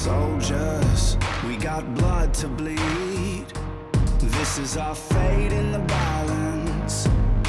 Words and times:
Soldiers, 0.00 1.18
we 1.46 1.58
got 1.58 1.94
blood 1.96 2.32
to 2.32 2.48
bleed. 2.48 3.44
This 4.18 4.56
is 4.56 4.78
our 4.78 4.94
fate 4.94 5.52
in 5.52 5.72
the 5.72 5.78
balance. 5.80 7.06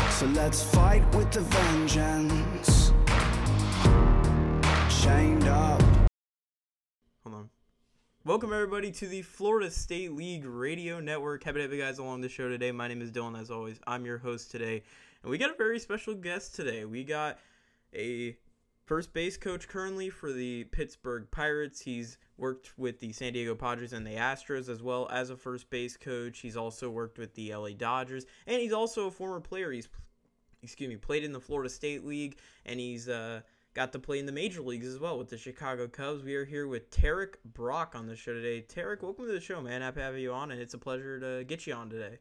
So 0.10 0.26
let's 0.26 0.62
fight 0.62 1.02
with 1.16 1.32
the 1.32 1.40
vengeance. 1.40 2.92
Chained 5.02 5.48
up. 5.48 5.82
Hold 7.24 7.36
on. 7.36 7.50
Welcome 8.26 8.52
everybody 8.52 8.92
to 8.92 9.08
the 9.08 9.22
Florida 9.22 9.72
State 9.72 10.12
League 10.12 10.44
Radio 10.46 11.00
Network. 11.00 11.46
Happy 11.46 11.60
to 11.60 11.62
have 11.62 11.72
you 11.72 11.80
guys 11.80 12.00
along 12.00 12.20
the 12.20 12.28
show 12.28 12.50
today. 12.50 12.74
My 12.74 12.90
name 12.90 13.02
is 13.02 13.12
Dylan, 13.12 13.40
as 13.40 13.50
always. 13.50 13.80
I'm 13.88 14.06
your 14.06 14.18
host 14.18 14.52
today, 14.52 14.84
and 15.24 15.32
we 15.32 15.38
got 15.38 15.52
a 15.52 15.58
very 15.58 15.80
special 15.80 16.16
guest 16.16 16.54
today. 16.54 16.84
We 16.84 17.06
got 17.06 17.40
a 17.96 18.36
first 18.92 19.14
base 19.14 19.38
coach 19.38 19.70
currently 19.70 20.10
for 20.10 20.34
the 20.34 20.66
Pittsburgh 20.66 21.26
Pirates. 21.32 21.80
He's 21.80 22.18
worked 22.36 22.78
with 22.78 23.00
the 23.00 23.14
San 23.14 23.32
Diego 23.32 23.56
Padres 23.56 23.94
and 23.94 24.06
the 24.06 24.16
Astros 24.18 24.68
as 24.68 24.84
well 24.84 25.08
as 25.14 25.30
a 25.30 25.38
first 25.38 25.70
base 25.70 25.96
coach. 25.96 26.40
He's 26.40 26.58
also 26.58 26.90
worked 26.90 27.18
with 27.18 27.34
the 27.34 27.56
LA 27.56 27.70
Dodgers, 27.70 28.26
and 28.48 28.60
he's 28.60 28.74
also 28.74 29.08
a 29.08 29.12
former 29.12 29.40
player. 29.40 29.72
He's 29.72 29.88
excuse 30.62 30.90
me, 30.90 30.98
played 30.98 31.24
in 31.24 31.32
the 31.32 31.40
Florida 31.40 31.70
State 31.70 32.06
League, 32.06 32.40
and 32.66 32.82
he's 32.82 33.08
uh, 33.08 33.40
got 33.76 33.94
to 33.94 34.00
play 34.00 34.20
in 34.20 34.26
the 34.26 34.32
major 34.34 34.62
leagues 34.62 34.88
as 34.88 35.00
well 35.00 35.18
with 35.18 35.30
the 35.30 35.38
Chicago 35.38 35.88
Cubs. 35.88 36.22
We 36.22 36.36
are 36.36 36.44
here 36.44 36.68
with 36.68 36.92
Tarrik 36.92 37.36
Brock 37.46 37.94
on 37.96 38.08
the 38.08 38.16
show 38.18 38.34
today. 38.34 38.62
Tarrik, 38.62 39.04
welcome 39.04 39.26
to 39.26 39.32
the 39.32 39.40
show, 39.40 39.62
man. 39.62 39.82
Happy 39.82 40.02
to 40.02 40.04
have 40.04 40.18
you 40.18 40.34
on, 40.34 40.52
and 40.52 40.60
it's 40.60 40.74
a 40.74 40.78
pleasure 40.78 41.18
to 41.18 41.46
get 41.46 41.66
you 41.66 41.74
on 41.74 41.90
today. 41.90 42.18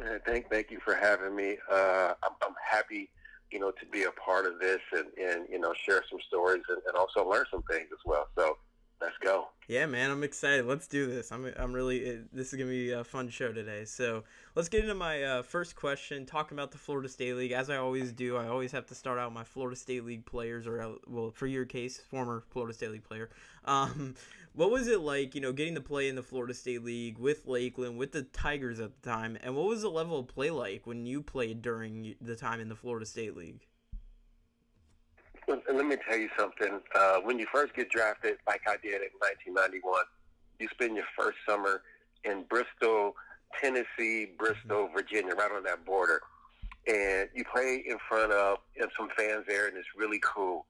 Man, 0.00 0.20
thank 0.24 0.48
thank 0.48 0.70
you 0.70 0.80
for 0.80 0.94
having 0.94 1.36
me. 1.36 1.58
Uh, 1.70 2.14
I'm, 2.22 2.32
I'm 2.40 2.54
happy, 2.66 3.10
you 3.52 3.60
know, 3.60 3.70
to 3.70 3.86
be 3.86 4.04
a 4.04 4.10
part 4.12 4.46
of 4.46 4.58
this 4.58 4.80
and, 4.92 5.06
and 5.18 5.46
you 5.50 5.58
know 5.58 5.74
share 5.74 6.02
some 6.08 6.18
stories 6.26 6.62
and, 6.68 6.78
and 6.86 6.96
also 6.96 7.28
learn 7.28 7.44
some 7.50 7.62
things 7.70 7.88
as 7.92 7.98
well. 8.04 8.26
So 8.36 8.56
let's 9.02 9.18
go. 9.18 9.48
Yeah, 9.68 9.86
man, 9.86 10.10
I'm 10.10 10.22
excited. 10.22 10.66
Let's 10.66 10.86
do 10.86 11.06
this. 11.06 11.32
I'm, 11.32 11.52
I'm 11.56 11.72
really. 11.72 11.98
It, 11.98 12.34
this 12.34 12.52
is 12.52 12.58
gonna 12.58 12.70
be 12.70 12.92
a 12.92 13.04
fun 13.04 13.28
show 13.28 13.52
today. 13.52 13.84
So 13.84 14.24
let's 14.54 14.68
get 14.68 14.82
into 14.82 14.94
my 14.94 15.22
uh, 15.22 15.42
first 15.42 15.76
question. 15.76 16.24
Talking 16.24 16.56
about 16.56 16.70
the 16.70 16.78
Florida 16.78 17.08
State 17.08 17.34
League, 17.34 17.52
as 17.52 17.70
I 17.70 17.76
always 17.76 18.12
do, 18.12 18.36
I 18.36 18.48
always 18.48 18.72
have 18.72 18.86
to 18.86 18.94
start 18.94 19.18
out 19.18 19.32
my 19.32 19.44
Florida 19.44 19.76
State 19.76 20.04
League 20.04 20.24
players, 20.24 20.66
or 20.66 20.80
uh, 20.80 20.92
well, 21.06 21.30
for 21.30 21.46
your 21.46 21.64
case, 21.64 21.98
former 21.98 22.44
Florida 22.50 22.74
State 22.74 22.90
League 22.92 23.04
player. 23.04 23.30
Um, 23.64 24.14
what 24.54 24.70
was 24.70 24.88
it 24.88 25.00
like, 25.00 25.34
you 25.34 25.40
know, 25.40 25.52
getting 25.52 25.74
to 25.76 25.80
play 25.80 26.08
in 26.08 26.14
the 26.14 26.22
Florida 26.22 26.54
State 26.54 26.84
League 26.84 27.18
with 27.18 27.46
Lakeland, 27.46 27.96
with 27.96 28.12
the 28.12 28.22
Tigers 28.22 28.80
at 28.80 29.00
the 29.00 29.08
time, 29.08 29.38
and 29.42 29.56
what 29.56 29.66
was 29.66 29.82
the 29.82 29.88
level 29.88 30.18
of 30.18 30.28
play 30.28 30.50
like 30.50 30.86
when 30.86 31.06
you 31.06 31.22
played 31.22 31.62
during 31.62 32.14
the 32.20 32.36
time 32.36 32.60
in 32.60 32.68
the 32.68 32.76
Florida 32.76 33.06
State 33.06 33.36
League? 33.36 33.66
And 35.48 35.60
let 35.76 35.86
me 35.86 35.96
tell 36.08 36.18
you 36.18 36.28
something. 36.38 36.80
Uh, 36.94 37.16
when 37.22 37.38
you 37.38 37.46
first 37.52 37.74
get 37.74 37.90
drafted, 37.90 38.36
like 38.46 38.62
I 38.66 38.76
did 38.82 39.02
in 39.02 39.10
1991, 39.18 40.04
you 40.58 40.68
spend 40.68 40.96
your 40.96 41.04
first 41.18 41.38
summer 41.48 41.82
in 42.24 42.44
Bristol, 42.48 43.14
Tennessee, 43.60 44.32
Bristol, 44.38 44.88
Virginia, 44.94 45.34
right 45.34 45.50
on 45.50 45.64
that 45.64 45.84
border. 45.84 46.20
And 46.86 47.28
you 47.34 47.44
play 47.44 47.82
in 47.86 47.98
front 48.08 48.32
of 48.32 48.58
some 48.96 49.08
fans 49.16 49.44
there, 49.48 49.68
and 49.68 49.76
it's 49.76 49.88
really 49.96 50.20
cool. 50.24 50.66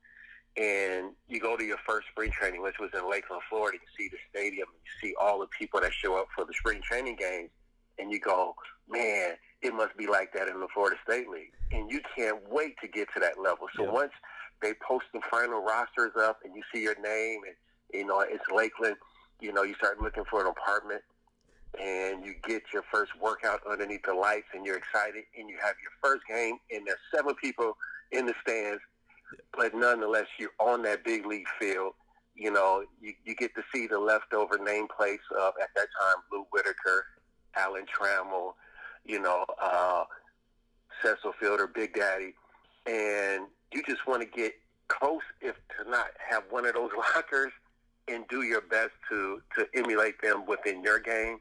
And 0.56 1.12
you 1.29 1.41
go 1.41 1.57
to 1.57 1.64
your 1.64 1.79
first 1.86 2.09
spring 2.09 2.31
training, 2.31 2.62
which 2.62 2.79
was 2.79 2.91
in 2.95 3.09
Lakeland, 3.09 3.42
Florida. 3.48 3.79
You 3.81 4.05
see 4.05 4.11
the 4.11 4.19
stadium, 4.31 4.69
you 4.84 5.09
see 5.09 5.14
all 5.20 5.41
the 5.41 5.47
people 5.59 5.81
that 5.81 5.92
show 5.92 6.17
up 6.17 6.29
for 6.34 6.45
the 6.45 6.53
spring 6.53 6.81
training 6.83 7.17
games, 7.17 7.51
and 7.98 8.11
you 8.12 8.20
go, 8.20 8.55
man, 8.89 9.34
it 9.62 9.73
must 9.75 9.97
be 9.97 10.07
like 10.07 10.33
that 10.34 10.48
in 10.48 10.61
the 10.61 10.69
Florida 10.75 10.97
State 11.07 11.29
League. 11.29 11.53
And 11.70 11.91
you 11.91 12.01
can't 12.17 12.39
wait 12.51 12.75
to 12.83 12.89
get 12.89 13.09
to 13.14 13.20
that 13.20 13.39
level. 13.41 13.69
So 13.77 13.84
Yeah. 13.84 13.91
once 13.91 14.12
they 14.62 14.74
post 14.86 15.06
the 15.12 15.20
final 15.30 15.62
rosters 15.62 16.12
up 16.18 16.38
and 16.44 16.55
you 16.55 16.62
see 16.72 16.82
your 16.82 17.00
name 17.02 17.41
and 17.46 17.55
you 17.92 18.06
know 18.06 18.20
it's 18.20 18.44
Lakeland, 18.55 18.96
you 19.42 19.52
know, 19.52 19.64
you 19.64 19.74
start 19.74 20.00
looking 20.00 20.24
for 20.30 20.41
an 20.41 20.46
apartment 20.46 21.02
and 21.80 22.24
you 22.24 22.34
get 22.46 22.62
your 22.72 22.84
first 22.92 23.12
workout 23.20 23.60
underneath 23.68 24.02
the 24.06 24.14
lights 24.14 24.46
and 24.55 24.64
you're 24.64 24.77
excited 24.77 25.24
and 25.39 25.48
you 25.48 25.56
have 25.61 25.74
your 25.83 25.92
first 26.02 26.22
game 26.28 26.58
and 26.70 26.86
there's 26.86 26.98
seven 27.14 27.34
people 27.34 27.77
in 28.12 28.27
the 28.27 28.34
stands, 28.40 28.80
but 29.56 29.74
nonetheless 29.74 30.27
you're 30.39 30.51
on 30.61 30.83
that 30.83 31.05
big 31.05 31.27
league 31.27 31.48
field. 31.58 31.95
You 32.34 32.51
know, 32.51 32.84
you, 33.01 33.12
you 33.24 33.34
get 33.34 33.55
to 33.56 33.62
see 33.74 33.86
the 33.86 33.98
leftover 33.98 34.56
nameplates 34.56 35.27
of 35.39 35.55
at 35.61 35.68
that 35.74 35.89
time 36.01 36.17
Lou 36.30 36.46
Whitaker, 36.51 37.05
Alan 37.56 37.84
Trammell, 37.84 38.52
you 39.05 39.20
know, 39.20 39.45
uh, 39.61 40.05
Cecil 41.02 41.33
Fielder, 41.39 41.67
Big 41.67 41.95
Daddy, 41.95 42.34
and 42.86 43.46
you 43.72 43.83
just 43.86 44.06
want 44.06 44.20
to 44.22 44.27
get 44.28 44.55
close, 44.88 45.22
if 45.40 45.56
to 45.78 45.88
not 45.90 46.08
have 46.18 46.44
one 46.50 46.66
of 46.66 46.74
those 46.74 46.90
lockers, 47.14 47.52
and 48.08 48.27
do 48.28 48.42
your 48.42 48.60
best 48.60 48.90
to 49.10 49.40
to 49.56 49.66
emulate 49.74 50.20
them 50.22 50.44
within 50.46 50.83
your 50.83 50.98
game. 50.98 51.38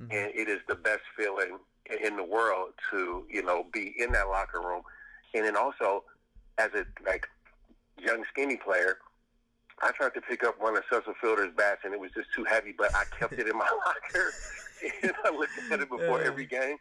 Mhm. 0.00 0.12
And 0.12 0.34
it 0.34 0.48
is 0.48 0.60
the 0.68 0.74
best 0.74 1.02
feeling 1.16 1.58
in- 1.86 1.98
in 1.98 2.16
the 2.16 2.24
world 2.24 2.74
to 2.90 3.26
you 3.30 3.42
know 3.42 3.64
be 3.72 3.94
in 4.00 4.12
that 4.12 4.28
locker 4.28 4.60
room, 4.60 4.82
and 5.34 5.44
then 5.44 5.56
also 5.56 6.04
as 6.58 6.70
a 6.74 6.86
like 7.04 7.28
young 7.98 8.24
skinny 8.30 8.56
player. 8.56 8.98
I 9.82 9.90
tried 9.90 10.14
to 10.14 10.20
pick 10.20 10.44
up 10.44 10.60
one 10.60 10.76
of 10.76 10.84
Cecil 10.88 11.14
Fielder's 11.20 11.52
bats, 11.56 11.80
and 11.84 11.92
it 11.92 11.98
was 11.98 12.12
just 12.12 12.32
too 12.34 12.44
heavy. 12.44 12.72
But 12.76 12.94
I 12.94 13.04
kept 13.18 13.32
it 13.34 13.48
in 13.48 13.56
my 13.58 13.68
locker, 13.86 14.32
and 15.02 15.12
I 15.24 15.30
looked 15.30 15.52
at 15.70 15.80
it 15.80 15.90
before 15.90 16.20
Yeah. 16.20 16.26
every 16.28 16.46
game. 16.46 16.78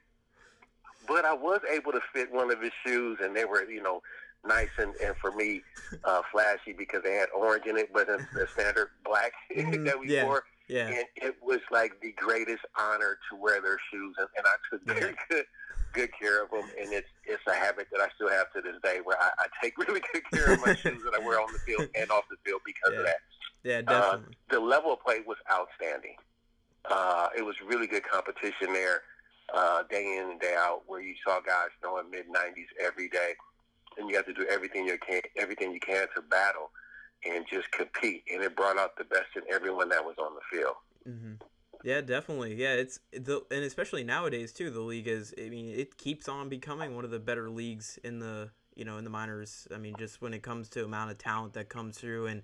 But 1.07 1.25
I 1.25 1.33
was 1.33 1.59
able 1.69 1.91
to 1.91 2.01
fit 2.13 2.31
one 2.31 2.51
of 2.51 2.61
his 2.61 2.71
shoes, 2.85 3.17
and 3.21 3.35
they 3.35 3.45
were, 3.45 3.69
you 3.69 3.81
know, 3.81 4.01
nice 4.45 4.69
and, 4.77 4.93
and 5.03 5.15
for 5.21 5.31
me, 5.31 5.61
uh, 6.03 6.21
flashy 6.31 6.73
because 6.77 7.01
they 7.03 7.15
had 7.15 7.29
orange 7.35 7.65
in 7.65 7.77
it, 7.77 7.91
but 7.93 8.07
the, 8.07 8.19
the 8.33 8.47
standard 8.53 8.89
black 9.05 9.31
Mhm, 9.55 9.85
that 9.85 9.99
we 9.99 10.11
yeah. 10.13 10.23
wore. 10.23 10.43
Yeah, 10.69 10.87
And 10.87 11.05
it 11.17 11.35
was 11.41 11.59
like 11.71 11.99
the 12.01 12.13
greatest 12.13 12.61
honor 12.79 13.17
to 13.29 13.35
wear 13.35 13.61
their 13.61 13.77
shoes, 13.91 14.15
and, 14.17 14.27
and 14.37 14.45
I 14.47 14.55
took 14.71 14.81
very 14.87 15.13
good 15.29 15.45
good 15.93 16.09
care 16.19 16.43
of 16.43 16.49
them. 16.49 16.69
And 16.81 16.91
it's 16.93 17.07
it's 17.25 17.43
a 17.47 17.53
habit 17.53 17.87
that 17.91 18.01
I 18.01 18.07
still 18.15 18.29
have 18.29 18.51
to 18.53 18.61
this 18.61 18.79
day, 18.83 18.99
where 19.03 19.21
I, 19.21 19.29
I 19.39 19.45
take 19.61 19.77
really 19.87 20.01
good 20.13 20.23
care 20.31 20.53
of 20.53 20.59
my 20.61 20.73
shoes 20.83 21.01
that 21.05 21.13
I 21.19 21.23
wear 21.23 21.39
on 21.39 21.51
the 21.53 21.59
field 21.65 21.87
and 21.95 22.09
off 22.11 22.23
the 22.29 22.37
field 22.45 22.61
because 22.65 22.93
Yeah. 22.93 22.99
of 22.99 23.05
that. 23.05 23.87
yeah, 23.87 23.95
Uh, 23.95 24.19
the 24.49 24.59
level 24.59 24.93
of 24.93 25.03
play 25.03 25.19
was 25.27 25.37
outstanding. 25.51 26.15
Uh, 26.89 27.27
it 27.37 27.43
was 27.43 27.55
really 27.65 27.87
good 27.87 28.03
competition 28.03 28.73
there, 28.73 29.01
uh, 29.53 29.83
day 29.89 30.17
in 30.17 30.31
and 30.31 30.39
day 30.39 30.55
out, 30.57 30.81
where 30.87 31.01
you 31.01 31.13
saw 31.25 31.39
guys 31.41 31.69
throwing 31.81 32.09
mid 32.09 32.25
90s 32.27 32.67
every 32.81 33.09
day, 33.09 33.33
and 33.97 34.09
you 34.09 34.15
have 34.15 34.25
to 34.25 34.33
do 34.33 34.45
everything 34.49 34.85
you 34.85 34.97
can, 34.97 35.21
everything 35.37 35.73
you 35.73 35.79
can 35.79 36.07
to 36.15 36.21
battle 36.21 36.71
and 37.25 37.45
just 37.49 37.71
compete. 37.71 38.23
And 38.31 38.43
it 38.43 38.55
brought 38.55 38.77
out 38.77 38.97
the 38.97 39.05
best 39.05 39.27
in 39.35 39.43
everyone 39.51 39.89
that 39.89 40.03
was 40.03 40.15
on 40.19 40.33
the 40.35 40.57
field. 40.57 40.75
hmm 41.05 41.33
Yeah, 41.83 42.01
definitely. 42.01 42.55
Yeah, 42.55 42.73
it's 42.73 42.99
the 43.11 43.41
and 43.51 43.63
especially 43.63 44.03
nowadays 44.03 44.53
too. 44.53 44.69
The 44.69 44.81
league 44.81 45.07
is. 45.07 45.33
I 45.37 45.49
mean, 45.49 45.67
it 45.67 45.97
keeps 45.97 46.27
on 46.27 46.49
becoming 46.49 46.95
one 46.95 47.05
of 47.05 47.11
the 47.11 47.19
better 47.19 47.49
leagues 47.49 47.99
in 48.03 48.19
the 48.19 48.51
you 48.75 48.85
know 48.85 48.97
in 48.97 49.03
the 49.03 49.09
minors. 49.09 49.67
I 49.73 49.77
mean, 49.77 49.95
just 49.97 50.21
when 50.21 50.33
it 50.33 50.43
comes 50.43 50.69
to 50.69 50.83
amount 50.83 51.11
of 51.11 51.17
talent 51.17 51.53
that 51.53 51.69
comes 51.69 51.97
through 51.97 52.27
and 52.27 52.43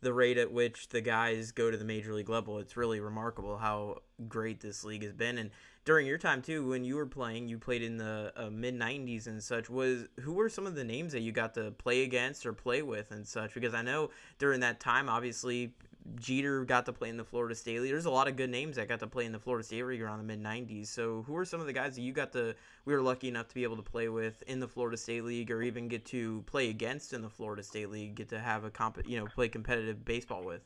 the 0.00 0.12
rate 0.12 0.38
at 0.38 0.52
which 0.52 0.88
the 0.90 1.00
guys 1.00 1.50
go 1.50 1.70
to 1.70 1.76
the 1.76 1.84
major 1.84 2.14
league 2.14 2.28
level, 2.28 2.58
it's 2.58 2.76
really 2.76 3.00
remarkable 3.00 3.58
how 3.58 3.98
great 4.28 4.60
this 4.60 4.84
league 4.84 5.02
has 5.02 5.12
been. 5.12 5.38
And 5.38 5.50
during 5.88 6.06
your 6.06 6.18
time 6.18 6.42
too, 6.42 6.68
when 6.68 6.84
you 6.84 6.96
were 6.96 7.06
playing, 7.06 7.48
you 7.48 7.56
played 7.56 7.80
in 7.82 7.96
the 7.96 8.30
uh, 8.36 8.50
mid 8.50 8.78
'90s 8.78 9.26
and 9.26 9.42
such. 9.42 9.70
Was 9.70 10.04
who 10.20 10.34
were 10.34 10.50
some 10.50 10.66
of 10.66 10.74
the 10.74 10.84
names 10.84 11.14
that 11.14 11.20
you 11.20 11.32
got 11.32 11.54
to 11.54 11.70
play 11.70 12.02
against 12.02 12.44
or 12.44 12.52
play 12.52 12.82
with 12.82 13.10
and 13.10 13.26
such? 13.26 13.54
Because 13.54 13.72
I 13.72 13.80
know 13.80 14.10
during 14.38 14.60
that 14.60 14.80
time, 14.80 15.08
obviously 15.08 15.72
Jeter 16.16 16.66
got 16.66 16.84
to 16.84 16.92
play 16.92 17.08
in 17.08 17.16
the 17.16 17.24
Florida 17.24 17.54
State 17.54 17.80
League. 17.80 17.90
There's 17.90 18.04
a 18.04 18.10
lot 18.10 18.28
of 18.28 18.36
good 18.36 18.50
names 18.50 18.76
that 18.76 18.86
got 18.86 19.00
to 19.00 19.06
play 19.06 19.24
in 19.24 19.32
the 19.32 19.38
Florida 19.38 19.64
State 19.64 19.86
League 19.86 20.02
around 20.02 20.18
the 20.18 20.24
mid 20.24 20.42
'90s. 20.42 20.88
So, 20.88 21.24
who 21.26 21.34
are 21.38 21.46
some 21.46 21.58
of 21.58 21.66
the 21.66 21.72
guys 21.72 21.94
that 21.94 22.02
you 22.02 22.12
got 22.12 22.32
to? 22.32 22.54
We 22.84 22.92
were 22.92 23.00
lucky 23.00 23.28
enough 23.28 23.48
to 23.48 23.54
be 23.54 23.62
able 23.62 23.76
to 23.76 23.82
play 23.82 24.10
with 24.10 24.42
in 24.42 24.60
the 24.60 24.68
Florida 24.68 24.98
State 24.98 25.24
League, 25.24 25.50
or 25.50 25.62
even 25.62 25.88
get 25.88 26.04
to 26.06 26.42
play 26.42 26.68
against 26.68 27.14
in 27.14 27.22
the 27.22 27.30
Florida 27.30 27.62
State 27.62 27.88
League. 27.88 28.14
Get 28.14 28.28
to 28.28 28.38
have 28.38 28.62
a 28.64 28.70
comp, 28.70 29.00
you 29.06 29.18
know, 29.18 29.24
play 29.24 29.48
competitive 29.48 30.04
baseball 30.04 30.44
with. 30.44 30.60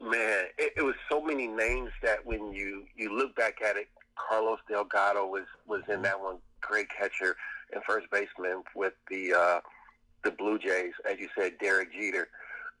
Man, 0.00 0.46
it, 0.58 0.72
it 0.76 0.82
was 0.82 0.93
many 1.34 1.48
names 1.48 1.90
that 2.02 2.24
when 2.24 2.52
you 2.52 2.84
you 2.96 3.16
look 3.16 3.34
back 3.36 3.60
at 3.62 3.76
it, 3.76 3.88
Carlos 4.16 4.58
Delgado 4.68 5.26
was 5.26 5.44
was 5.66 5.82
in 5.88 6.02
that 6.02 6.20
one. 6.20 6.36
Great 6.60 6.88
catcher 6.88 7.36
and 7.72 7.82
first 7.84 8.06
baseman 8.10 8.62
with 8.74 8.94
the 9.10 9.32
uh, 9.34 9.60
the 10.22 10.30
Blue 10.30 10.58
Jays, 10.58 10.92
as 11.08 11.18
you 11.18 11.28
said, 11.36 11.58
Derek 11.60 11.92
Jeter, 11.92 12.28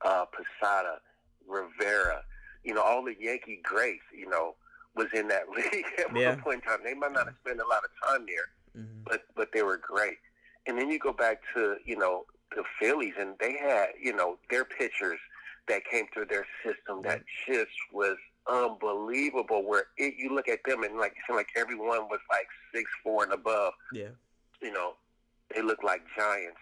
uh, 0.04 0.24
Posada, 0.32 0.98
Rivera. 1.46 2.22
You 2.62 2.74
know, 2.74 2.82
all 2.82 3.04
the 3.04 3.14
Yankee 3.20 3.60
greats. 3.62 4.04
You 4.16 4.28
know, 4.28 4.54
was 4.94 5.08
in 5.14 5.28
that 5.28 5.48
league 5.56 5.84
at 5.98 6.14
Yeah. 6.14 6.30
one 6.30 6.40
point 6.40 6.62
in 6.64 6.70
time. 6.70 6.80
They 6.84 6.94
might 6.94 7.12
not 7.12 7.26
have 7.26 7.34
spent 7.44 7.60
a 7.60 7.66
lot 7.66 7.82
of 7.84 7.90
time 8.08 8.26
there, 8.26 8.82
hmm 8.82 9.02
but 9.04 9.22
but 9.36 9.48
they 9.52 9.62
were 9.62 9.76
great. 9.78 10.16
And 10.66 10.78
then 10.78 10.88
you 10.88 10.98
go 10.98 11.12
back 11.12 11.40
to 11.54 11.76
you 11.84 11.96
know 11.98 12.24
the 12.56 12.62
Phillies, 12.80 13.14
and 13.18 13.34
they 13.40 13.56
had 13.58 13.88
you 14.00 14.14
know 14.14 14.38
their 14.50 14.64
pitchers 14.64 15.18
that 15.68 15.82
came 15.90 16.06
through 16.12 16.26
their 16.26 16.46
system 16.64 17.00
that 17.02 17.22
just 17.46 17.72
was 17.92 18.16
unbelievable. 18.48 19.66
Where 19.66 19.84
it, 19.96 20.14
you 20.18 20.34
look 20.34 20.48
at 20.48 20.60
them 20.66 20.82
and 20.82 20.96
like 20.96 21.14
you 21.16 21.22
seem 21.26 21.36
like 21.36 21.48
everyone 21.56 22.08
was 22.08 22.20
like 22.30 22.46
six 22.74 22.90
four 23.02 23.24
and 23.24 23.32
above. 23.32 23.72
Yeah. 23.92 24.08
You 24.62 24.72
know, 24.72 24.94
they 25.54 25.62
looked 25.62 25.84
like 25.84 26.02
giants. 26.16 26.58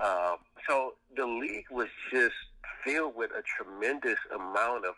Um, 0.00 0.36
so 0.68 0.94
the 1.16 1.26
league 1.26 1.66
was 1.70 1.88
just 2.12 2.34
filled 2.84 3.14
with 3.16 3.30
a 3.30 3.42
tremendous 3.42 4.18
amount 4.34 4.84
of 4.86 4.94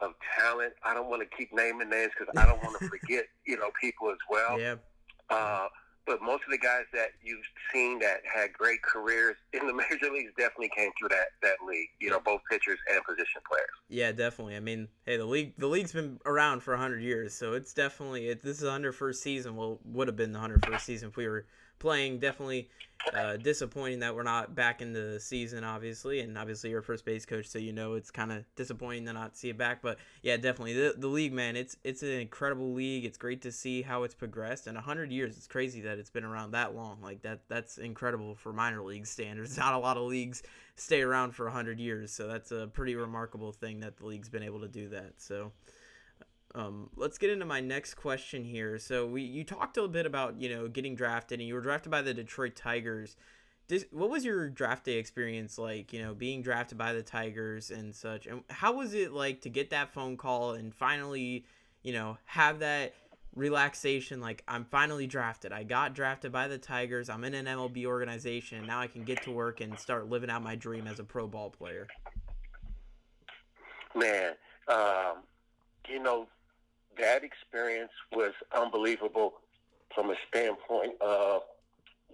of 0.00 0.12
talent. 0.38 0.74
I 0.82 0.94
don't 0.94 1.08
want 1.08 1.22
to 1.22 1.36
keep 1.36 1.54
naming 1.54 1.88
names 1.88 2.12
because 2.18 2.32
I 2.36 2.46
don't 2.46 2.62
want 2.62 2.78
to 2.80 2.88
forget, 3.00 3.24
you 3.46 3.56
know, 3.56 3.70
people 3.80 4.10
as 4.10 4.18
well. 4.28 4.58
Yeah. 4.58 4.76
Uh, 5.30 5.68
but 6.06 6.22
most 6.22 6.44
of 6.44 6.50
the 6.50 6.58
guys 6.58 6.84
that 6.92 7.10
you've 7.22 7.44
seen 7.72 7.98
that 8.00 8.20
had 8.32 8.52
great 8.52 8.82
careers 8.82 9.36
in 9.52 9.66
the 9.66 9.72
major 9.90 10.12
leagues 10.12 10.32
definitely 10.36 10.70
came 10.76 10.90
through 10.98 11.08
that 11.10 11.28
that 11.42 11.56
league. 11.66 11.88
You 12.00 12.10
know, 12.10 12.20
both 12.24 12.40
pitchers 12.50 12.78
and 12.92 13.02
position 13.04 13.40
players. 13.48 13.68
Yeah, 13.88 14.12
definitely. 14.12 14.56
I 14.56 14.60
mean, 14.60 14.88
hey, 15.06 15.16
the 15.16 15.24
league 15.24 15.54
the 15.58 15.66
league's 15.66 15.92
been 15.92 16.20
around 16.26 16.62
for 16.62 16.76
hundred 16.76 17.02
years, 17.02 17.34
so 17.34 17.54
it's 17.54 17.72
definitely 17.72 18.28
it, 18.28 18.42
this 18.42 18.58
is 18.58 18.62
the 18.62 18.92
first 18.92 19.22
season. 19.22 19.56
Well, 19.56 19.78
would 19.84 20.08
have 20.08 20.16
been 20.16 20.32
the 20.32 20.40
hundred 20.40 20.64
first 20.64 20.86
season 20.86 21.08
if 21.08 21.16
we 21.16 21.26
were 21.26 21.46
playing. 21.84 22.18
Definitely 22.18 22.70
uh, 23.12 23.36
disappointing 23.36 23.98
that 23.98 24.14
we're 24.14 24.22
not 24.22 24.54
back 24.54 24.80
in 24.80 24.94
the 24.94 25.20
season, 25.20 25.64
obviously, 25.64 26.20
and 26.20 26.38
obviously 26.38 26.70
you're 26.70 26.80
a 26.80 26.82
first 26.82 27.04
base 27.04 27.26
coach, 27.26 27.46
so 27.46 27.58
you 27.58 27.74
know 27.74 27.92
it's 27.92 28.10
kind 28.10 28.32
of 28.32 28.42
disappointing 28.56 29.04
to 29.04 29.12
not 29.12 29.36
see 29.36 29.50
it 29.50 29.58
back. 29.58 29.82
But 29.82 29.98
yeah, 30.22 30.38
definitely 30.38 30.72
the, 30.72 30.94
the 30.96 31.08
league, 31.08 31.34
man, 31.34 31.56
it's 31.56 31.76
it's 31.84 32.02
an 32.02 32.08
incredible 32.08 32.72
league. 32.72 33.04
It's 33.04 33.18
great 33.18 33.42
to 33.42 33.52
see 33.52 33.82
how 33.82 34.04
it's 34.04 34.14
progressed. 34.14 34.66
And 34.66 34.78
hundred 34.78 35.12
years, 35.12 35.36
it's 35.36 35.46
crazy 35.46 35.82
that 35.82 35.98
it's 35.98 36.08
been 36.08 36.24
around 36.24 36.52
that 36.52 36.74
long. 36.74 37.02
Like 37.02 37.20
that, 37.20 37.40
that's 37.48 37.76
incredible 37.76 38.34
for 38.34 38.54
minor 38.54 38.82
league 38.82 39.06
standards. 39.06 39.58
Not 39.58 39.74
a 39.74 39.78
lot 39.78 39.98
of 39.98 40.04
leagues 40.04 40.42
stay 40.76 41.02
around 41.02 41.32
for 41.32 41.50
hundred 41.50 41.78
years, 41.78 42.12
so 42.12 42.26
that's 42.26 42.50
a 42.50 42.70
pretty 42.72 42.94
remarkable 42.94 43.52
thing 43.52 43.80
that 43.80 43.98
the 43.98 44.06
league's 44.06 44.30
been 44.30 44.42
able 44.42 44.60
to 44.60 44.68
do 44.68 44.88
that. 44.88 45.12
So. 45.18 45.52
Um, 46.54 46.88
let's 46.96 47.18
get 47.18 47.30
into 47.30 47.44
my 47.44 47.60
next 47.60 47.94
question 47.94 48.44
here. 48.44 48.78
So 48.78 49.06
we 49.06 49.22
you 49.22 49.42
talked 49.42 49.76
a 49.76 49.80
little 49.80 49.92
bit 49.92 50.06
about 50.06 50.40
you 50.40 50.48
know 50.48 50.68
getting 50.68 50.94
drafted, 50.94 51.40
and 51.40 51.48
you 51.48 51.54
were 51.54 51.60
drafted 51.60 51.90
by 51.90 52.02
the 52.02 52.14
Detroit 52.14 52.54
Tigers. 52.54 53.16
This, 53.66 53.86
what 53.90 54.10
was 54.10 54.24
your 54.24 54.50
draft 54.50 54.84
day 54.84 54.98
experience 54.98 55.58
like? 55.58 55.92
You 55.92 56.02
know, 56.02 56.14
being 56.14 56.42
drafted 56.42 56.78
by 56.78 56.92
the 56.92 57.02
Tigers 57.02 57.70
and 57.70 57.94
such, 57.94 58.26
and 58.26 58.42
how 58.50 58.72
was 58.72 58.94
it 58.94 59.12
like 59.12 59.40
to 59.42 59.48
get 59.48 59.70
that 59.70 59.92
phone 59.92 60.16
call 60.16 60.52
and 60.52 60.72
finally, 60.72 61.44
you 61.82 61.92
know, 61.92 62.18
have 62.26 62.60
that 62.60 62.94
relaxation? 63.34 64.20
Like 64.20 64.44
I'm 64.46 64.64
finally 64.64 65.08
drafted. 65.08 65.52
I 65.52 65.64
got 65.64 65.92
drafted 65.92 66.30
by 66.30 66.46
the 66.46 66.58
Tigers. 66.58 67.08
I'm 67.08 67.24
in 67.24 67.34
an 67.34 67.46
MLB 67.46 67.84
organization, 67.84 68.58
and 68.58 68.66
now 68.68 68.78
I 68.80 68.86
can 68.86 69.02
get 69.02 69.22
to 69.24 69.32
work 69.32 69.60
and 69.60 69.76
start 69.76 70.08
living 70.08 70.30
out 70.30 70.42
my 70.44 70.54
dream 70.54 70.86
as 70.86 71.00
a 71.00 71.04
pro 71.04 71.26
ball 71.26 71.50
player. 71.50 71.88
Man, 73.96 74.34
um, 74.68 75.22
you 75.88 76.00
know, 76.00 76.28
that 76.98 77.22
experience 77.24 77.92
was 78.12 78.32
unbelievable 78.56 79.34
from 79.94 80.10
a 80.10 80.14
standpoint 80.28 81.00
of 81.00 81.42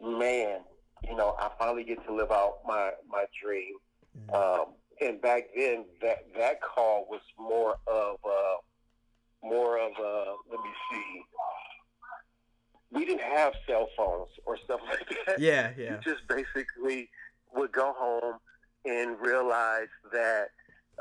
man, 0.02 0.60
you 1.08 1.16
know, 1.16 1.34
I 1.38 1.50
finally 1.58 1.84
get 1.84 2.04
to 2.06 2.14
live 2.14 2.30
out 2.30 2.58
my 2.66 2.90
my 3.08 3.24
dream. 3.42 3.74
Mm-hmm. 4.18 4.34
Um, 4.34 4.66
and 5.00 5.20
back 5.20 5.44
then, 5.56 5.84
that 6.02 6.26
that 6.36 6.60
call 6.60 7.06
was 7.08 7.22
more 7.38 7.76
of 7.86 8.16
uh, 8.24 8.56
more 9.42 9.78
of 9.78 9.92
a, 9.98 10.34
let 10.50 10.60
me 10.60 10.70
see. 10.90 11.22
We 12.92 13.04
didn't 13.04 13.22
have 13.22 13.54
cell 13.68 13.88
phones 13.96 14.28
or 14.44 14.58
stuff 14.64 14.80
like 14.88 15.08
that. 15.26 15.40
Yeah, 15.40 15.70
yeah. 15.78 15.92
You 15.92 15.98
just 16.02 16.26
basically 16.28 17.08
would 17.54 17.72
go 17.72 17.94
home 17.96 18.38
and 18.84 19.16
realize 19.20 19.88
that 20.12 20.48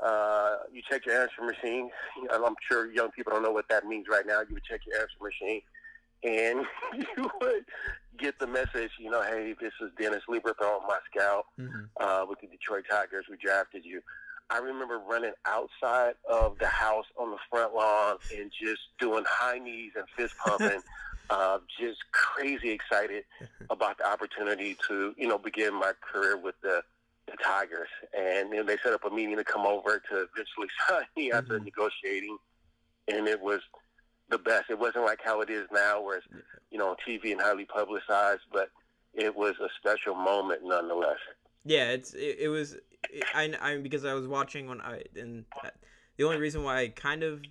uh, 0.04 0.58
you 0.72 0.82
check 0.90 1.06
your 1.06 1.22
answer 1.22 1.42
machine. 1.42 1.90
I'm 2.32 2.56
sure 2.70 2.92
young 2.92 3.12
people 3.12 3.34
don't 3.34 3.44
know 3.44 3.52
what 3.52 3.68
that 3.70 3.86
means 3.86 4.08
right 4.10 4.26
now. 4.26 4.42
You 4.42 4.54
would 4.54 4.64
check 4.64 4.82
your 4.86 5.00
answer 5.00 5.16
machine, 5.22 5.62
and 6.24 6.66
you 7.18 7.30
would 7.42 7.66
get 8.18 8.40
the 8.40 8.48
message. 8.48 8.92
You 9.00 9.12
know, 9.12 9.22
hey, 9.22 9.56
this 9.60 9.74
is 9.82 9.92
Dennis 10.00 10.24
Lieberthal, 10.30 10.82
my 10.88 11.00
scout 11.12 11.46
mm-hmm. 11.60 11.86
uh, 12.00 12.26
with 12.28 12.40
the 12.42 12.48
Detroit 12.48 12.86
Tigers. 12.90 13.26
We 13.30 13.38
drafted 13.38 13.86
you. 13.86 14.02
I 14.50 14.58
remember 14.58 14.98
running 14.98 15.34
outside 15.46 16.14
of 16.28 16.58
the 16.58 16.68
house 16.68 17.06
on 17.18 17.30
the 17.30 17.38
front 17.50 17.76
lawn 17.76 18.18
and 18.36 18.52
just 18.52 18.82
doing 19.00 19.24
high 19.28 19.60
knees 19.60 19.92
and 19.96 20.06
fist 20.18 20.34
pumping, 20.46 20.82
uh, 21.30 21.60
just 21.80 22.00
crazy 22.12 22.72
excited 22.72 23.26
about 23.70 24.00
the 24.00 24.08
opportunity 24.08 24.76
to, 24.88 25.14
you 25.18 25.28
know, 25.28 25.38
begin 25.38 25.74
my 25.76 25.92
career 26.02 26.36
with 26.36 26.56
the 26.62 26.82
the 27.30 27.38
Tigers, 27.44 27.90
and 28.18 28.50
you 28.50 28.58
know, 28.58 28.64
they 28.64 28.78
set 28.78 28.94
up 28.94 29.06
a 29.06 29.10
meeting 29.10 29.38
to 29.38 29.44
come 29.44 29.66
over 29.66 30.02
to 30.12 30.28
eventually 30.34 30.68
sign 30.90 31.06
me 31.16 31.32
after 31.32 31.56
mm-hmm. 31.56 31.66
negotiating, 31.66 32.38
and 33.08 33.28
it 33.28 33.40
was 33.42 33.60
the 34.30 34.38
best. 34.38 34.70
It 34.70 34.80
wasn't 34.80 35.06
like 35.06 35.20
how 35.24 35.42
it 35.42 35.50
is 35.50 35.68
now, 35.72 36.02
where 36.02 36.18
it's 36.18 36.28
you 36.72 36.78
know 36.78 36.90
on 36.90 36.96
TV 37.08 37.32
and 37.32 37.42
highly 37.42 37.66
publicized, 37.66 38.42
but 38.52 38.70
it 39.14 39.36
was 39.36 39.56
a 39.62 39.68
special 39.80 40.16
moment 40.16 40.62
nonetheless. 40.64 41.18
Yeah, 41.66 41.90
it's 41.90 42.14
it, 42.14 42.38
it 42.40 42.50
was 42.50 42.74
it, 43.10 43.24
I, 43.34 43.54
I 43.62 43.78
because 43.78 44.06
I 44.06 44.14
was 44.14 44.28
watching 44.28 44.68
when 44.68 44.82
I 44.82 45.04
and 45.16 45.46
the 46.18 46.24
only 46.24 46.38
reason 46.38 46.64
why 46.64 46.80
I 46.80 46.88
kind 46.90 47.24
of 47.24 47.42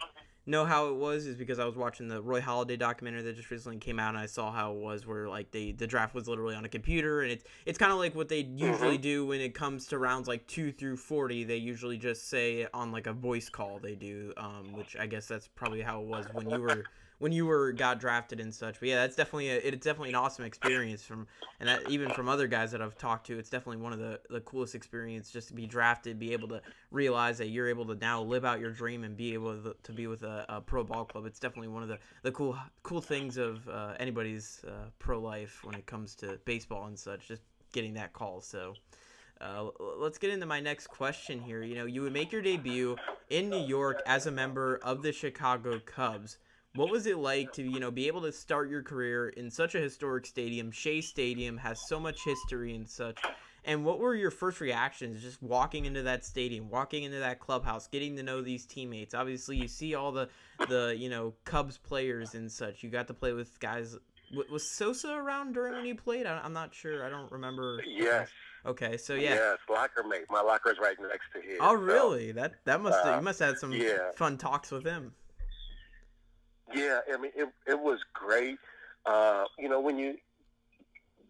know 0.48 0.64
how 0.64 0.88
it 0.88 0.96
was 0.96 1.26
is 1.26 1.36
because 1.36 1.58
I 1.58 1.64
was 1.64 1.76
watching 1.76 2.08
the 2.08 2.20
Roy 2.20 2.40
Halladay 2.40 2.78
documentary 2.78 3.22
that 3.22 3.36
just 3.36 3.50
recently 3.50 3.78
came 3.78 3.98
out, 3.98 4.10
and 4.10 4.18
I 4.18 4.26
saw 4.26 4.50
how 4.50 4.72
it 4.72 4.78
was 4.78 5.06
where 5.06 5.28
like 5.28 5.50
they 5.50 5.72
the 5.72 5.86
draft 5.86 6.14
was 6.14 6.28
literally 6.28 6.54
on 6.54 6.64
a 6.64 6.68
computer, 6.68 7.22
and 7.22 7.30
it's 7.30 7.44
it's 7.66 7.78
kind 7.78 7.92
of 7.92 7.98
like 7.98 8.14
what 8.14 8.28
they 8.28 8.40
usually 8.40 8.94
mm-hmm. 8.94 9.02
do 9.02 9.26
when 9.26 9.40
it 9.40 9.54
comes 9.54 9.86
to 9.88 9.98
rounds 9.98 10.26
like 10.26 10.46
two 10.46 10.72
through 10.72 10.96
forty. 10.96 11.44
They 11.44 11.56
usually 11.56 11.98
just 11.98 12.28
say 12.28 12.66
on 12.72 12.90
like 12.90 13.06
a 13.06 13.12
voice 13.12 13.48
call 13.48 13.78
they 13.78 13.94
do, 13.94 14.32
um, 14.36 14.72
which 14.72 14.96
I 14.98 15.06
guess 15.06 15.26
that's 15.26 15.48
probably 15.48 15.82
how 15.82 16.00
it 16.00 16.06
was 16.06 16.26
when 16.32 16.48
you 16.50 16.60
were 16.60 16.84
when 17.18 17.32
you 17.32 17.46
were 17.46 17.72
got 17.72 17.98
drafted 18.00 18.40
and 18.40 18.54
such. 18.54 18.78
But 18.80 18.88
yeah, 18.88 18.96
that's 18.96 19.16
definitely 19.16 19.50
a, 19.50 19.56
it's 19.56 19.84
definitely 19.84 20.10
an 20.10 20.14
awesome 20.14 20.44
experience 20.44 21.02
from 21.02 21.26
and 21.60 21.68
that 21.68 21.90
even 21.90 22.10
from 22.10 22.28
other 22.28 22.46
guys 22.46 22.70
that 22.72 22.80
I've 22.80 22.96
talked 22.96 23.26
to, 23.26 23.38
it's 23.38 23.50
definitely 23.50 23.82
one 23.82 23.92
of 23.92 23.98
the 23.98 24.20
the 24.30 24.40
coolest 24.40 24.74
experience 24.74 25.30
just 25.30 25.48
to 25.48 25.54
be 25.54 25.66
drafted, 25.66 26.18
be 26.18 26.32
able 26.32 26.48
to 26.48 26.62
realize 26.90 27.38
that 27.38 27.48
you're 27.48 27.68
able 27.68 27.86
to 27.86 27.94
now 27.96 28.22
live 28.22 28.44
out 28.44 28.60
your 28.60 28.70
dream 28.70 29.04
and 29.04 29.16
be 29.16 29.34
able 29.34 29.60
to, 29.62 29.76
to 29.82 29.92
be 29.92 30.06
with 30.06 30.22
a, 30.22 30.44
a 30.48 30.60
pro 30.60 30.84
ball 30.84 31.04
club. 31.04 31.26
It's 31.26 31.40
definitely 31.40 31.68
one 31.68 31.82
of 31.82 31.88
the 31.88 31.98
the 32.22 32.32
cool 32.32 32.56
cool 32.82 33.00
things 33.00 33.36
of 33.36 33.68
uh, 33.68 33.94
anybody's 33.98 34.62
uh, 34.66 34.90
pro 34.98 35.20
life 35.20 35.60
when 35.64 35.74
it 35.74 35.86
comes 35.86 36.14
to 36.16 36.38
baseball 36.44 36.86
and 36.86 36.98
such. 36.98 37.28
Just 37.28 37.42
getting 37.72 37.94
that 37.94 38.12
call, 38.12 38.40
so. 38.40 38.74
Uh, 39.40 39.68
let's 39.98 40.18
get 40.18 40.30
into 40.30 40.46
my 40.46 40.58
next 40.58 40.88
question 40.88 41.40
here. 41.40 41.62
You 41.62 41.76
know, 41.76 41.84
you 41.84 42.02
would 42.02 42.12
make 42.12 42.32
your 42.32 42.42
debut 42.42 42.96
in 43.30 43.48
New 43.48 43.64
York 43.64 44.02
as 44.04 44.26
a 44.26 44.32
member 44.32 44.80
of 44.82 45.02
the 45.02 45.12
Chicago 45.12 45.78
Cubs. 45.78 46.38
What 46.74 46.90
was 46.90 47.06
it 47.06 47.18
like 47.18 47.52
to 47.54 47.62
you 47.62 47.80
know 47.80 47.90
be 47.90 48.06
able 48.06 48.22
to 48.22 48.32
start 48.32 48.70
your 48.70 48.82
career 48.82 49.28
in 49.28 49.50
such 49.50 49.74
a 49.74 49.80
historic 49.80 50.26
stadium? 50.26 50.70
Shea 50.70 51.00
Stadium 51.00 51.56
has 51.58 51.80
so 51.88 51.98
much 51.98 52.24
history 52.24 52.74
and 52.74 52.88
such. 52.88 53.18
And 53.64 53.84
what 53.84 53.98
were 53.98 54.14
your 54.14 54.30
first 54.30 54.60
reactions 54.60 55.22
just 55.22 55.42
walking 55.42 55.84
into 55.84 56.02
that 56.02 56.24
stadium, 56.24 56.70
walking 56.70 57.02
into 57.02 57.18
that 57.18 57.40
clubhouse, 57.40 57.86
getting 57.88 58.16
to 58.16 58.22
know 58.22 58.40
these 58.40 58.64
teammates? 58.64 59.14
Obviously, 59.14 59.56
you 59.56 59.68
see 59.68 59.94
all 59.94 60.12
the 60.12 60.28
the 60.68 60.94
you 60.96 61.08
know 61.08 61.34
Cubs 61.44 61.78
players 61.78 62.34
and 62.34 62.50
such. 62.50 62.82
You 62.82 62.90
got 62.90 63.08
to 63.08 63.14
play 63.14 63.32
with 63.32 63.58
guys. 63.60 63.96
Was 64.50 64.70
Sosa 64.70 65.14
around 65.14 65.54
during 65.54 65.72
when 65.72 65.86
you 65.86 65.94
played? 65.94 66.26
I'm 66.26 66.52
not 66.52 66.74
sure. 66.74 67.04
I 67.04 67.08
don't 67.08 67.32
remember. 67.32 67.82
Yes. 67.86 68.28
Okay, 68.66 68.96
so 68.96 69.14
yeah. 69.14 69.34
Yes, 69.34 69.58
locker 69.70 70.04
mate. 70.06 70.24
My 70.28 70.42
locker 70.42 70.70
is 70.70 70.78
right 70.78 70.96
next 71.00 71.24
to 71.34 71.40
his. 71.40 71.58
Oh, 71.60 71.74
really? 71.74 72.28
So, 72.28 72.34
that 72.34 72.52
that 72.64 72.82
must 72.82 73.04
uh, 73.04 73.16
you 73.16 73.22
must 73.22 73.38
have 73.38 73.50
had 73.50 73.58
some 73.58 73.72
yeah. 73.72 74.12
fun 74.16 74.36
talks 74.36 74.70
with 74.70 74.84
him. 74.84 75.12
Yeah, 76.74 77.00
I 77.12 77.16
mean, 77.16 77.32
it, 77.34 77.48
it 77.66 77.80
was 77.80 78.00
great. 78.12 78.58
Uh, 79.06 79.44
you 79.58 79.68
know, 79.68 79.80
when 79.80 79.98
you 79.98 80.16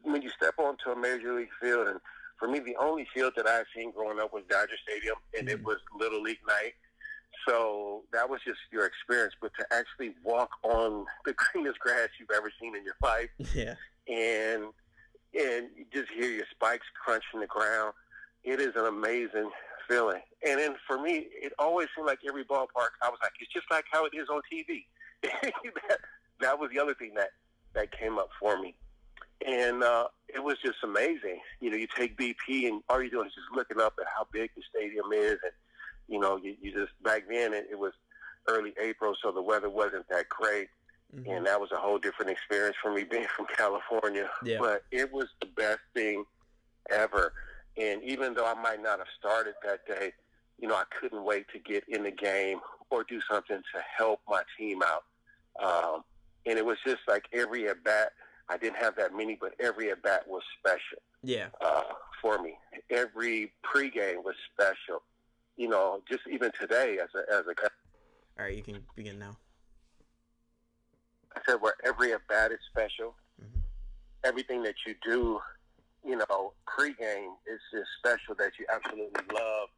when 0.03 0.23
you 0.23 0.31
step 0.31 0.55
onto 0.59 0.91
a 0.91 0.97
major 0.97 1.35
league 1.35 1.49
field, 1.61 1.89
and 1.89 2.01
for 2.39 2.49
me, 2.49 2.61
the 2.61 2.77
only 2.77 3.07
field 3.15 3.35
that 3.37 3.47
I've 3.47 3.67
seen 3.75 3.93
growing 3.93 4.19
up 4.21 4.33
was 4.33 4.45
Dodger 4.49 4.77
Stadium, 4.89 5.17
and 5.37 5.49
mm-hmm. 5.49 5.59
it 5.59 5.65
was 5.65 5.79
Little 5.99 6.23
League 6.23 6.39
night. 6.47 6.75
So 7.47 8.03
that 8.13 8.29
was 8.29 8.41
just 8.45 8.59
your 8.73 8.87
experience. 8.87 9.35
But 9.41 9.53
to 9.59 9.67
actually 9.73 10.15
walk 10.25 10.51
on 10.63 11.07
the 11.25 11.35
greenest 11.35 11.79
grass 11.79 12.09
you've 12.19 12.31
ever 12.35 12.51
seen 12.61 12.75
in 12.75 12.85
your 12.85 12.97
life, 13.03 13.31
yeah, 13.55 13.75
and 14.09 14.65
and 15.39 15.69
just 15.93 16.09
hear 16.11 16.31
your 16.31 16.47
spikes 16.51 16.87
crunching 17.05 17.41
the 17.41 17.47
ground, 17.47 17.93
it 18.45 18.61
is 18.61 18.75
an 18.77 18.87
amazing 18.87 19.51
feeling. 19.89 20.23
And 20.47 20.59
then 20.61 20.77
for 20.87 21.01
me, 21.01 21.27
it 21.33 21.53
always 21.59 21.89
seemed 21.95 22.07
like 22.07 22.21
every 22.29 22.45
ballpark, 22.45 22.95
I 23.03 23.09
was 23.09 23.19
like, 23.23 23.33
it's 23.41 23.53
just 23.53 23.67
like 23.71 23.85
how 23.91 24.05
it 24.05 24.13
is 24.15 24.29
on 24.29 24.41
TV. 24.53 24.85
That, 25.23 25.99
that 26.41 26.59
was 26.59 26.71
the 26.73 26.81
other 26.81 26.95
thing 26.95 27.13
that 27.15 27.31
that 27.75 27.93
came 27.93 28.19
up 28.19 28.31
for 28.41 28.61
me, 28.61 28.75
and 29.47 29.83
uh, 29.83 30.09
it 30.29 30.43
was 30.43 30.57
just 30.65 30.79
amazing. 30.83 31.41
You 31.61 31.71
know, 31.71 31.77
you 31.77 31.87
take 31.87 32.17
BP, 32.17 32.67
and 32.67 32.83
all 32.89 33.01
you're 33.01 33.11
doing 33.11 33.27
is 33.27 33.35
just 33.35 33.47
looking 33.55 33.81
up 33.81 33.95
at 34.01 34.07
how 34.15 34.27
big 34.33 34.51
the 34.57 34.63
stadium 34.69 35.13
is, 35.13 35.39
and 35.43 35.53
you 36.09 36.19
know, 36.19 36.39
you, 36.43 36.57
you 36.61 36.73
just 36.73 36.93
back 37.03 37.25
then 37.29 37.53
it, 37.53 37.69
it 37.71 37.79
was 37.79 37.93
early 38.49 38.75
April, 38.81 39.15
so 39.23 39.31
the 39.31 39.43
weather 39.43 39.71
wasn't 39.71 40.09
that 40.09 40.29
great. 40.29 40.69
Mm-hmm. 41.15 41.31
And 41.31 41.47
that 41.47 41.59
was 41.59 41.73
a 41.73 41.77
whole 41.77 41.99
different 41.99 42.31
experience 42.31 42.77
for 42.83 42.93
me 42.93 43.05
being 43.05 43.27
from 43.37 43.47
California. 43.57 44.29
Yeah. 44.45 44.59
But 44.61 44.85
it 44.91 45.13
was 45.13 45.29
the 45.41 45.47
best 45.47 45.81
thing 45.95 46.25
ever. 46.91 47.33
And 47.77 48.03
even 48.03 48.35
though 48.35 48.47
I 48.47 48.55
might 48.55 48.83
not 48.83 48.99
have 48.99 49.09
started 49.19 49.55
that 49.65 49.87
day, 49.87 50.13
you 50.59 50.69
know, 50.69 50.75
I 50.75 50.85
couldn't 51.01 51.25
wait 51.25 51.47
to 51.53 51.59
get 51.59 51.85
in 51.89 52.03
the 52.03 52.11
game 52.11 52.59
or 52.91 53.05
do 53.05 53.21
something 53.31 53.59
to 53.75 53.83
help 53.97 54.21
my 54.29 54.43
team 54.59 54.83
out. 54.83 55.05
Um, 55.63 56.05
and 56.47 56.59
it 56.59 56.65
was 56.65 56.79
just 56.85 57.01
like 57.07 57.25
every 57.33 57.69
at 57.69 57.85
bat, 57.85 58.13
I 58.49 58.57
didn't 58.57 58.77
have 58.77 58.97
that 58.97 59.15
many, 59.15 59.37
but 59.41 59.55
every 59.61 59.91
at 59.91 60.03
bat 60.03 60.27
was 60.27 60.43
special. 60.59 61.03
Yeah. 61.23 61.49
Uh, 61.61 61.83
for 62.23 62.41
me, 62.41 62.55
every 62.91 63.53
pregame 63.65 64.25
was 64.25 64.35
special. 64.53 65.03
you 65.57 65.69
know, 65.69 66.01
just 66.09 66.23
even 66.31 66.53
today 66.61 66.99
as 67.03 67.09
a 67.17 67.33
as 67.35 67.45
a 67.47 67.55
All 68.39 68.45
right, 68.47 68.57
you 68.57 68.63
can 68.63 68.79
begin 68.95 69.19
now. 69.19 69.37
I 71.35 71.41
said 71.47 71.57
where 71.61 71.75
every 71.85 72.13
at 72.13 72.27
bat 72.29 72.53
is 72.53 72.61
special. 72.71 73.17
Mhm. 73.43 73.63
Everything 74.25 74.63
that 74.63 74.77
you 74.87 74.95
do, 75.03 75.41
you 76.05 76.15
know, 76.17 76.53
pregame 76.67 77.35
is 77.47 77.61
just 77.73 77.89
special 77.99 78.37
that 78.37 78.53
you 78.59 78.67
absolutely 78.69 79.21
love, 79.35 79.69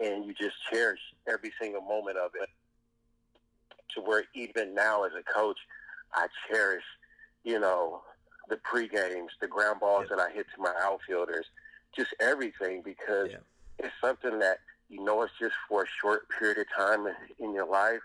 and 0.00 0.24
you 0.24 0.34
just 0.34 0.56
cherish 0.70 1.00
every 1.28 1.52
single 1.60 1.82
moment 1.82 2.16
of 2.16 2.30
it. 2.40 2.48
To 3.94 4.00
where 4.00 4.24
even 4.34 4.74
now 4.74 5.04
as 5.04 5.12
a 5.18 5.22
coach, 5.22 5.58
I 6.14 6.26
cherish, 6.48 6.84
you 7.44 7.58
know, 7.58 8.02
the 8.48 8.56
pregames, 8.56 9.28
the 9.40 9.48
ground 9.48 9.80
balls 9.80 10.06
Yeah. 10.10 10.16
that 10.16 10.28
I 10.28 10.30
hit 10.30 10.46
to 10.54 10.60
my 10.60 10.74
outfielders, 10.80 11.46
just 11.94 12.14
everything 12.20 12.82
because 12.82 13.30
Yeah. 13.30 13.38
it's 13.78 13.94
something 14.00 14.38
that 14.38 14.60
you 14.88 15.02
know 15.02 15.22
it's 15.22 15.36
just 15.38 15.54
for 15.68 15.82
a 15.84 15.86
short 15.86 16.28
period 16.30 16.58
of 16.58 16.68
time 16.70 17.06
in 17.38 17.52
your 17.52 17.66
life, 17.66 18.02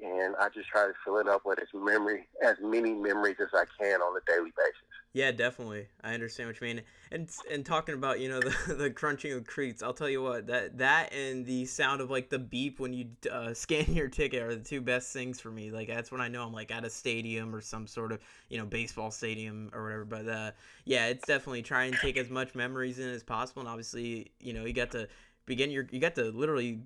and 0.00 0.34
I 0.36 0.48
just 0.48 0.68
try 0.68 0.86
to 0.86 0.92
fill 1.04 1.18
it 1.18 1.28
up 1.28 1.42
with 1.44 1.58
as 1.60 1.68
memory, 1.72 2.26
as 2.42 2.56
many 2.62 2.92
memories 2.92 3.36
as 3.40 3.48
I 3.54 3.64
can 3.78 4.00
on 4.00 4.16
a 4.16 4.30
daily 4.30 4.52
basis. 4.56 4.84
Yeah, 5.12 5.30
definitely. 5.30 5.86
I 6.02 6.12
understand 6.12 6.48
what 6.48 6.60
you 6.60 6.66
mean. 6.66 6.82
And 7.12 7.30
and 7.50 7.64
talking 7.64 7.94
about 7.94 8.18
you 8.18 8.28
know 8.28 8.40
the, 8.66 8.74
the 8.74 8.90
crunching 8.90 9.32
of 9.32 9.46
cleats, 9.46 9.82
I'll 9.82 9.94
tell 9.94 10.08
you 10.08 10.22
what 10.22 10.48
that 10.48 10.78
that 10.78 11.14
and 11.14 11.46
the 11.46 11.64
sound 11.66 12.00
of 12.00 12.10
like 12.10 12.30
the 12.30 12.38
beep 12.38 12.80
when 12.80 12.92
you 12.92 13.06
uh, 13.30 13.54
scan 13.54 13.94
your 13.94 14.08
ticket 14.08 14.42
are 14.42 14.54
the 14.54 14.64
two 14.64 14.80
best 14.80 15.12
things 15.12 15.40
for 15.40 15.50
me. 15.50 15.70
Like 15.70 15.88
that's 15.88 16.10
when 16.10 16.20
I 16.20 16.28
know 16.28 16.44
I'm 16.44 16.52
like 16.52 16.72
at 16.72 16.84
a 16.84 16.90
stadium 16.90 17.54
or 17.54 17.60
some 17.60 17.86
sort 17.86 18.10
of 18.10 18.18
you 18.48 18.58
know 18.58 18.66
baseball 18.66 19.12
stadium 19.12 19.70
or 19.72 19.84
whatever. 19.84 20.04
But 20.04 20.28
uh, 20.28 20.50
yeah, 20.84 21.06
it's 21.06 21.26
definitely 21.26 21.62
try 21.62 21.84
and 21.84 21.96
take 21.96 22.16
as 22.16 22.28
much 22.28 22.56
memories 22.56 22.98
in 22.98 23.08
as 23.08 23.22
possible. 23.22 23.60
And 23.60 23.68
obviously, 23.68 24.32
you 24.40 24.52
know, 24.52 24.64
you 24.64 24.72
got 24.72 24.90
to 24.90 25.08
begin 25.46 25.70
your 25.70 25.86
you 25.92 26.00
got 26.00 26.16
to 26.16 26.24
literally 26.24 26.80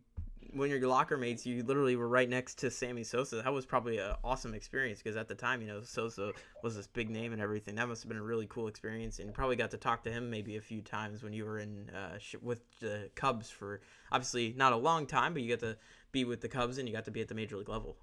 when 0.52 0.70
your 0.70 0.80
locker 0.86 1.16
mates, 1.16 1.44
you 1.46 1.62
literally 1.62 1.96
were 1.96 2.08
right 2.08 2.28
next 2.28 2.58
to 2.60 2.70
Sammy 2.70 3.04
Sosa. 3.04 3.36
That 3.42 3.52
was 3.52 3.66
probably 3.66 3.98
an 3.98 4.14
awesome 4.24 4.54
experience 4.54 5.00
because 5.02 5.16
at 5.16 5.28
the 5.28 5.34
time, 5.34 5.60
you 5.60 5.68
know, 5.68 5.82
Sosa 5.82 6.32
was 6.62 6.76
this 6.76 6.86
big 6.86 7.10
name 7.10 7.32
and 7.32 7.42
everything. 7.42 7.74
That 7.74 7.88
must 7.88 8.02
have 8.02 8.08
been 8.08 8.18
a 8.18 8.22
really 8.22 8.46
cool 8.46 8.68
experience, 8.68 9.18
and 9.18 9.28
you 9.28 9.32
probably 9.32 9.56
got 9.56 9.70
to 9.72 9.76
talk 9.76 10.02
to 10.04 10.10
him 10.10 10.30
maybe 10.30 10.56
a 10.56 10.60
few 10.60 10.80
times 10.80 11.22
when 11.22 11.32
you 11.32 11.44
were 11.44 11.58
in 11.58 11.90
uh, 11.90 12.18
with 12.42 12.62
the 12.80 13.10
Cubs 13.14 13.50
for 13.50 13.80
obviously 14.10 14.54
not 14.56 14.72
a 14.72 14.76
long 14.76 15.06
time, 15.06 15.32
but 15.32 15.42
you 15.42 15.48
got 15.48 15.60
to 15.66 15.76
be 16.12 16.24
with 16.24 16.40
the 16.40 16.48
Cubs 16.48 16.78
and 16.78 16.88
you 16.88 16.94
got 16.94 17.04
to 17.04 17.10
be 17.10 17.20
at 17.20 17.28
the 17.28 17.34
major 17.34 17.56
league 17.56 17.68
level. 17.68 17.96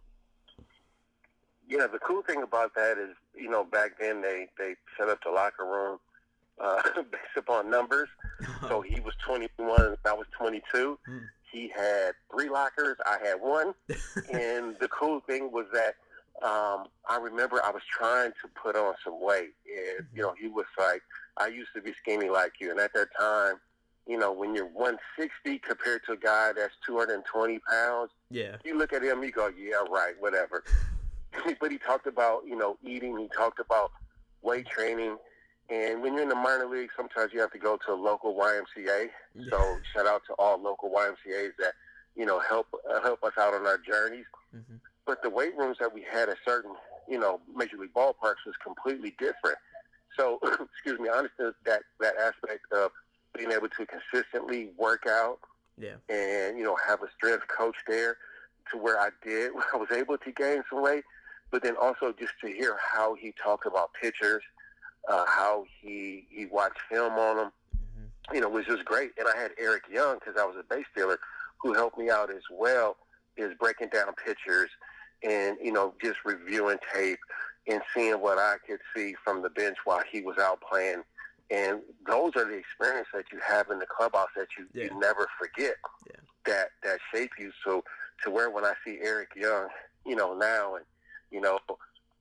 Yeah, 1.67 1.87
the 1.87 1.99
cool 1.99 2.21
thing 2.21 2.43
about 2.43 2.75
that 2.75 2.97
is, 2.99 3.15
you 3.35 3.49
know, 3.49 3.63
back 3.63 3.99
then 3.99 4.21
they 4.21 4.47
they 4.57 4.75
set 4.97 5.09
up 5.09 5.19
the 5.23 5.31
locker 5.31 5.65
room 5.65 5.99
uh, 6.61 6.81
based 7.11 7.37
upon 7.37 7.69
numbers. 7.69 8.09
So 8.67 8.81
he 8.81 8.99
was 8.99 9.13
21, 9.25 9.81
and 9.81 9.97
I 10.05 10.13
was 10.13 10.25
22. 10.37 10.97
Hmm. 11.05 11.17
He 11.55 11.71
had 11.73 12.15
three 12.29 12.49
lockers. 12.49 12.97
I 13.05 13.17
had 13.25 13.35
one. 13.39 13.73
and 14.31 14.75
the 14.81 14.89
cool 14.89 15.21
thing 15.21 15.53
was 15.53 15.65
that 15.71 15.95
um, 16.43 16.87
I 17.09 17.17
remember 17.21 17.63
I 17.63 17.71
was 17.71 17.83
trying 17.89 18.31
to 18.41 18.49
put 18.61 18.75
on 18.75 18.93
some 19.05 19.21
weight, 19.21 19.53
and 19.65 20.05
you 20.13 20.21
know, 20.21 20.33
he 20.37 20.49
was 20.49 20.65
like, 20.77 21.01
"I 21.37 21.47
used 21.47 21.69
to 21.75 21.81
be 21.81 21.93
skinny 21.93 22.29
like 22.29 22.53
you," 22.59 22.71
and 22.71 22.79
at 22.79 22.93
that 22.93 23.07
time, 23.17 23.55
you 24.05 24.17
know, 24.17 24.33
when 24.33 24.53
you're 24.53 24.67
160 24.67 25.59
compared 25.59 26.01
to 26.07 26.11
a 26.11 26.17
guy 26.17 26.51
that's 26.53 26.73
220 26.85 27.59
pounds, 27.59 28.11
yeah, 28.29 28.57
you 28.65 28.77
look 28.77 28.91
at 28.91 29.01
him, 29.01 29.23
you 29.23 29.31
go, 29.31 29.47
"Yeah, 29.47 29.85
right, 29.89 30.15
whatever." 30.19 30.65
but 31.61 31.71
he 31.71 31.77
talked 31.77 32.05
about, 32.05 32.43
you 32.45 32.57
know, 32.57 32.77
eating. 32.83 33.17
He 33.17 33.29
talked 33.29 33.61
about 33.61 33.93
weight 34.41 34.67
training. 34.67 35.15
And 35.69 36.01
when 36.01 36.13
you're 36.13 36.23
in 36.23 36.29
the 36.29 36.35
minor 36.35 36.67
league, 36.67 36.89
sometimes 36.95 37.33
you 37.33 37.39
have 37.39 37.51
to 37.51 37.57
go 37.57 37.77
to 37.87 37.93
a 37.93 37.95
local 37.95 38.35
YMCA. 38.35 39.09
So 39.49 39.77
shout 39.93 40.05
out 40.05 40.21
to 40.27 40.33
all 40.33 40.61
local 40.61 40.89
YMCA's 40.91 41.53
that 41.59 41.73
you 42.15 42.25
know 42.25 42.39
help 42.39 42.67
uh, 42.89 43.01
help 43.01 43.23
us 43.23 43.33
out 43.39 43.53
on 43.53 43.65
our 43.65 43.77
journeys. 43.77 44.25
Mhm. 44.55 44.79
But 45.05 45.21
the 45.23 45.29
weight 45.29 45.55
rooms 45.57 45.77
that 45.79 45.93
we 45.93 46.01
had 46.01 46.29
at 46.29 46.37
certain 46.45 46.75
you 47.07 47.19
know 47.19 47.41
major 47.55 47.77
league 47.77 47.93
ballparks 47.93 48.45
was 48.45 48.55
completely 48.63 49.15
different. 49.17 49.57
So 50.15 50.39
excuse 50.43 50.99
me, 50.99 51.09
I 51.09 51.13
understood 51.13 51.55
that 51.65 51.81
that 51.99 52.15
aspect 52.17 52.71
of 52.71 52.91
being 53.35 53.51
able 53.51 53.67
to 53.69 53.85
consistently 53.85 54.69
work 54.77 55.05
out 55.07 55.39
yeah, 55.77 55.95
and 56.09 56.57
you 56.57 56.63
know 56.63 56.77
have 56.87 57.01
a 57.01 57.07
strength 57.17 57.47
coach 57.47 57.75
there 57.87 58.17
to 58.71 58.77
where 58.77 58.99
I 58.99 59.09
did 59.23 59.51
I 59.73 59.77
was 59.77 59.91
able 59.91 60.17
to 60.19 60.31
gain 60.31 60.63
some 60.69 60.81
weight, 60.83 61.03
but 61.51 61.63
then 61.63 61.75
also 61.75 62.13
just 62.17 62.33
to 62.41 62.47
hear 62.47 62.77
how 62.79 63.15
he 63.15 63.33
talked 63.33 63.65
about 63.65 63.91
pitchers, 63.99 64.43
uh, 65.09 65.25
how 65.27 65.65
he 65.81 66.25
he 66.29 66.45
watched 66.45 66.79
film 66.89 67.13
on 67.13 67.37
them 67.37 67.51
hmm 67.95 68.05
you 68.33 68.41
know, 68.41 68.49
was 68.49 68.65
just 68.65 68.83
great. 68.85 69.11
And 69.19 69.27
I 69.27 69.39
had 69.39 69.51
Eric 69.59 69.83
Young 69.91 70.15
because 70.15 70.33
I 70.39 70.45
was 70.45 70.55
a 70.59 70.63
base 70.73 70.85
stealer 70.91 71.19
who 71.61 71.73
helped 71.73 71.97
me 71.97 72.09
out 72.09 72.31
as 72.31 72.41
well, 72.51 72.97
is 73.37 73.53
breaking 73.59 73.89
down 73.89 74.07
pictures 74.25 74.69
and, 75.21 75.57
you 75.61 75.71
know, 75.71 75.93
just 76.01 76.17
reviewing 76.25 76.77
tape 76.91 77.19
and 77.67 77.81
seeing 77.93 78.15
what 78.15 78.39
I 78.39 78.55
could 78.67 78.79
see 78.95 79.15
from 79.23 79.43
the 79.43 79.49
bench 79.51 79.77
while 79.85 80.01
he 80.11 80.21
was 80.21 80.37
out 80.39 80.59
playing. 80.67 81.03
And 81.51 81.81
those 82.07 82.31
are 82.35 82.45
the 82.45 82.57
experiences 82.57 83.11
that 83.13 83.25
you 83.31 83.39
have 83.47 83.69
in 83.69 83.77
the 83.77 83.85
clubhouse 83.85 84.29
that 84.35 84.47
you, 84.57 84.65
Yeah. 84.73 84.85
you 84.85 84.99
never 84.99 85.27
forget 85.39 85.75
Yeah. 86.07 86.15
that, 86.47 86.69
that 86.83 86.99
shape 87.13 87.31
you. 87.37 87.51
So 87.63 87.83
to 88.23 88.31
where 88.31 88.49
when 88.49 88.65
I 88.65 88.73
see 88.83 88.97
Eric 89.03 89.35
Young, 89.35 89.67
you 90.03 90.15
know, 90.15 90.33
now 90.33 90.75
and, 90.75 90.85
you 91.29 91.41
know, 91.41 91.59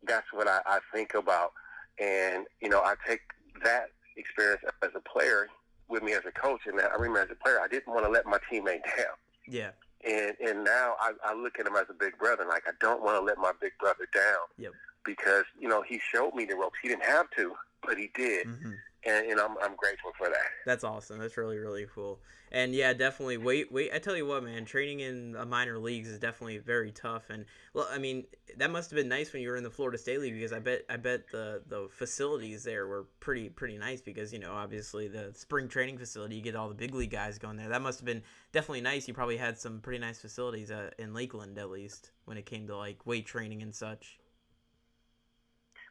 that's 0.07 0.31
what 0.35 0.49
I, 0.49 0.61
I 0.67 0.81
think 0.93 1.15
about. 1.15 1.53
And, 2.01 2.47
you 2.61 2.69
know, 2.69 2.81
I 2.81 2.95
take 3.07 3.21
that 3.63 3.87
experience 4.17 4.63
as 4.83 4.91
a 4.95 5.01
player 5.01 5.49
with 5.89 6.03
me 6.03 6.13
as 6.13 6.23
a 6.27 6.33
coach. 6.33 6.61
And 6.67 6.81
I 6.81 6.95
remember 6.95 7.21
as 7.21 7.31
a 7.31 7.35
player, 7.43 7.61
I 7.61 7.69
didn't 7.69 7.93
want 7.93 8.05
to 8.05 8.11
let 8.11 8.27
my 8.27 8.39
teammate 8.51 8.85
down. 8.97 9.17
yeah, 9.47 9.71
And 10.07 10.35
and 10.41 10.65
now 10.65 10.95
I, 11.01 11.13
I 11.25 11.35
look 11.35 11.59
at 11.61 11.67
him 11.67 11.77
as 11.77 11.87
a 11.91 11.95
big 11.95 12.19
brother. 12.19 12.45
Like 12.49 12.65
I 12.67 12.73
don't 12.81 13.03
want 13.03 13.17
to 13.19 13.25
let 13.25 13.39
my 13.39 13.53
big 13.61 13.73
brother 13.79 14.09
down. 14.15 14.47
Yep. 14.59 14.73
Because 15.05 15.45
you 15.59 15.69
know 15.69 15.83
he 15.83 16.01
showed 16.13 16.35
me 16.35 16.45
the 16.47 16.57
ropes. 16.57 16.77
He 16.83 16.89
didn't 16.89 17.05
have 17.05 17.27
to, 17.37 17.53
but 17.87 17.99
he 17.99 18.11
did, 18.15 18.47
hmm 18.47 18.73
and, 19.07 19.27
and 19.27 19.41
I'm 19.41 19.57
I'm 19.63 19.77
grateful 19.77 20.13
for 20.17 20.29
that. 20.29 20.49
That's 20.67 20.85
awesome. 20.85 21.19
That's 21.19 21.37
really 21.37 21.59
really 21.59 21.87
cool. 21.95 22.21
And 22.55 22.73
yeah, 22.73 22.93
definitely. 22.93 23.37
Wait, 23.37 23.73
wait. 23.73 23.91
I 23.93 23.99
tell 23.99 24.17
you 24.17 24.27
what, 24.27 24.45
man. 24.45 24.65
Training 24.65 25.01
in 25.01 25.35
a 25.37 25.45
minor 25.45 25.77
leagues 25.77 26.09
is 26.09 26.21
definitely 26.21 26.59
very 26.59 26.93
tough. 26.93 27.29
And 27.29 27.47
well, 27.73 27.89
I 27.91 27.99
mean, 27.99 28.27
that 28.59 28.71
must 28.71 28.91
have 28.91 28.97
been 28.97 29.09
nice 29.09 29.33
when 29.33 29.43
you 29.43 29.49
were 29.49 29.57
in 29.57 29.65
the 29.65 29.71
Florida 29.71 29.99
State 29.99 30.21
League 30.21 30.35
because 30.35 30.53
I 30.53 30.61
bet 30.61 30.83
I 30.89 30.97
bet 30.97 31.29
the 31.33 31.63
the 31.67 31.89
facilities 31.91 32.63
there 32.63 32.87
were 32.87 33.07
pretty 33.19 33.49
pretty 33.49 33.77
nice 33.77 34.01
because 34.01 34.33
you 34.33 34.39
know 34.39 34.53
obviously 34.53 35.09
the 35.09 35.33
spring 35.35 35.67
training 35.69 35.99
facility 35.99 36.37
you 36.37 36.43
get 36.43 36.55
all 36.55 36.69
the 36.69 36.77
big 36.77 36.95
league 36.95 37.11
guys 37.11 37.39
going 37.39 37.57
there. 37.57 37.69
That 37.69 37.83
must 37.83 37.99
have 37.99 38.07
been 38.07 38.23
definitely 38.53 38.83
nice. 38.83 39.09
You 39.09 39.15
probably 39.15 39.37
had 39.37 39.59
some 39.59 39.81
pretty 39.81 39.99
nice 39.99 40.21
facilities 40.21 40.71
uh, 40.71 40.91
in 40.99 41.13
Lakeland 41.13 41.59
at 41.59 41.71
least 41.71 42.13
when 42.25 42.37
it 42.37 42.47
came 42.47 42.69
to 42.69 42.77
like 42.77 43.05
weight 43.05 43.27
training 43.27 43.63
and 43.63 43.75
such. 43.75 44.21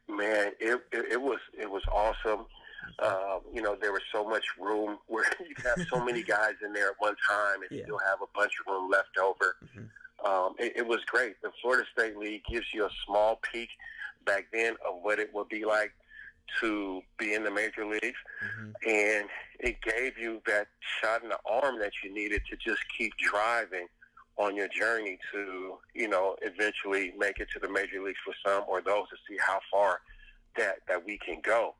Man, 0.08 0.52
it, 0.62 0.82
it 0.94 1.12
it 1.12 1.22
was 1.22 1.40
it 1.58 1.70
was 1.70 1.84
awesome. 1.92 2.46
Uh, 3.00 3.40
you 3.54 3.62
know, 3.62 3.76
there 3.80 3.92
was 3.92 4.02
so 4.12 4.28
much 4.28 4.44
room 4.60 4.98
where 5.08 5.26
you 5.48 5.56
could 5.56 5.66
have 5.66 5.86
so 5.92 6.04
many 6.04 6.24
guys 6.36 6.54
in 6.64 6.74
there 6.74 6.90
at 6.90 6.96
one 7.00 7.16
time, 7.28 7.62
and 7.62 7.72
Yeah. 7.72 7.84
still 7.84 8.00
have 8.06 8.22
a 8.22 8.28
bunch 8.36 8.54
of 8.60 8.72
room 8.72 8.90
left 8.90 9.18
over. 9.18 9.56
Mhm. 9.76 9.90
Um, 10.26 10.56
it, 10.58 10.74
it 10.78 10.88
was 10.88 11.04
great. 11.06 11.42
The 11.42 11.52
Florida 11.62 11.86
State 11.92 12.18
League 12.18 12.44
gives 12.50 12.68
you 12.74 12.86
a 12.86 12.90
small 13.06 13.40
peek 13.52 13.70
back 14.26 14.46
then 14.54 14.76
of 14.88 15.02
what 15.02 15.20
it 15.20 15.34
would 15.34 15.50
be 15.50 15.66
like 15.66 15.92
to 16.62 17.02
be 17.18 17.34
in 17.34 17.44
the 17.44 17.52
major 17.52 17.86
leagues, 17.86 18.18
hmm 18.42 18.72
and 18.86 19.30
it 19.60 19.82
gave 19.82 20.18
you 20.18 20.42
that 20.46 20.68
shot 21.00 21.24
in 21.24 21.30
the 21.30 21.40
arm 21.50 21.80
that 21.80 21.94
you 22.04 22.14
needed 22.14 22.42
to 22.50 22.58
just 22.58 22.82
keep 22.98 23.14
driving 23.18 23.88
on 24.36 24.56
your 24.58 24.68
journey 24.68 25.18
to, 25.32 25.78
you 25.94 26.08
know, 26.10 26.36
eventually 26.42 27.14
make 27.18 27.40
it 27.40 27.48
to 27.54 27.60
the 27.60 27.70
major 27.70 28.02
leagues 28.04 28.18
for 28.26 28.34
some, 28.46 28.64
or 28.68 28.82
those 28.82 29.08
to 29.10 29.16
see 29.28 29.38
how 29.40 29.60
far 29.72 30.02
that 30.58 30.78
that 30.88 31.06
we 31.06 31.18
can 31.18 31.40
go. 31.42 31.76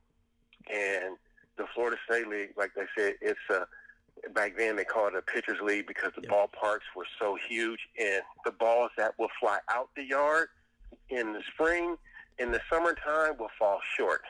And 0.72 1.18
the 1.58 1.66
Florida 1.74 1.98
State 2.10 2.28
League, 2.28 2.54
like 2.58 2.72
they 2.76 2.86
said, 2.98 3.16
it's 3.22 3.40
a 3.50 3.68
back 4.34 4.56
then 4.58 4.76
they 4.76 4.86
called 4.86 5.14
it 5.14 5.18
a 5.18 5.22
pitchers 5.22 5.60
league 5.62 5.88
because 5.88 6.12
the 6.16 6.22
Yep. 6.22 6.32
ballparks 6.32 6.88
were 6.96 7.08
so 7.20 7.36
huge, 7.50 7.80
and 8.00 8.22
the 8.46 8.52
balls 8.52 8.92
that 8.98 9.18
will 9.20 9.30
fly 9.40 9.60
out 9.70 9.90
the 9.96 10.04
yard 10.04 10.48
in 11.10 11.34
the 11.34 11.42
spring, 11.54 11.98
in 12.40 12.52
the 12.52 12.62
summertime, 12.72 13.38
will 13.38 13.52
fall 13.60 13.80
short. 13.98 14.22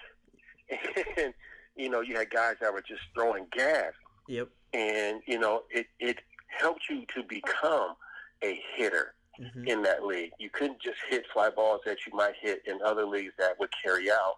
And 1.17 1.33
you 1.75 1.89
know, 1.89 2.01
you 2.01 2.15
had 2.17 2.29
guys 2.29 2.55
that 2.61 2.71
were 2.73 2.81
just 2.81 3.01
throwing 3.15 3.45
gas, 3.51 3.93
Yep. 4.27 4.49
and 4.73 5.21
you 5.27 5.39
know, 5.39 5.63
it 5.69 5.87
it 5.99 6.19
helped 6.47 6.83
you 6.89 7.05
to 7.15 7.23
become 7.23 7.95
a 8.43 8.59
hitter 8.75 9.13
hmm 9.37 9.67
in 9.67 9.81
that 9.81 10.03
league. 10.05 10.31
You 10.39 10.49
couldn't 10.51 10.79
just 10.81 10.97
hit 11.09 11.25
fly 11.33 11.49
balls 11.49 11.81
that 11.85 11.97
you 12.05 12.13
might 12.15 12.35
hit 12.39 12.61
in 12.67 12.79
other 12.85 13.05
leagues 13.05 13.33
that 13.39 13.57
would 13.59 13.69
carry 13.83 14.11
out. 14.11 14.35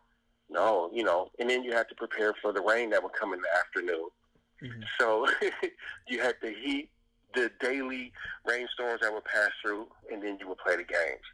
No, 0.49 0.89
you 0.93 1.03
know, 1.03 1.31
and 1.39 1.49
then 1.49 1.63
you 1.63 1.73
had 1.73 1.89
to 1.89 1.95
prepare 1.95 2.33
for 2.41 2.53
the 2.53 2.61
rain 2.61 2.89
that 2.91 3.01
would 3.01 3.13
come 3.13 3.33
in 3.33 3.41
the 3.41 3.57
afternoon. 3.57 4.09
hmm 4.61 4.83
So 4.99 5.27
you 6.07 6.21
had 6.21 6.35
the 6.41 6.51
heat, 6.51 6.89
the 7.33 7.51
daily 7.59 8.11
rainstorms 8.47 9.01
that 9.01 9.11
would 9.13 9.25
pass 9.25 9.51
through, 9.61 9.87
and 10.11 10.21
then 10.21 10.37
you 10.39 10.47
would 10.47 10.59
play 10.59 10.75
the 10.75 10.83
games. 10.83 11.25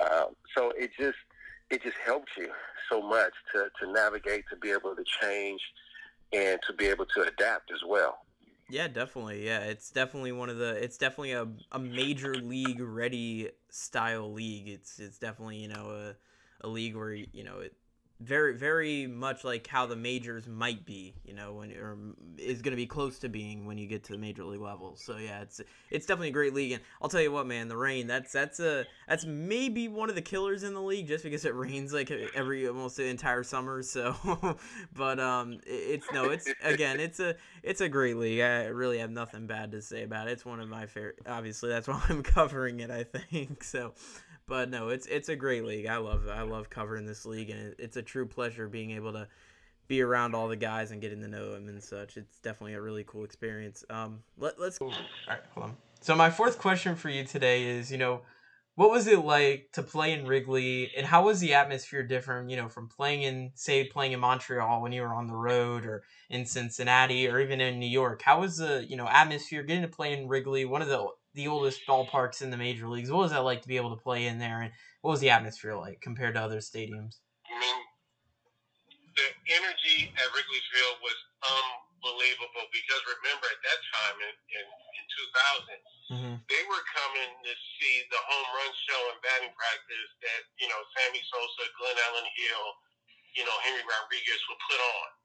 Um, 0.00 0.36
so 0.56 0.72
it 0.76 0.90
just 0.98 1.18
it 1.70 1.82
just 1.82 1.96
helped 2.04 2.30
you 2.36 2.48
so 2.90 3.00
much 3.00 3.32
to, 3.54 3.68
to 3.80 3.92
navigate, 3.92 4.44
to 4.50 4.56
be 4.56 4.70
able 4.70 4.94
to 4.94 5.04
change, 5.22 5.60
and 6.32 6.58
to 6.66 6.72
be 6.74 6.86
able 6.86 7.06
to 7.06 7.22
adapt 7.22 7.70
as 7.72 7.80
well. 7.86 8.18
Yeah, 8.68 8.86
definitely. 8.88 9.44
Yeah, 9.44 9.60
it's 9.60 9.90
definitely 9.90 10.32
one 10.32 10.48
of 10.48 10.58
the. 10.58 10.82
It's 10.82 10.96
definitely 10.96 11.32
a, 11.32 11.48
a 11.72 11.78
major 11.78 12.36
league 12.36 12.80
ready 12.80 13.50
style 13.68 14.32
league. 14.32 14.68
It's 14.68 15.00
it's 15.00 15.18
definitely 15.18 15.56
you 15.56 15.68
know 15.68 16.14
a, 16.62 16.66
a 16.66 16.68
league 16.68 16.94
where 16.94 17.12
you 17.12 17.42
know 17.44 17.58
it 17.58 17.74
very 18.20 18.54
very 18.54 19.06
much 19.06 19.44
like 19.44 19.66
how 19.66 19.86
the 19.86 19.96
majors 19.96 20.46
might 20.46 20.84
be 20.84 21.14
you 21.24 21.32
know 21.32 21.54
when 21.54 21.72
or 21.72 21.96
is 22.36 22.60
going 22.60 22.72
to 22.72 22.76
be 22.76 22.86
close 22.86 23.18
to 23.18 23.30
being 23.30 23.64
when 23.64 23.78
you 23.78 23.86
get 23.86 24.04
to 24.04 24.12
the 24.12 24.18
major 24.18 24.44
league 24.44 24.60
level. 24.60 24.94
So 24.96 25.16
yeah 25.16 25.40
it's 25.40 25.60
it's 25.90 26.04
definitely 26.04 26.28
a 26.28 26.32
great 26.32 26.52
league. 26.52 26.72
And 26.72 26.82
i'll 27.00 27.08
tell 27.08 27.22
you 27.22 27.32
what 27.32 27.46
man 27.46 27.68
the 27.68 27.76
rain 27.76 28.06
that's 28.06 28.32
that's 28.32 28.60
a 28.60 28.84
that's 29.08 29.24
maybe 29.24 29.88
one 29.88 30.10
of 30.10 30.14
the 30.14 30.22
killers 30.22 30.62
in 30.62 30.74
the 30.74 30.82
league 30.82 31.08
just 31.08 31.24
because 31.24 31.44
it 31.46 31.54
rains 31.54 31.92
like 31.94 32.10
every 32.34 32.68
almost 32.68 32.96
the 32.96 33.06
entire 33.06 33.42
summer. 33.42 33.82
So 33.90 34.14
but 34.94 35.18
um 35.18 35.58
it's 35.66 36.06
no 36.12 36.30
it's 36.30 36.48
again 36.62 37.00
it's 37.00 37.18
a 37.18 37.34
it's 37.62 37.80
a 37.80 37.88
great 37.88 38.16
league. 38.16 38.40
I 38.40 38.66
really 38.66 38.98
have 38.98 39.10
nothing 39.10 39.46
bad 39.46 39.72
to 39.72 39.82
say 39.82 40.02
about 40.02 40.28
it. 40.28 40.32
It's 40.32 40.44
one 40.44 40.60
of 40.60 40.68
my 40.68 40.86
favorite 40.86 41.18
obviously 41.26 41.70
that's 41.70 41.88
why 41.88 42.00
i'm 42.08 42.22
covering 42.36 42.80
it 42.80 42.90
i 42.90 43.04
think. 43.04 43.64
So 43.64 43.94
but 44.50 44.68
no, 44.68 44.88
it's 44.88 45.06
it's 45.06 45.28
a 45.28 45.36
great 45.36 45.64
league. 45.64 45.86
I 45.86 45.98
love 45.98 46.28
I 46.28 46.42
love 46.42 46.68
covering 46.68 47.06
this 47.06 47.24
league, 47.24 47.50
and 47.50 47.72
it's 47.78 47.96
a 47.96 48.02
true 48.02 48.26
pleasure 48.26 48.68
being 48.68 48.90
able 48.90 49.12
to 49.12 49.28
be 49.86 50.02
around 50.02 50.34
all 50.34 50.48
the 50.48 50.56
guys 50.56 50.90
and 50.90 51.00
getting 51.00 51.20
to 51.20 51.28
know 51.28 51.52
them 51.52 51.68
and 51.68 51.82
such. 51.82 52.16
It's 52.16 52.40
definitely 52.40 52.74
a 52.74 52.80
really 52.82 53.04
cool 53.04 53.24
experience. 53.24 53.84
Um, 53.88 54.24
let 54.36 54.60
let's. 54.60 54.78
All 54.80 54.92
right, 55.28 55.38
hold 55.54 55.66
on. 55.68 55.76
So 56.00 56.16
my 56.16 56.30
fourth 56.30 56.58
question 56.58 56.96
for 56.96 57.08
you 57.08 57.24
today 57.24 57.62
is, 57.62 57.92
you 57.92 57.98
know, 57.98 58.22
what 58.74 58.90
was 58.90 59.06
it 59.06 59.24
like 59.24 59.68
to 59.74 59.84
play 59.84 60.12
in 60.12 60.26
Wrigley, 60.26 60.90
and 60.96 61.06
how 61.06 61.26
was 61.26 61.38
the 61.38 61.54
atmosphere 61.54 62.02
different, 62.02 62.50
you 62.50 62.56
know, 62.56 62.68
from 62.68 62.88
playing 62.88 63.22
in, 63.22 63.52
say, 63.54 63.84
playing 63.84 64.12
in 64.12 64.20
Montreal 64.20 64.82
when 64.82 64.90
you 64.90 65.02
were 65.02 65.14
on 65.14 65.28
the 65.28 65.36
road, 65.36 65.86
or 65.86 66.02
in 66.28 66.44
Cincinnati, 66.44 67.28
or 67.28 67.38
even 67.38 67.60
in 67.60 67.78
New 67.78 67.86
York? 67.86 68.22
How 68.22 68.40
was 68.40 68.56
the, 68.56 68.84
you 68.88 68.96
know, 68.96 69.06
atmosphere 69.06 69.62
getting 69.62 69.82
to 69.82 69.88
play 69.88 70.12
in 70.12 70.26
Wrigley, 70.26 70.64
one 70.64 70.82
of 70.82 70.88
the 70.88 71.06
the 71.34 71.48
oldest 71.48 71.86
ballparks 71.86 72.42
in 72.42 72.50
the 72.50 72.56
major 72.56 72.88
leagues. 72.88 73.10
What 73.10 73.30
was 73.30 73.32
that 73.32 73.46
like 73.46 73.62
to 73.62 73.68
be 73.68 73.76
able 73.76 73.94
to 73.94 74.02
play 74.02 74.26
in 74.26 74.38
there, 74.38 74.62
and 74.62 74.72
what 75.02 75.12
was 75.12 75.20
the 75.20 75.30
atmosphere 75.30 75.76
like 75.76 76.00
compared 76.00 76.34
to 76.34 76.42
other 76.42 76.58
stadiums? 76.58 77.22
I 77.46 77.54
mean, 77.58 77.78
the 79.14 79.28
energy 79.54 80.10
at 80.10 80.28
Wrigley 80.34 80.62
Field 80.74 80.96
was 81.02 81.18
unbelievable 81.46 82.66
because 82.74 83.00
remember 83.06 83.46
at 83.46 83.62
that 83.62 83.80
time 83.94 84.16
in 84.18 84.34
in, 84.58 84.66
in 84.66 85.04
2000, 86.14 86.18
mm-hmm. 86.18 86.36
they 86.50 86.62
were 86.66 86.84
coming 86.90 87.30
to 87.46 87.52
see 87.78 87.94
the 88.10 88.20
home 88.26 88.48
run 88.58 88.72
show 88.90 89.00
and 89.14 89.18
batting 89.22 89.54
practice 89.54 90.10
that 90.26 90.42
you 90.58 90.66
know 90.66 90.80
Sammy 90.98 91.22
Sosa, 91.30 91.64
Glenn 91.78 91.98
Allen 92.10 92.28
Hill, 92.34 92.66
you 93.38 93.44
know 93.46 93.56
Henry 93.62 93.86
Rodriguez 93.86 94.40
would 94.50 94.62
put 94.66 94.80
on 94.82 95.19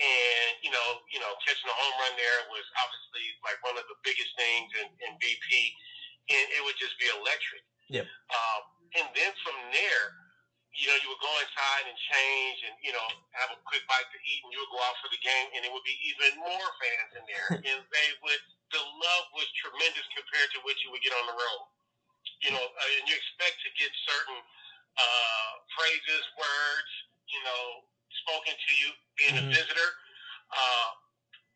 and 0.00 0.50
you 0.66 0.72
know, 0.74 0.88
you 1.14 1.22
know, 1.22 1.30
catching 1.46 1.70
a 1.70 1.76
home 1.76 1.96
run 2.02 2.14
there 2.18 2.40
was 2.50 2.66
obviously 2.82 3.30
like 3.46 3.58
one 3.62 3.78
of 3.78 3.86
the 3.86 3.98
biggest 4.02 4.32
things 4.34 4.68
in, 4.82 4.88
in 5.06 5.12
BP, 5.22 5.50
and 6.34 6.44
it 6.50 6.60
would 6.66 6.78
just 6.78 6.98
be 6.98 7.06
electric. 7.10 7.62
Yep. 7.92 8.06
Um, 8.08 8.62
and 8.98 9.06
then 9.14 9.30
from 9.46 9.54
there, 9.70 10.04
you 10.74 10.90
know, 10.90 10.98
you 10.98 11.08
would 11.14 11.22
go 11.22 11.30
inside 11.38 11.86
and 11.86 11.94
change, 11.94 12.58
and 12.66 12.74
you 12.82 12.90
know, 12.90 13.06
have 13.38 13.54
a 13.54 13.58
quick 13.70 13.86
bite 13.86 14.08
to 14.10 14.18
eat, 14.26 14.42
and 14.42 14.50
you 14.50 14.58
would 14.58 14.72
go 14.74 14.82
out 14.82 14.98
for 14.98 15.06
the 15.14 15.20
game, 15.22 15.46
and 15.54 15.62
it 15.62 15.70
would 15.70 15.86
be 15.86 15.94
even 16.10 16.34
more 16.42 16.68
fans 16.82 17.10
in 17.14 17.24
there, 17.30 17.48
and 17.70 17.78
they 17.86 18.08
would. 18.26 18.42
The 18.74 18.82
love 18.82 19.26
was 19.38 19.46
tremendous 19.62 20.02
compared 20.10 20.50
to 20.58 20.58
what 20.66 20.74
you 20.82 20.90
would 20.90 21.04
get 21.06 21.14
on 21.14 21.30
the 21.30 21.36
road. 21.38 21.62
You 22.42 22.50
know, 22.50 22.66
uh, 22.66 22.96
and 22.98 23.06
you 23.06 23.14
expect 23.14 23.62
to 23.62 23.70
get 23.78 23.92
certain 24.02 24.40
uh, 24.98 25.50
phrases, 25.78 26.24
words, 26.34 26.92
you 27.30 27.38
know, 27.46 27.86
spoken 28.22 28.54
to 28.54 28.70
you 28.78 28.88
being 29.18 29.36
mm-hmm. 29.36 29.50
a 29.50 29.56
visitor. 29.56 29.90
Uh, 30.54 30.88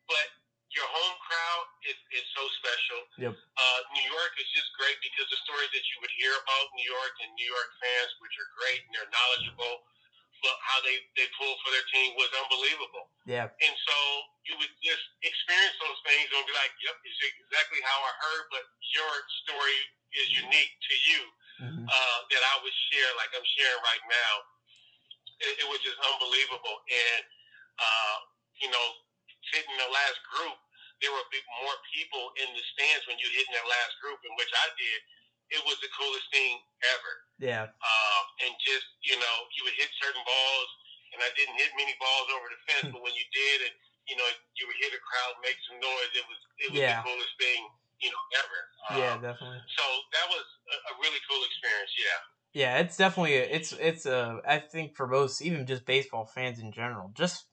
but 0.09 0.27
your 0.73 0.85
home 0.85 1.17
crowd 1.25 1.65
is, 1.89 1.97
is 2.13 2.25
so 2.37 2.43
special. 2.61 2.99
Yep. 3.17 3.33
Uh, 3.33 3.79
New 3.97 4.05
York 4.05 4.33
is 4.37 4.49
just 4.53 4.69
great 4.77 4.97
because 5.01 5.25
the 5.33 5.39
stories 5.45 5.71
that 5.73 5.85
you 5.89 5.97
would 6.01 6.13
hear 6.13 6.29
about 6.29 6.65
New 6.77 6.85
York 6.85 7.13
and 7.25 7.29
New 7.33 7.49
York 7.49 7.71
fans, 7.81 8.11
which 8.21 8.35
are 8.37 8.49
great 8.53 8.85
and 8.85 8.91
they're 8.93 9.09
knowledgeable, 9.09 9.81
but 10.45 10.55
how 10.61 10.79
they, 10.85 11.01
they 11.17 11.27
pull 11.35 11.51
for 11.65 11.73
their 11.73 11.83
team 11.89 12.13
was 12.15 12.29
unbelievable. 12.37 13.09
Yeah. 13.25 13.49
And 13.49 13.75
so 13.75 13.97
you 14.45 14.53
would 14.61 14.73
just 14.85 15.03
experience 15.25 15.77
those 15.81 15.99
things 16.05 16.29
and 16.31 16.45
be 16.45 16.53
like, 16.53 16.73
yep, 16.85 16.95
it's 17.01 17.21
exactly 17.49 17.81
how 17.81 17.97
I 18.05 18.13
heard, 18.29 18.43
but 18.53 18.63
your 18.93 19.11
story 19.45 19.79
is 20.15 20.27
unique 20.31 20.73
to 20.85 20.95
you 21.05 21.21
mm-hmm. 21.65 21.85
uh, 21.85 22.19
that 22.29 22.43
I 22.45 22.55
would 22.61 22.77
share 22.93 23.09
like 23.17 23.33
I'm 23.33 23.45
sharing 23.57 23.81
right 23.83 24.05
now 24.05 24.33
it, 25.43 25.65
it 25.65 25.67
was 25.71 25.79
just 25.83 25.97
unbelievable. 25.99 26.77
And 26.87 27.23
uh, 27.79 28.17
you 28.59 28.69
know, 28.71 28.85
hitting 29.55 29.77
the 29.79 29.89
last 29.91 30.19
group, 30.27 30.57
there 30.99 31.11
were 31.15 31.23
big, 31.31 31.43
more 31.63 31.77
people 31.95 32.35
in 32.43 32.51
the 32.51 32.63
stands 32.75 33.07
when 33.07 33.15
you 33.19 33.27
hit 33.31 33.47
in 33.47 33.53
that 33.55 33.67
last 33.67 33.93
group, 34.03 34.19
in 34.27 34.33
which 34.35 34.51
I 34.51 34.67
did. 34.75 34.99
It 35.49 35.61
was 35.65 35.81
the 35.81 35.89
coolest 35.97 36.29
thing 36.29 36.61
ever. 36.93 37.13
Yeah. 37.41 37.65
Uh, 37.73 38.21
and 38.45 38.53
just 38.61 38.85
you 39.01 39.17
know, 39.17 39.35
you 39.57 39.65
would 39.65 39.77
hit 39.79 39.89
certain 39.97 40.21
balls, 40.21 40.69
and 41.15 41.19
I 41.25 41.29
didn't 41.33 41.57
hit 41.57 41.73
many 41.73 41.95
balls 41.97 42.27
over 42.37 42.47
the 42.51 42.61
fence, 42.69 42.87
but 42.93 43.01
when 43.01 43.15
you 43.17 43.25
did, 43.33 43.65
and 43.65 43.75
you 44.05 44.15
know, 44.17 44.27
you 44.57 44.69
would 44.69 44.77
hear 44.77 44.93
the 44.93 45.01
crowd 45.01 45.33
make 45.41 45.57
some 45.65 45.81
noise. 45.81 46.11
It 46.13 46.25
was 46.29 46.39
it 46.61 46.67
was 46.75 46.81
yeah. 46.83 47.01
the 47.01 47.09
coolest 47.09 47.33
thing 47.41 47.61
you 48.03 48.09
know 48.11 48.23
ever. 48.43 48.59
Yeah, 48.99 49.13
um, 49.15 49.21
definitely. 49.21 49.61
So 49.73 49.85
that 50.13 50.27
was 50.29 50.45
a, 50.45 50.75
a 50.91 50.93
really 51.01 51.21
cool 51.25 51.41
experience. 51.47 51.93
Yeah. 51.97 52.19
Yeah, 52.53 52.79
it's 52.79 52.97
definitely 52.97 53.35
it's 53.35 53.73
it's 53.73 54.05
a 54.05 54.41
I 54.47 54.59
think 54.59 54.95
for 54.95 55.07
most 55.07 55.41
even 55.41 55.65
just 55.65 55.85
baseball 55.85 56.25
fans 56.25 56.59
in 56.59 56.71
general, 56.71 57.11
just 57.13 57.45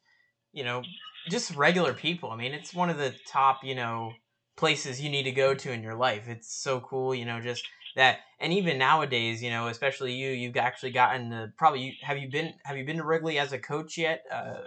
you 0.52 0.64
know, 0.64 0.84
just 1.28 1.54
regular 1.56 1.94
people. 1.94 2.30
I 2.30 2.36
mean, 2.36 2.54
it's 2.54 2.72
one 2.74 2.90
of 2.90 2.98
the 2.98 3.14
top, 3.26 3.62
you 3.64 3.74
know, 3.74 4.20
places 4.56 5.00
you 5.02 5.10
need 5.10 5.24
to 5.24 5.32
go 5.32 5.54
to 5.54 5.72
in 5.72 5.82
your 5.82 5.96
life. 5.96 6.28
It's 6.28 6.54
so 6.54 6.80
cool, 6.80 7.14
you 7.14 7.26
know, 7.26 7.40
just 7.40 7.68
that 7.96 8.20
and 8.40 8.52
even 8.52 8.78
nowadays, 8.78 9.42
you 9.42 9.50
know, 9.50 9.68
especially 9.68 10.14
you, 10.14 10.30
you've 10.30 10.56
actually 10.56 10.92
gotten 10.92 11.28
the 11.30 11.52
probably 11.58 11.80
you, 11.82 11.92
have 12.02 12.18
you 12.18 12.30
been 12.30 12.54
have 12.64 12.78
you 12.78 12.84
been 12.86 12.96
to 12.98 13.04
Wrigley 13.04 13.38
as 13.38 13.52
a 13.52 13.58
coach 13.58 13.98
yet? 13.98 14.24
Uh 14.32 14.62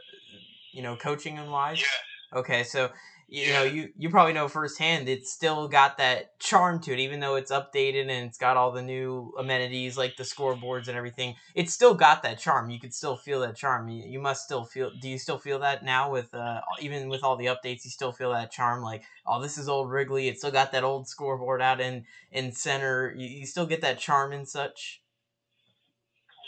you 0.72 0.82
know, 0.84 0.96
coaching 0.96 1.38
and 1.38 1.52
wise? 1.52 1.80
Yeah. 1.80 2.40
Okay, 2.40 2.64
so 2.64 2.92
you 3.32 3.54
know, 3.54 3.64
you 3.64 3.90
you 3.98 4.10
probably 4.10 4.34
know 4.34 4.48
firsthand 4.48 5.08
it's 5.08 5.32
still 5.32 5.68
got 5.68 5.98
that 5.98 6.40
charm 6.40 6.80
to 6.82 6.92
it, 6.94 7.00
even 7.00 7.20
though 7.20 7.36
it's 7.36 7.52
updated 7.52 8.02
and 8.10 8.28
it's 8.28 8.38
got 8.38 8.58
all 8.58 8.72
the 8.72 8.82
new 8.82 9.32
amenities 9.38 9.98
like 9.98 10.18
the 10.18 10.24
scoreboards 10.24 10.88
and 10.88 10.98
everything. 10.98 11.36
It's 11.54 11.74
still 11.74 11.94
got 11.94 12.24
that 12.24 12.40
charm. 12.40 12.70
You 12.70 12.80
could 12.80 12.94
still 12.94 13.16
feel 13.16 13.42
that 13.42 13.56
charm. 13.56 13.88
You, 13.88 14.04
you 14.06 14.20
must 14.20 14.46
still 14.46 14.66
feel. 14.66 14.92
Do 15.00 15.08
you 15.08 15.20
still 15.20 15.38
feel 15.38 15.60
that 15.60 15.86
now 15.86 16.12
with 16.12 16.34
uh, 16.34 16.62
even 16.82 17.08
with 17.08 17.24
all 17.24 17.36
the 17.38 17.46
updates? 17.46 17.86
You 17.86 17.92
still 17.92 18.12
feel 18.12 18.32
that 18.32 18.52
charm, 18.52 18.82
like 18.82 19.04
oh, 19.28 19.42
this 19.42 19.58
is 19.58 19.70
old 19.70 19.92
Wrigley. 19.92 20.28
It 20.28 20.38
still 20.40 20.52
got 20.52 20.72
that 20.72 20.84
old 20.84 21.08
scoreboard 21.08 21.62
out 21.62 21.80
in 21.80 22.06
in 22.32 22.52
center. 22.52 23.14
You, 23.16 23.28
you 23.28 23.46
still 23.46 23.68
get 23.68 23.82
that 23.82 24.00
charm 24.00 24.34
and 24.34 24.48
such. 24.48 25.02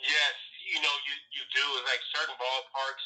Yes, 0.02 0.36
you 0.74 0.82
know 0.82 0.96
you 1.06 1.16
you 1.30 1.44
do. 1.54 1.66
Like 1.86 2.02
certain 2.14 2.36
ballparks 2.42 3.06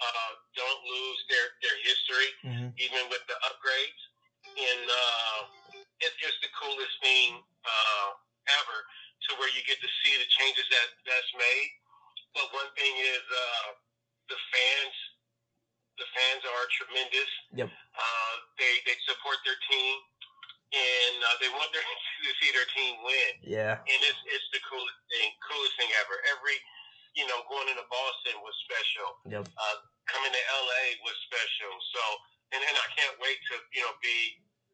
uh, 0.00 0.32
don't 0.56 0.80
lose 0.82 1.20
their, 1.30 1.46
their 1.62 1.78
history, 1.84 2.30
mm-hmm. 2.46 2.68
even 2.78 3.02
with 3.10 3.22
the 3.30 3.36
upgrades. 3.46 4.02
And 4.50 4.84
uh, 4.88 5.38
it, 6.02 6.12
it's 6.24 6.40
the 6.42 6.50
coolest 6.56 6.96
thing 7.04 7.38
uh, 7.62 8.08
ever 8.62 8.78
to 9.28 9.28
where 9.38 9.50
you 9.52 9.62
get 9.68 9.78
to 9.78 9.90
see 10.02 10.12
the 10.16 10.28
changes 10.40 10.66
that 10.72 10.88
that's 11.06 11.32
made. 11.36 11.70
But 12.34 12.46
one 12.56 12.70
thing 12.74 12.94
is 12.98 13.24
uh, 13.30 13.68
the 14.32 14.38
fans. 14.50 14.96
The 16.00 16.08
fans 16.16 16.42
are 16.48 16.66
tremendous. 16.80 17.30
Yep. 17.52 17.68
Uh, 17.68 18.34
they 18.56 18.72
they 18.88 18.96
support 19.04 19.36
their 19.44 19.58
team, 19.68 19.94
and 20.72 21.16
uh, 21.20 21.36
they 21.44 21.52
want 21.52 21.68
their 21.76 21.84
to 22.24 22.32
see 22.40 22.48
their 22.56 22.64
team 22.72 23.04
win. 23.04 23.32
Yeah. 23.44 23.76
And 23.76 24.00
it's 24.00 24.22
it's 24.24 24.48
the 24.56 24.64
coolest 24.64 25.00
thing, 25.12 25.28
coolest 25.44 25.76
thing 25.76 25.92
ever. 26.00 26.16
Every 26.32 26.56
you 27.18 27.26
know, 27.26 27.42
going 27.50 27.66
into 27.66 27.82
Boston 27.90 28.38
was 28.42 28.54
special. 28.66 29.08
Yep. 29.26 29.44
Uh, 29.50 29.76
coming 30.10 30.32
to 30.34 30.42
LA 30.50 30.84
was 31.06 31.16
special. 31.26 31.72
So, 31.94 32.02
and, 32.54 32.60
and 32.60 32.76
I 32.76 32.88
can't 32.94 33.16
wait 33.22 33.38
to, 33.50 33.54
you 33.74 33.82
know, 33.86 33.94
be 34.02 34.18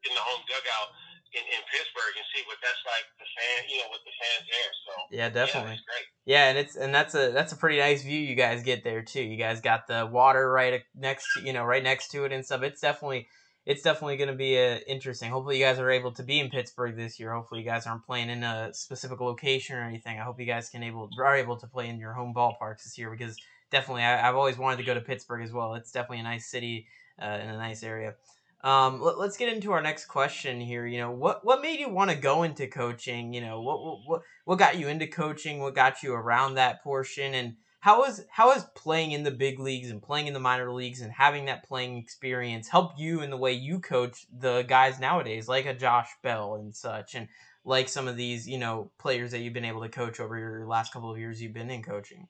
in 0.05 0.11
the 0.13 0.23
home 0.23 0.43
dugout 0.45 0.89
in, 1.33 1.43
in 1.43 1.61
Pittsburgh 1.69 2.15
and 2.15 2.25
see 2.33 2.43
what 2.47 2.57
that's 2.61 2.81
like 2.85 3.05
the 3.19 3.27
fan, 3.27 3.59
you 3.69 3.77
know, 3.81 3.89
with 3.91 4.03
the 4.05 4.15
fans 4.15 4.45
there. 4.47 4.71
So 4.85 4.91
yeah, 5.11 5.29
definitely. 5.29 5.77
Yeah. 5.77 6.05
Yeah, 6.27 6.49
and 6.49 6.57
it's 6.57 6.75
and 6.75 6.93
that's 6.93 7.15
a 7.15 7.31
that's 7.31 7.53
a 7.53 7.57
pretty 7.57 7.79
nice 7.79 8.03
view 8.03 8.19
you 8.19 8.35
guys 8.35 8.61
get 8.63 8.83
there 8.83 9.01
too. 9.01 9.23
You 9.23 9.37
guys 9.37 9.61
got 9.61 9.87
the 9.87 10.05
water 10.05 10.51
right 10.51 10.83
next 10.93 11.25
to 11.33 11.41
you 11.41 11.53
know 11.53 11.63
right 11.63 11.83
next 11.83 12.11
to 12.11 12.25
it 12.25 12.33
and 12.33 12.43
stuff. 12.43 12.63
It's 12.63 12.81
definitely 12.81 13.27
it's 13.65 13.81
definitely 13.81 14.15
going 14.17 14.29
to 14.29 14.35
be 14.35 14.57
uh, 14.57 14.79
interesting. 14.87 15.29
Hopefully, 15.29 15.57
you 15.57 15.65
guys 15.65 15.79
are 15.79 15.91
able 15.91 16.11
to 16.13 16.23
be 16.23 16.39
in 16.39 16.49
Pittsburgh 16.49 16.95
this 16.95 17.19
year. 17.19 17.33
Hopefully, 17.33 17.61
you 17.61 17.67
guys 17.67 17.85
aren't 17.85 18.05
playing 18.05 18.29
in 18.29 18.43
a 18.43 18.73
specific 18.73 19.19
location 19.19 19.75
or 19.75 19.83
anything. 19.83 20.17
I 20.19 20.23
hope 20.23 20.39
you 20.39 20.45
guys 20.45 20.69
can 20.69 20.83
able 20.83 21.09
are 21.19 21.35
able 21.35 21.57
to 21.57 21.67
play 21.67 21.87
in 21.87 21.99
your 21.99 22.13
home 22.13 22.33
ballparks 22.33 22.83
this 22.83 22.97
year 22.97 23.11
because 23.11 23.37
definitely 23.71 24.03
I, 24.03 24.17
have 24.17 24.35
always 24.35 24.57
wanted 24.57 24.77
to 24.77 24.83
go 24.83 24.93
to 24.93 25.01
Pittsburgh 25.01 25.43
as 25.43 25.51
well. 25.51 25.75
It's 25.75 25.91
definitely 25.91 26.19
a 26.19 26.23
nice 26.23 26.49
city 26.49 26.87
uh, 27.19 27.25
and 27.25 27.51
a 27.51 27.57
nice 27.57 27.83
area. 27.83 28.15
Um, 28.63 29.01
let, 29.01 29.17
us 29.17 29.37
get 29.37 29.53
into 29.53 29.71
our 29.71 29.81
next 29.81 30.05
question 30.05 30.59
here. 30.59 30.85
You 30.85 30.97
know, 30.97 31.11
what 31.11 31.45
what 31.45 31.61
made 31.61 31.79
you 31.79 31.89
want 31.89 32.09
to 32.09 32.17
go 32.17 32.43
into 32.43 32.67
coaching? 32.67 33.33
You 33.33 33.41
know, 33.41 33.61
what 33.61 33.79
what 34.05 34.21
what 34.45 34.59
got 34.59 34.77
you 34.77 34.87
into 34.87 35.07
coaching? 35.07 35.59
What 35.59 35.75
got 35.75 36.01
you 36.01 36.13
around 36.13 36.55
that 36.55 36.83
portion? 36.83 37.33
And 37.33 37.55
how 37.79 38.03
is 38.05 38.25
how 38.29 38.51
is 38.53 38.65
playing 38.75 39.11
in 39.11 39.23
the 39.23 39.31
big 39.31 39.59
leagues 39.59 39.91
and 39.91 40.01
playing 40.01 40.27
in 40.27 40.33
the 40.33 40.39
minor 40.39 40.71
leagues 40.71 41.01
and 41.01 41.11
having 41.11 41.45
that 41.45 41.63
playing 41.65 41.97
experience 41.97 42.67
help 42.67 42.93
you 42.97 43.21
in 43.21 43.29
the 43.29 43.37
way 43.37 43.53
you 43.53 43.79
coach 43.79 44.25
the 44.35 44.63
guys 44.63 44.99
nowadays, 44.99 45.47
like 45.47 45.67
a 45.67 45.73
Josh 45.73 46.09
Bell 46.23 46.55
and 46.55 46.75
such, 46.75 47.13
and 47.13 47.27
like 47.63 47.87
some 47.87 48.07
of 48.07 48.17
these 48.17 48.47
you 48.49 48.57
know 48.57 48.91
players 48.97 49.31
that 49.31 49.39
you've 49.39 49.53
been 49.53 49.65
able 49.65 49.81
to 49.81 49.89
coach 49.89 50.19
over 50.19 50.37
your 50.37 50.65
last 50.65 50.91
couple 50.91 51.11
of 51.11 51.19
years 51.19 51.39
you've 51.41 51.53
been 51.53 51.69
in 51.69 51.83
coaching? 51.83 52.27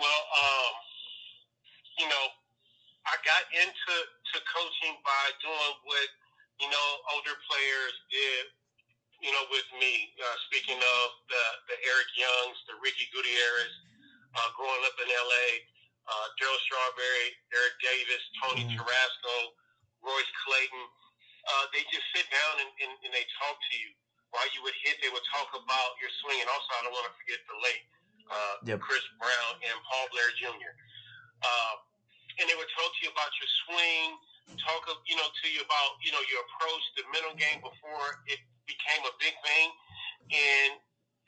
Well, 0.00 0.22
um, 0.32 0.72
you 2.00 2.08
know, 2.08 2.24
I 3.04 3.20
got 3.20 3.44
into 3.52 3.94
to 4.00 4.36
coaching 4.48 4.96
by 5.04 5.24
doing 5.44 5.74
what 5.84 6.08
you 6.64 6.68
know 6.72 6.88
older 7.12 7.36
players 7.44 7.94
did 8.08 8.48
you 9.20 9.30
know, 9.32 9.44
with 9.52 9.68
me. 9.76 10.12
Uh, 10.16 10.36
speaking 10.48 10.80
of 10.80 11.06
the, 11.28 11.44
the 11.68 11.76
Eric 11.84 12.10
Youngs, 12.16 12.56
the 12.68 12.76
Ricky 12.80 13.06
Gutierrez, 13.12 13.74
uh, 14.32 14.48
growing 14.56 14.82
up 14.88 14.96
in 14.96 15.08
LA, 15.12 15.48
uh, 16.08 16.26
Darryl 16.40 16.60
Strawberry, 16.64 17.28
Eric 17.52 17.74
Davis, 17.84 18.22
Tony 18.40 18.64
mm-hmm. 18.64 18.80
Tarasco, 18.80 19.36
Royce 20.00 20.32
Clayton. 20.44 20.84
Uh, 21.44 21.64
they 21.72 21.84
just 21.92 22.04
sit 22.16 22.24
down 22.32 22.64
and, 22.64 22.70
and, 22.84 22.92
and 23.04 23.12
they 23.12 23.24
talk 23.40 23.56
to 23.56 23.74
you. 23.76 23.92
While 24.32 24.46
you 24.54 24.62
would 24.62 24.76
hit, 24.86 25.00
they 25.02 25.10
would 25.10 25.26
talk 25.34 25.50
about 25.52 25.90
your 25.98 26.12
swing. 26.22 26.38
And 26.40 26.48
also, 26.48 26.70
I 26.78 26.86
don't 26.86 26.94
want 26.94 27.08
to 27.10 27.14
forget 27.18 27.40
the 27.50 27.56
late 27.60 27.84
uh, 28.30 28.56
yep. 28.64 28.78
Chris 28.78 29.02
Brown 29.18 29.52
and 29.60 29.76
Paul 29.86 30.06
Blair 30.14 30.30
Jr. 30.38 30.72
Uh, 31.42 31.74
and 32.38 32.48
they 32.48 32.56
would 32.56 32.70
talk 32.72 32.90
to 32.94 33.00
you 33.04 33.10
about 33.12 33.30
your 33.36 33.50
swing, 33.66 34.06
talk, 34.62 34.86
you 35.06 35.14
know, 35.18 35.28
to 35.28 35.46
you 35.50 35.60
about, 35.62 36.00
you 36.00 36.10
know, 36.14 36.22
your 36.30 36.40
approach, 36.48 36.82
the 36.96 37.04
mental 37.10 37.34
game 37.36 37.60
before 37.60 38.22
it 38.30 38.40
became 38.64 39.02
a 39.04 39.14
big 39.20 39.34
thing. 39.44 39.66
And 40.30 40.80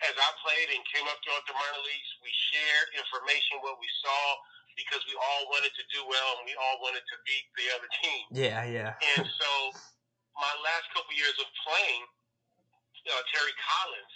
as 0.07 0.15
I 0.15 0.29
played 0.43 0.75
and 0.75 0.83
came 0.91 1.07
up 1.07 1.19
throughout 1.23 1.47
the 1.47 1.55
minor 1.55 1.83
leagues, 1.83 2.11
we 2.23 2.31
shared 2.51 2.89
information, 2.99 3.63
what 3.63 3.79
we 3.79 3.87
saw, 4.03 4.23
because 4.75 5.03
we 5.07 5.15
all 5.15 5.43
wanted 5.53 5.75
to 5.77 5.85
do 5.93 6.01
well 6.09 6.41
and 6.41 6.45
we 6.49 6.57
all 6.57 6.81
wanted 6.81 7.05
to 7.05 7.17
beat 7.29 7.47
the 7.55 7.67
other 7.77 7.91
team. 8.01 8.25
Yeah, 8.33 8.65
yeah. 8.65 8.97
and 9.19 9.27
so 9.29 9.51
my 10.35 10.55
last 10.65 10.89
couple 10.97 11.13
years 11.13 11.37
of 11.39 11.49
playing, 11.63 12.03
uh, 13.11 13.23
Terry 13.31 13.55
Collins, 13.61 14.15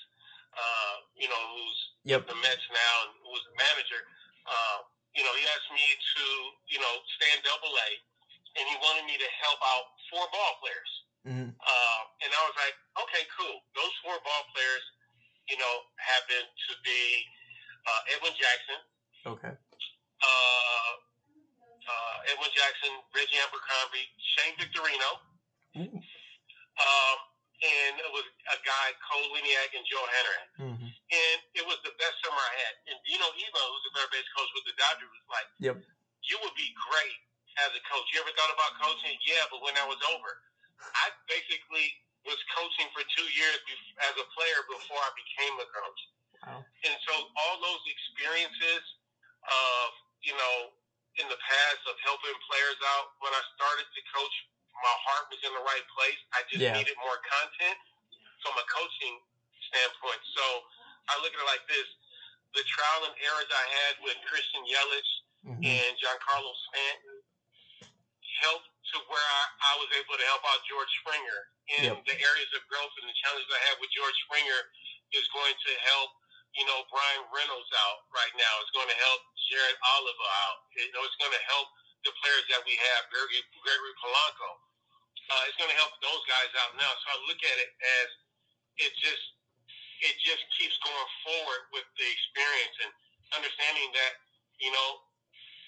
uh, 0.56 0.94
you 1.18 1.28
know, 1.28 1.42
who's 1.54 1.78
yep. 2.06 2.22
the 2.24 2.38
Mets 2.38 2.66
now 2.70 2.94
and 3.10 3.12
who's 3.20 3.42
the 3.50 3.56
manager, 3.58 4.00
uh, 4.46 4.78
you 5.12 5.26
know, 5.26 5.34
he 5.34 5.44
asked 5.50 5.72
me 5.74 5.82
to, 5.82 6.24
you 6.70 6.78
know, 6.78 6.94
stay 7.18 7.28
in 7.34 7.40
double 7.42 7.74
A 7.74 7.88
and 8.56 8.64
he 8.64 8.76
wanted 8.80 9.04
me 9.04 9.18
to 9.18 9.28
help 9.42 9.60
out 9.60 9.84
four 10.08 10.24
ball 10.30 10.52
players. 10.62 10.92
Mm-hmm. 11.26 11.50
Uh, 11.58 12.02
and 12.22 12.30
I 12.30 12.40
was 12.46 12.56
like, 12.56 12.76
okay, 13.02 13.26
cool. 13.34 13.58
Those 13.74 13.94
four 14.06 14.16
ball 14.22 14.42
players, 14.54 14.84
you 15.50 15.58
know, 15.58 15.74
happen 15.98 16.46
to 16.46 16.72
be 16.86 17.02
uh, 17.84 18.12
Edwin 18.14 18.34
Jackson. 18.38 18.78
Okay. 19.26 19.52
Uh, 20.22 20.92
uh, 21.86 22.30
Edwin 22.30 22.52
Jackson, 22.54 22.92
Reggie 23.10 23.42
Abercrombie, 23.42 24.06
Shane 24.38 24.54
Victorino. 24.62 25.10
Mm-hmm. 25.74 26.00
Um, 26.00 27.18
and 27.62 27.92
it 27.98 28.10
was 28.12 28.26
a 28.52 28.58
guy, 28.62 28.86
Cole 29.00 29.32
Liniak 29.32 29.70
and 29.74 29.84
Joel 29.88 30.08
Hanrahan. 30.12 30.48
Mm-hmm. 30.60 30.85
And 31.06 31.38
it 31.54 31.62
was 31.62 31.78
the 31.86 31.94
best 32.02 32.18
summer 32.18 32.34
I 32.34 32.54
had. 32.66 32.74
And 32.90 32.98
Dino 33.06 33.30
Ebel, 33.30 33.66
who's 33.70 33.84
the 33.86 33.94
third 33.94 34.10
base 34.10 34.26
coach 34.34 34.50
with 34.58 34.66
the 34.66 34.74
Dodgers, 34.74 35.06
was 35.06 35.28
like, 35.30 35.48
yep. 35.62 35.76
you 36.26 36.36
would 36.42 36.56
be 36.58 36.74
great 36.74 37.18
as 37.62 37.70
a 37.78 37.82
coach. 37.86 38.06
You 38.10 38.26
ever 38.26 38.34
thought 38.34 38.50
about 38.50 38.74
coaching? 38.82 39.14
Yeah, 39.22 39.46
but 39.48 39.62
when 39.62 39.78
I 39.78 39.86
was 39.86 40.02
over. 40.10 40.30
I 40.82 41.08
basically 41.30 41.88
was 42.26 42.36
coaching 42.52 42.90
for 42.90 43.06
two 43.16 43.28
years 43.38 43.58
as 44.02 44.14
a 44.18 44.26
player 44.34 44.60
before 44.66 44.98
I 44.98 45.10
became 45.14 45.54
a 45.62 45.68
coach. 45.70 46.00
Wow. 46.42 46.60
And 46.84 46.96
so 47.06 47.14
all 47.38 47.56
those 47.62 47.82
experiences 47.86 48.82
of, 49.46 49.86
you 50.26 50.34
know, 50.34 50.74
in 51.22 51.26
the 51.32 51.38
past 51.38 51.80
of 51.88 51.96
helping 52.04 52.34
players 52.44 52.76
out, 52.98 53.16
when 53.24 53.32
I 53.32 53.42
started 53.56 53.88
to 53.88 54.00
coach, 54.12 54.34
my 54.84 54.96
heart 55.08 55.32
was 55.32 55.40
in 55.40 55.52
the 55.54 55.64
right 55.64 55.86
place. 55.96 56.20
I 56.36 56.44
just 56.52 56.60
yeah. 56.60 56.76
needed 56.76 56.98
more 57.00 57.16
content 57.24 57.78
from 58.44 58.52
a 58.60 58.66
coaching 58.68 59.16
standpoint. 59.72 60.20
So 60.36 60.44
I 61.10 61.18
look 61.22 61.32
at 61.32 61.40
it 61.40 61.48
like 61.48 61.64
this. 61.70 61.88
The 62.54 62.64
trial 62.64 63.06
and 63.06 63.14
errors 63.20 63.50
I 63.52 63.66
had 63.84 63.94
with 64.00 64.16
Christian 64.26 64.62
Yelich 64.64 65.10
mm-hmm. 65.44 65.62
and 65.62 65.92
Giancarlo 66.00 66.52
Stanton 66.70 67.16
helped 68.42 68.68
to 68.94 68.96
where 69.10 69.22
I, 69.22 69.42
I 69.60 69.82
was 69.82 69.90
able 69.98 70.14
to 70.14 70.26
help 70.30 70.44
out 70.46 70.60
George 70.68 70.90
Springer 71.02 71.40
in 71.78 71.90
yep. 71.90 71.98
the 72.06 72.16
areas 72.16 72.50
of 72.54 72.62
growth 72.70 72.92
and 73.02 73.06
the 73.10 73.16
challenges 73.18 73.50
I 73.50 73.62
have 73.72 73.76
with 73.82 73.90
George 73.90 74.14
Springer 74.30 74.60
is 75.10 75.26
going 75.34 75.56
to 75.56 75.72
help, 75.90 76.10
you 76.54 76.64
know, 76.70 76.86
Bryan 76.88 77.26
Reynolds 77.34 77.72
out 77.82 78.06
right 78.14 78.30
now. 78.38 78.52
It's 78.62 78.74
going 78.74 78.88
to 78.88 78.98
help 78.98 79.20
Jared 79.50 79.78
Oliva 79.98 80.28
out. 80.46 80.58
You 80.78 80.90
know, 80.94 81.02
it's 81.02 81.18
going 81.18 81.34
to 81.34 81.44
help 81.50 81.66
the 82.06 82.14
players 82.22 82.46
that 82.54 82.62
we 82.62 82.78
have, 82.78 83.10
Gregory, 83.10 83.42
Gregory 83.66 83.94
Polanco. 83.98 84.50
Uh, 85.26 85.42
it's 85.50 85.58
going 85.58 85.70
to 85.70 85.78
help 85.78 85.90
those 85.98 86.22
guys 86.30 86.50
out 86.62 86.78
now. 86.78 86.92
So 87.02 87.06
I 87.10 87.16
look 87.26 87.42
at 87.42 87.56
it 87.58 87.70
as 87.82 88.08
it 88.86 88.92
just 89.02 89.35
it 90.04 90.14
just 90.22 90.42
keeps 90.58 90.76
going 90.84 91.10
forward 91.24 91.62
with 91.72 91.86
the 91.96 92.06
experience 92.06 92.76
and 92.84 92.90
understanding 93.36 93.88
that 93.96 94.12
you 94.60 94.70
know 94.72 94.88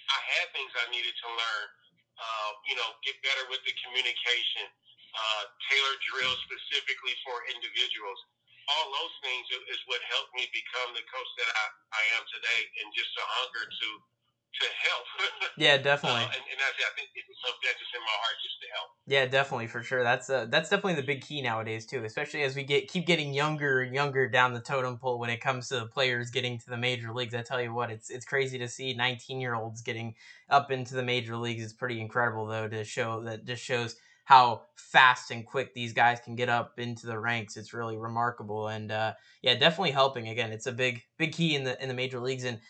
I 0.08 0.18
had 0.38 0.46
things 0.56 0.72
I 0.76 0.88
needed 0.92 1.12
to 1.12 1.28
learn 1.32 1.66
uh, 2.18 2.50
you 2.66 2.74
know, 2.74 2.88
get 3.06 3.14
better 3.22 3.46
with 3.48 3.62
the 3.62 3.74
communication, 3.86 4.66
uh, 5.14 5.42
tailor 5.70 5.96
drills 6.10 6.38
specifically 6.46 7.14
for 7.22 7.34
individuals. 7.54 8.18
All 8.68 8.86
those 8.92 9.14
things 9.24 9.46
is 9.72 9.80
what 9.88 10.02
helped 10.12 10.34
me 10.36 10.44
become 10.52 10.92
the 10.92 11.04
coach 11.08 11.30
that 11.40 11.48
I, 11.48 11.64
I 11.94 12.02
am 12.20 12.22
today, 12.28 12.60
and 12.84 12.92
just 12.92 13.08
a 13.16 13.24
hunger 13.40 13.64
to 13.64 13.88
to 14.54 14.66
help. 14.88 15.04
yeah, 15.58 15.76
definitely. 15.76 16.22
Uh, 16.22 16.32
and, 16.32 16.44
and 16.48 16.60
I 16.60 16.90
think 16.96 17.08
it's 17.14 17.28
something 17.40 17.60
that's 17.64 17.78
just 17.78 17.94
in 17.94 18.00
my 18.00 18.16
heart, 18.18 18.36
just 18.42 18.58
to 18.60 18.68
help. 18.74 18.88
Yeah, 19.06 19.26
definitely 19.26 19.66
for 19.68 19.82
sure. 19.82 20.02
That's 20.02 20.28
uh, 20.28 20.46
that's 20.50 20.68
definitely 20.68 20.94
the 20.94 21.06
big 21.06 21.22
key 21.22 21.40
nowadays 21.42 21.86
too, 21.86 22.04
especially 22.04 22.42
as 22.42 22.54
we 22.54 22.64
get 22.64 22.88
keep 22.88 23.06
getting 23.06 23.32
younger 23.32 23.80
and 23.80 23.94
younger 23.94 24.28
down 24.28 24.52
the 24.52 24.60
totem 24.60 24.98
pole 24.98 25.18
when 25.18 25.30
it 25.30 25.40
comes 25.40 25.68
to 25.68 25.80
the 25.80 25.86
players 25.86 26.30
getting 26.30 26.58
to 26.58 26.70
the 26.70 26.76
major 26.76 27.12
leagues. 27.12 27.34
I 27.34 27.42
tell 27.42 27.60
you 27.62 27.72
what, 27.72 27.90
it's 27.90 28.10
it's 28.10 28.26
crazy 28.26 28.58
to 28.58 28.68
see 28.68 28.94
19 28.94 29.40
year 29.40 29.54
olds 29.54 29.80
getting 29.82 30.14
up 30.50 30.70
into 30.70 30.94
the 30.94 31.02
major 31.02 31.36
leagues. 31.36 31.62
It's 31.62 31.72
pretty 31.72 32.00
incredible 32.00 32.46
though 32.46 32.68
to 32.68 32.84
show 32.84 33.22
that 33.24 33.44
just 33.44 33.62
shows 33.62 33.96
how 34.28 34.60
fast 34.76 35.30
and 35.30 35.46
quick 35.46 35.72
these 35.72 35.94
guys 35.94 36.20
can 36.22 36.36
get 36.36 36.50
up 36.50 36.78
into 36.78 37.06
the 37.06 37.18
ranks. 37.18 37.56
It's 37.56 37.72
really 37.72 37.96
remarkable, 37.96 38.68
and 38.68 38.92
uh, 38.92 39.14
yeah, 39.40 39.54
definitely 39.54 39.92
helping. 39.92 40.28
Again, 40.28 40.52
it's 40.52 40.66
a 40.66 40.72
big 40.72 41.00
big 41.16 41.32
key 41.32 41.54
in 41.54 41.64
the 41.64 41.82
in 41.82 41.88
the 41.88 41.94
major 41.94 42.20
leagues 42.20 42.44
and 42.44 42.60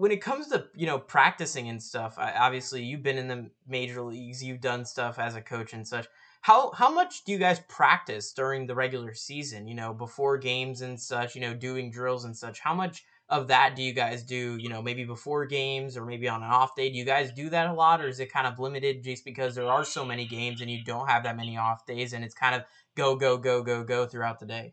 when 0.00 0.12
it 0.12 0.22
comes 0.22 0.46
to 0.46 0.64
you 0.74 0.86
know 0.86 0.98
practicing 0.98 1.68
and 1.68 1.82
stuff, 1.82 2.14
I, 2.16 2.32
obviously 2.32 2.82
you've 2.82 3.02
been 3.02 3.18
in 3.18 3.28
the 3.28 3.50
major 3.68 4.00
leagues, 4.00 4.42
you've 4.42 4.62
done 4.62 4.86
stuff 4.86 5.18
as 5.18 5.36
a 5.36 5.42
coach 5.42 5.74
and 5.74 5.86
such. 5.86 6.08
How 6.40 6.72
how 6.72 6.90
much 6.90 7.24
do 7.24 7.32
you 7.32 7.38
guys 7.38 7.60
practice 7.68 8.32
during 8.32 8.66
the 8.66 8.74
regular 8.74 9.12
season? 9.12 9.68
You 9.68 9.74
know, 9.74 9.92
before 9.92 10.38
games 10.38 10.80
and 10.80 10.98
such. 10.98 11.34
You 11.34 11.42
know, 11.42 11.52
doing 11.52 11.90
drills 11.90 12.24
and 12.24 12.34
such. 12.34 12.60
How 12.60 12.72
much 12.72 13.04
of 13.28 13.48
that 13.48 13.76
do 13.76 13.82
you 13.82 13.92
guys 13.92 14.22
do? 14.22 14.56
You 14.56 14.70
know, 14.70 14.80
maybe 14.80 15.04
before 15.04 15.44
games 15.44 15.98
or 15.98 16.06
maybe 16.06 16.30
on 16.30 16.42
an 16.42 16.48
off 16.48 16.74
day. 16.74 16.90
Do 16.90 16.96
you 16.96 17.04
guys 17.04 17.30
do 17.30 17.50
that 17.50 17.68
a 17.68 17.74
lot, 17.74 18.00
or 18.00 18.08
is 18.08 18.20
it 18.20 18.32
kind 18.32 18.46
of 18.46 18.58
limited 18.58 19.04
just 19.04 19.22
because 19.26 19.54
there 19.54 19.66
are 19.66 19.84
so 19.84 20.02
many 20.02 20.26
games 20.26 20.62
and 20.62 20.70
you 20.70 20.82
don't 20.82 21.08
have 21.08 21.24
that 21.24 21.36
many 21.36 21.58
off 21.58 21.84
days, 21.84 22.14
and 22.14 22.24
it's 22.24 22.34
kind 22.34 22.54
of 22.54 22.62
go 22.96 23.16
go 23.16 23.36
go 23.36 23.62
go 23.62 23.84
go 23.84 24.06
throughout 24.06 24.40
the 24.40 24.46
day? 24.46 24.72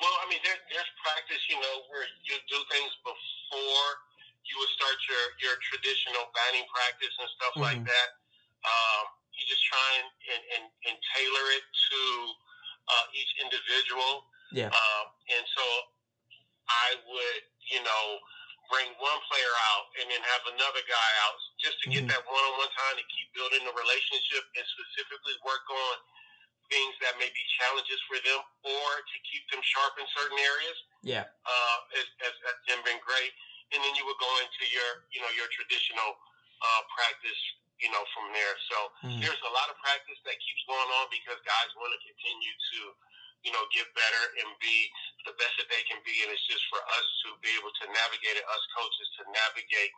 Well, 0.00 0.16
I 0.24 0.28
mean, 0.28 0.40
there, 0.44 0.56
there's 0.72 0.92
practice, 1.04 1.44
you 1.48 1.56
know, 1.56 1.76
where 1.92 2.08
you 2.24 2.36
do 2.48 2.56
things 2.72 2.92
before 3.04 3.29
you 3.52 4.54
would 4.58 4.72
start 4.74 4.96
your, 5.06 5.24
your 5.42 5.54
traditional 5.62 6.26
batting 6.34 6.66
practice 6.70 7.14
and 7.18 7.28
stuff 7.34 7.54
mm-hmm. 7.54 7.68
like 7.70 7.82
that. 7.86 8.08
Um, 8.66 9.04
you 9.34 9.42
just 9.46 9.62
try 9.66 9.88
and, 10.02 10.08
and, 10.30 10.42
and, 10.58 10.64
and 10.90 10.96
tailor 11.16 11.46
it 11.56 11.64
to 11.64 12.00
uh, 12.90 13.06
each 13.16 13.32
individual. 13.40 14.26
Yeah. 14.50 14.70
Um, 14.74 15.04
and 15.30 15.44
so 15.54 15.64
I 16.66 16.88
would, 17.06 17.42
you 17.70 17.80
know, 17.82 18.04
bring 18.70 18.90
one 19.02 19.20
player 19.30 19.54
out 19.74 19.86
and 19.98 20.06
then 20.10 20.22
have 20.22 20.44
another 20.54 20.82
guy 20.86 21.10
out 21.26 21.38
just 21.58 21.78
to 21.82 21.86
get 21.90 22.06
mm-hmm. 22.06 22.14
that 22.14 22.22
one-on-one 22.26 22.72
time 22.74 22.96
to 22.98 23.06
keep 23.10 23.28
building 23.34 23.62
the 23.66 23.74
relationship 23.74 24.44
and 24.54 24.64
specifically 24.66 25.34
work 25.42 25.66
on– 25.70 25.96
things 26.70 26.94
that 27.02 27.18
may 27.18 27.28
be 27.28 27.42
challenges 27.58 27.98
for 28.06 28.16
them 28.22 28.40
or 28.64 28.88
to 29.02 29.16
keep 29.26 29.42
them 29.50 29.60
sharp 29.62 29.98
in 29.98 30.06
certain 30.14 30.38
areas. 30.38 30.78
Yeah. 31.02 31.26
Uh, 31.44 31.78
been 32.90 32.98
great. 33.06 33.30
And 33.70 33.78
then 33.78 33.94
you 33.94 34.02
would 34.02 34.18
go 34.18 34.32
into 34.42 34.66
your, 34.74 35.06
you 35.14 35.22
know, 35.22 35.30
your 35.38 35.46
traditional 35.54 36.10
uh, 36.58 36.82
practice, 36.90 37.38
you 37.78 37.86
know, 37.94 38.02
from 38.10 38.34
there. 38.34 38.54
So 38.66 38.76
mm-hmm. 39.06 39.22
there's 39.22 39.42
a 39.46 39.52
lot 39.54 39.70
of 39.70 39.78
practice 39.78 40.18
that 40.26 40.34
keeps 40.42 40.62
going 40.66 40.90
on 40.98 41.06
because 41.14 41.38
guys 41.46 41.70
want 41.78 41.94
to 41.94 42.00
continue 42.02 42.50
to, 42.50 42.80
you 43.46 43.54
know, 43.54 43.62
get 43.70 43.86
better 43.94 44.24
and 44.42 44.50
be 44.58 44.90
the 45.22 45.38
best 45.38 45.54
that 45.62 45.70
they 45.70 45.86
can 45.86 46.02
be. 46.02 46.18
And 46.26 46.34
it's 46.34 46.42
just 46.50 46.66
for 46.66 46.82
us 46.82 47.06
to 47.26 47.38
be 47.46 47.54
able 47.62 47.70
to 47.70 47.84
navigate 47.94 48.42
it, 48.42 48.44
us 48.50 48.64
coaches 48.74 49.08
to 49.22 49.30
navigate 49.30 49.94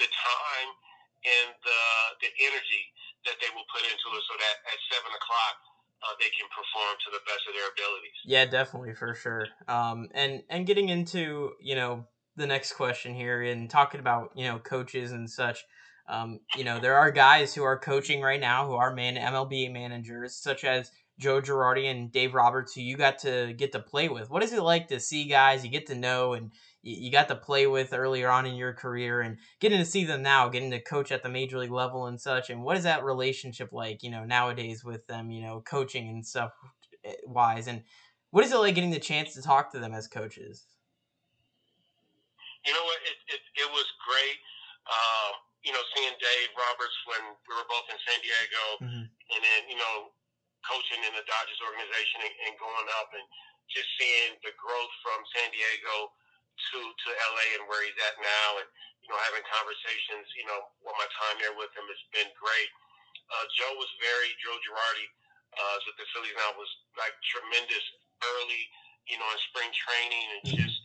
the 0.00 0.08
time 0.08 0.70
and 1.22 1.54
the 1.62 1.82
the 2.24 2.30
energy 2.48 2.84
that 3.28 3.38
they 3.38 3.46
will 3.54 3.68
put 3.70 3.84
into 3.86 4.08
it 4.10 4.22
so 4.26 4.34
that 4.34 4.56
at 4.66 4.78
seven 4.90 5.12
o'clock 5.14 5.54
uh, 6.02 6.14
they 6.18 6.30
can 6.36 6.48
perform 6.50 6.96
to 6.98 7.10
the 7.12 7.22
best 7.24 7.46
of 7.48 7.54
their 7.54 7.68
abilities. 7.70 8.18
Yeah, 8.24 8.44
definitely 8.46 8.94
for 8.94 9.14
sure. 9.14 9.46
Um, 9.68 10.08
and 10.14 10.42
and 10.50 10.66
getting 10.66 10.88
into 10.88 11.52
you 11.60 11.74
know 11.74 12.06
the 12.36 12.46
next 12.46 12.74
question 12.74 13.14
here 13.14 13.42
and 13.42 13.70
talking 13.70 14.00
about 14.00 14.30
you 14.34 14.44
know 14.44 14.58
coaches 14.58 15.12
and 15.12 15.28
such. 15.28 15.64
Um, 16.08 16.40
you 16.56 16.64
know 16.64 16.80
there 16.80 16.96
are 16.96 17.12
guys 17.12 17.54
who 17.54 17.62
are 17.62 17.78
coaching 17.78 18.20
right 18.20 18.40
now 18.40 18.66
who 18.66 18.74
are 18.74 18.94
man 18.94 19.16
MLB 19.16 19.72
managers, 19.72 20.34
such 20.34 20.64
as 20.64 20.90
Joe 21.18 21.40
Girardi 21.40 21.90
and 21.90 22.10
Dave 22.10 22.34
Roberts, 22.34 22.74
who 22.74 22.80
you 22.80 22.96
got 22.96 23.20
to 23.20 23.52
get 23.56 23.72
to 23.72 23.78
play 23.78 24.08
with. 24.08 24.28
What 24.28 24.42
is 24.42 24.52
it 24.52 24.62
like 24.62 24.88
to 24.88 24.98
see 24.98 25.24
guys 25.24 25.64
you 25.64 25.70
get 25.70 25.86
to 25.86 25.94
know 25.94 26.32
and 26.32 26.50
you, 26.82 27.10
got 27.10 27.28
to 27.28 27.36
play 27.36 27.66
with 27.66 27.92
earlier 27.92 28.28
on 28.28 28.46
in 28.46 28.54
your 28.54 28.72
career 28.72 29.20
and 29.20 29.38
getting 29.60 29.78
to 29.78 29.84
see 29.84 30.04
them 30.04 30.22
now, 30.22 30.48
getting 30.48 30.70
to 30.72 30.80
coach 30.80 31.12
at 31.12 31.22
the 31.22 31.28
major 31.28 31.58
league 31.58 31.70
level 31.70 32.06
and 32.06 32.20
such? 32.20 32.50
And 32.50 32.62
what 32.62 32.76
is 32.76 32.84
that 32.84 33.04
relationship 33.04 33.72
like, 33.72 34.02
you 34.02 34.10
know, 34.10 34.24
nowadays 34.24 34.84
with 34.84 35.06
them, 35.06 35.30
you 35.30 35.42
know, 35.42 35.62
coaching 35.64 36.08
and 36.08 36.26
stuff 36.26 36.50
eh, 37.04 37.14
wise? 37.24 37.68
And 37.68 37.82
what 38.30 38.44
is 38.44 38.52
it 38.52 38.58
like 38.58 38.74
getting 38.74 38.90
the 38.90 38.98
chance 38.98 39.34
to 39.34 39.42
talk 39.42 39.72
to 39.72 39.78
them 39.78 39.94
as 39.94 40.08
coaches? 40.08 40.66
You 42.66 42.72
know 42.72 42.84
what? 42.84 42.98
It, 43.06 43.18
it, 43.34 43.42
it 43.66 43.68
was 43.70 43.86
great. 44.06 44.38
Uh, 44.86 45.30
you 45.62 45.70
know, 45.70 45.82
seeing 45.94 46.14
Dave 46.18 46.50
Roberts 46.58 46.98
when 47.06 47.22
we 47.46 47.52
were 47.54 47.66
both 47.70 47.86
in 47.90 47.98
San 48.02 48.18
Diego, 48.18 48.64
mm-hmm. 48.82 49.06
and 49.06 49.40
then 49.42 49.60
you 49.70 49.78
know 49.78 50.10
coaching 50.66 51.02
in 51.02 51.14
the 51.14 51.26
Dodgers 51.26 51.58
organization 51.62 52.22
and, 52.22 52.34
and 52.50 52.54
going 52.58 52.88
up 53.02 53.10
and 53.14 53.26
just 53.70 53.86
seeing 53.98 54.38
the 54.46 54.54
growth 54.58 54.94
from 55.02 55.22
San 55.34 55.50
Diego 55.50 56.14
to 56.56 56.78
to 56.78 57.08
LA 57.34 57.46
and 57.60 57.64
where 57.68 57.82
he's 57.84 57.98
at 58.08 58.16
now, 58.20 58.48
and 58.60 58.68
you 59.04 59.08
know 59.08 59.18
having 59.28 59.44
conversations. 59.48 60.26
You 60.36 60.46
know, 60.48 60.60
what 60.84 60.96
my 61.00 61.08
time 61.18 61.36
there 61.40 61.56
with 61.56 61.72
him 61.74 61.86
has 61.88 62.02
been 62.12 62.30
great. 62.36 62.70
Uh, 63.32 63.44
Joe 63.56 63.72
was 63.80 63.88
very 64.00 64.30
Joe 64.44 64.56
Girardi 64.60 65.08
uh, 65.56 65.76
with 65.84 65.96
the 66.00 66.06
Phillies 66.12 66.36
now 66.36 66.56
was 66.56 66.70
like 66.96 67.12
tremendous 67.28 67.84
early, 68.24 68.62
you 69.08 69.16
know, 69.20 69.28
in 69.28 69.38
spring 69.52 69.70
training 69.72 70.26
and 70.38 70.42
mm-hmm. 70.48 70.60
just 70.64 70.76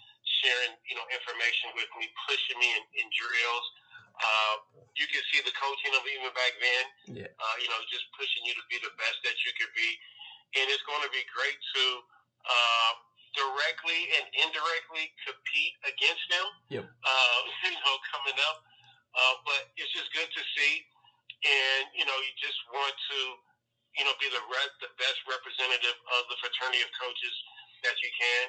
sharing 0.44 0.76
you 0.88 0.96
know 1.00 1.06
information 1.12 1.72
with 1.76 1.90
me, 1.96 2.12
pushing 2.28 2.58
me 2.60 2.70
in, 2.76 2.84
in 3.04 3.08
drills. 3.16 3.68
Uh, 4.18 4.56
you 4.98 5.06
can 5.14 5.22
see 5.30 5.38
the 5.46 5.54
coaching 5.54 5.94
of 5.94 6.02
even 6.10 6.34
back 6.34 6.54
then. 6.58 6.86
Yeah. 7.22 7.30
Uh, 7.38 7.56
you 7.62 7.70
know, 7.70 7.78
just 7.86 8.10
pushing 8.18 8.42
you 8.50 8.58
to 8.58 8.66
be 8.66 8.82
the 8.82 8.90
best 8.98 9.22
that 9.22 9.38
you 9.46 9.54
could 9.62 9.70
be, 9.78 9.90
and 10.58 10.66
it's 10.74 10.82
going 10.90 11.06
to 11.06 11.12
be 11.14 11.22
great 11.30 11.60
to 11.78 11.84
uh, 12.50 12.92
directly 13.38 14.00
and 14.18 14.26
indirectly 14.34 15.14
compete 15.22 15.76
against 15.86 16.26
them. 16.34 16.48
Yep. 16.74 16.84
Uh, 16.90 17.40
you 17.72 17.78
know, 17.78 17.96
coming 18.10 18.38
up, 18.50 18.58
uh, 19.14 19.36
but 19.46 19.62
it's 19.78 19.94
just 19.94 20.10
good 20.12 20.28
to 20.28 20.44
see, 20.58 20.74
and 21.46 21.84
you 21.94 22.04
know, 22.04 22.18
you 22.18 22.34
just 22.42 22.58
want 22.74 22.94
to, 22.94 23.20
you 24.02 24.04
know, 24.04 24.14
be 24.18 24.28
the 24.34 24.42
re- 24.42 24.78
the 24.82 24.92
best 24.98 25.22
representative 25.30 25.98
of 26.18 26.22
the 26.34 26.38
fraternity 26.42 26.82
of 26.82 26.90
coaches 26.98 27.36
that 27.86 27.96
you 28.02 28.10
can, 28.18 28.46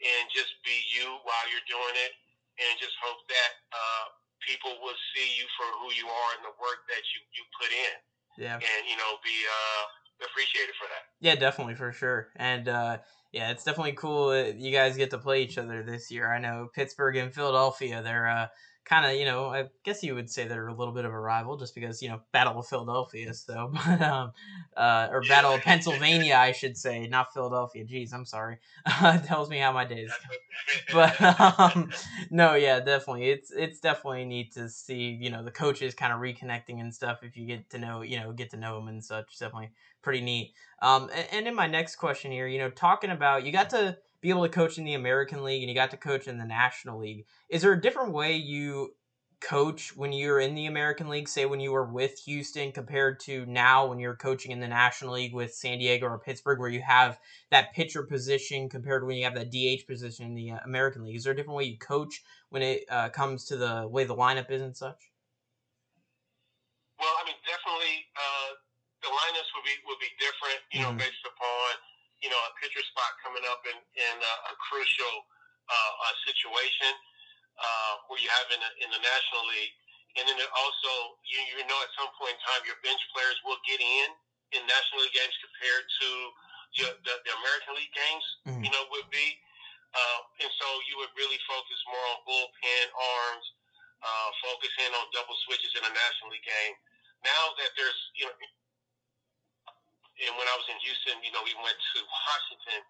and 0.00 0.22
just 0.32 0.56
be 0.64 0.74
you 0.96 1.06
while 1.28 1.46
you're 1.52 1.68
doing 1.68 1.96
it, 2.00 2.12
and 2.64 2.72
just 2.80 2.96
hope 3.04 3.20
that. 3.28 3.52
Uh, 3.70 4.16
people 4.40 4.72
will 4.80 4.96
see 5.12 5.28
you 5.36 5.46
for 5.56 5.68
who 5.80 5.92
you 5.92 6.08
are 6.08 6.30
and 6.40 6.44
the 6.48 6.56
work 6.56 6.88
that 6.88 7.04
you, 7.12 7.20
you 7.36 7.44
put 7.60 7.68
in. 7.68 7.94
Yeah. 8.40 8.56
And, 8.56 8.82
you 8.88 8.96
know, 8.96 9.20
be 9.20 9.36
uh, 9.44 10.26
appreciated 10.26 10.74
for 10.80 10.88
that. 10.88 11.12
Yeah, 11.20 11.36
definitely, 11.36 11.76
for 11.76 11.92
sure. 11.92 12.32
And, 12.36 12.68
uh, 12.68 12.98
yeah, 13.32 13.50
it's 13.50 13.64
definitely 13.64 13.92
cool 13.92 14.30
that 14.30 14.56
you 14.56 14.72
guys 14.72 14.96
get 14.96 15.10
to 15.10 15.18
play 15.18 15.42
each 15.42 15.58
other 15.58 15.82
this 15.82 16.10
year. 16.10 16.32
I 16.32 16.38
know 16.38 16.68
Pittsburgh 16.74 17.16
and 17.16 17.32
Philadelphia, 17.32 18.02
they're 18.02 18.28
uh, 18.28 18.46
kind 18.84 19.06
of, 19.06 19.12
you 19.16 19.24
know, 19.24 19.46
I 19.46 19.66
guess 19.84 20.02
you 20.02 20.16
would 20.16 20.28
say 20.28 20.48
they're 20.48 20.66
a 20.66 20.74
little 20.74 20.92
bit 20.92 21.04
of 21.04 21.12
a 21.12 21.18
rival 21.20 21.56
just 21.56 21.74
because, 21.76 22.02
you 22.02 22.08
know, 22.08 22.20
Battle 22.32 22.58
of 22.58 22.66
Philadelphia, 22.66 23.32
so, 23.32 23.70
but, 23.86 24.02
um, 24.02 24.32
uh, 24.76 25.08
or 25.12 25.22
Battle 25.28 25.52
of 25.52 25.60
Pennsylvania, 25.60 26.34
I 26.34 26.50
should 26.50 26.76
say, 26.76 27.06
not 27.06 27.32
Philadelphia. 27.32 27.84
Jeez, 27.84 28.12
I'm 28.12 28.24
sorry. 28.26 28.58
Uh, 29.02 29.18
tells 29.18 29.48
me 29.48 29.58
how 29.58 29.72
my 29.72 29.84
days. 29.84 30.10
Go. 30.10 30.36
But, 30.92 31.20
um, 31.60 31.90
no, 32.30 32.54
yeah, 32.54 32.80
definitely. 32.80 33.30
It's, 33.30 33.50
it's 33.50 33.80
definitely 33.80 34.24
neat 34.24 34.52
to 34.54 34.68
see, 34.68 35.16
you 35.20 35.30
know, 35.30 35.42
the 35.44 35.50
coaches 35.50 35.94
kind 35.94 36.12
of 36.12 36.20
reconnecting 36.20 36.80
and 36.80 36.92
stuff 36.94 37.20
if 37.22 37.36
you 37.36 37.46
get 37.46 37.70
to 37.70 37.78
know, 37.78 38.02
you 38.02 38.18
know, 38.18 38.32
get 38.32 38.50
to 38.50 38.56
know 38.56 38.76
them 38.76 38.88
and 38.88 39.02
such. 39.04 39.38
Definitely 39.38 39.70
pretty 40.02 40.20
neat. 40.20 40.52
Um, 40.82 41.10
and, 41.14 41.26
and 41.32 41.48
in 41.48 41.54
my 41.54 41.66
next 41.66 41.96
question 41.96 42.32
here, 42.32 42.46
you 42.46 42.58
know, 42.58 42.70
talking 42.70 43.10
about, 43.10 43.44
you 43.44 43.52
got 43.52 43.70
to, 43.70 43.96
be 44.20 44.30
able 44.30 44.42
to 44.42 44.48
coach 44.48 44.78
in 44.78 44.84
the 44.84 44.94
American 44.94 45.42
League 45.42 45.62
and 45.62 45.68
you 45.68 45.74
got 45.74 45.90
to 45.90 45.96
coach 45.96 46.28
in 46.28 46.38
the 46.38 46.44
National 46.44 46.98
League. 46.98 47.24
Is 47.48 47.62
there 47.62 47.72
a 47.72 47.80
different 47.80 48.12
way 48.12 48.36
you 48.36 48.94
coach 49.40 49.96
when 49.96 50.12
you're 50.12 50.40
in 50.40 50.54
the 50.54 50.66
American 50.66 51.08
League, 51.08 51.26
say 51.26 51.46
when 51.46 51.60
you 51.60 51.72
were 51.72 51.90
with 51.90 52.18
Houston, 52.26 52.72
compared 52.72 53.18
to 53.20 53.46
now 53.46 53.86
when 53.86 53.98
you're 53.98 54.16
coaching 54.16 54.52
in 54.52 54.60
the 54.60 54.68
National 54.68 55.14
League 55.14 55.34
with 55.34 55.54
San 55.54 55.78
Diego 55.78 56.06
or 56.06 56.18
Pittsburgh, 56.18 56.58
where 56.58 56.68
you 56.68 56.82
have 56.82 57.18
that 57.50 57.72
pitcher 57.72 58.02
position 58.02 58.68
compared 58.68 59.02
to 59.02 59.06
when 59.06 59.16
you 59.16 59.24
have 59.24 59.34
that 59.34 59.50
DH 59.50 59.86
position 59.86 60.26
in 60.26 60.34
the 60.34 60.52
uh, 60.52 60.58
American 60.66 61.04
League? 61.04 61.16
Is 61.16 61.24
there 61.24 61.32
a 61.32 61.36
different 61.36 61.56
way 61.56 61.64
you 61.64 61.78
coach 61.78 62.22
when 62.50 62.60
it 62.60 62.84
uh, 62.90 63.08
comes 63.08 63.46
to 63.46 63.56
the 63.56 63.88
way 63.88 64.04
the 64.04 64.14
lineup 64.14 64.50
is 64.50 64.60
and 64.60 64.76
such? 64.76 65.10
Well, 66.98 67.08
I 67.22 67.24
mean, 67.24 67.36
definitely 67.46 68.04
uh, 68.14 68.59
the 69.10 69.14
lineups 69.18 69.50
would 69.58 69.66
be 69.66 69.74
would 69.90 69.98
be 69.98 70.10
different, 70.22 70.62
you 70.70 70.86
know, 70.86 70.94
mm-hmm. 70.94 71.02
based 71.02 71.26
upon 71.26 71.82
you 72.20 72.28
know, 72.28 72.40
a 72.48 72.52
pitcher 72.60 72.84
spot 72.92 73.16
coming 73.24 73.44
up 73.48 73.64
in, 73.64 73.76
in 73.96 74.16
a, 74.20 74.34
a 74.52 74.54
crucial 74.60 75.14
uh, 75.68 75.92
uh, 76.04 76.14
situation 76.28 76.92
uh, 77.56 77.92
where 78.08 78.20
you 78.20 78.28
have 78.28 78.48
in, 78.52 78.60
a, 78.60 78.70
in 78.84 78.88
the 78.92 79.00
National 79.00 79.44
League. 79.56 79.74
And 80.20 80.24
then 80.26 80.36
also, 80.36 80.92
you, 81.24 81.38
you 81.56 81.64
know, 81.64 81.78
at 81.80 81.90
some 81.96 82.10
point 82.18 82.36
in 82.36 82.40
time, 82.44 82.60
your 82.68 82.76
bench 82.84 83.00
players 83.14 83.38
will 83.46 83.60
get 83.64 83.78
in 83.80 84.08
in 84.52 84.60
National 84.66 85.06
League 85.06 85.16
games 85.16 85.36
compared 85.38 85.84
to 85.86 86.08
your, 86.76 86.90
the, 87.06 87.14
the 87.24 87.32
American 87.40 87.72
League 87.78 87.94
games, 87.94 88.26
mm-hmm. 88.44 88.62
you 88.66 88.70
know, 88.74 88.84
would 88.92 89.08
be. 89.08 89.38
Uh, 89.94 90.20
and 90.44 90.50
so 90.60 90.66
you 90.90 90.98
would 91.02 91.10
really 91.18 91.38
focus 91.46 91.78
more 91.88 92.04
on 92.14 92.18
bullpen 92.26 92.86
arms, 92.94 93.46
uh, 94.02 94.28
focus 94.44 94.70
in 94.82 94.90
on 94.92 95.06
double 95.14 95.34
switches 95.46 95.72
in 95.78 95.82
a 95.86 95.92
National 95.94 96.34
League 96.34 96.46
game. 96.46 96.74
Now 97.22 97.54
that 97.58 97.70
there's, 97.78 98.00
you 98.18 98.26
know, 98.26 98.34
and 100.20 100.32
when 100.36 100.46
I 100.48 100.54
was 100.56 100.68
in 100.68 100.76
Houston, 100.84 101.16
you 101.24 101.32
know, 101.32 101.40
we 101.44 101.56
went 101.60 101.76
to 101.76 101.98
Washington, 102.28 102.80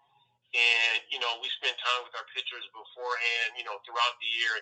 and 0.51 0.99
you 1.07 1.19
know, 1.23 1.39
we 1.39 1.47
spent 1.59 1.75
time 1.79 2.03
with 2.03 2.15
our 2.19 2.27
pitchers 2.35 2.65
beforehand, 2.75 3.55
you 3.55 3.63
know, 3.63 3.79
throughout 3.87 4.15
the 4.19 4.31
year. 4.35 4.55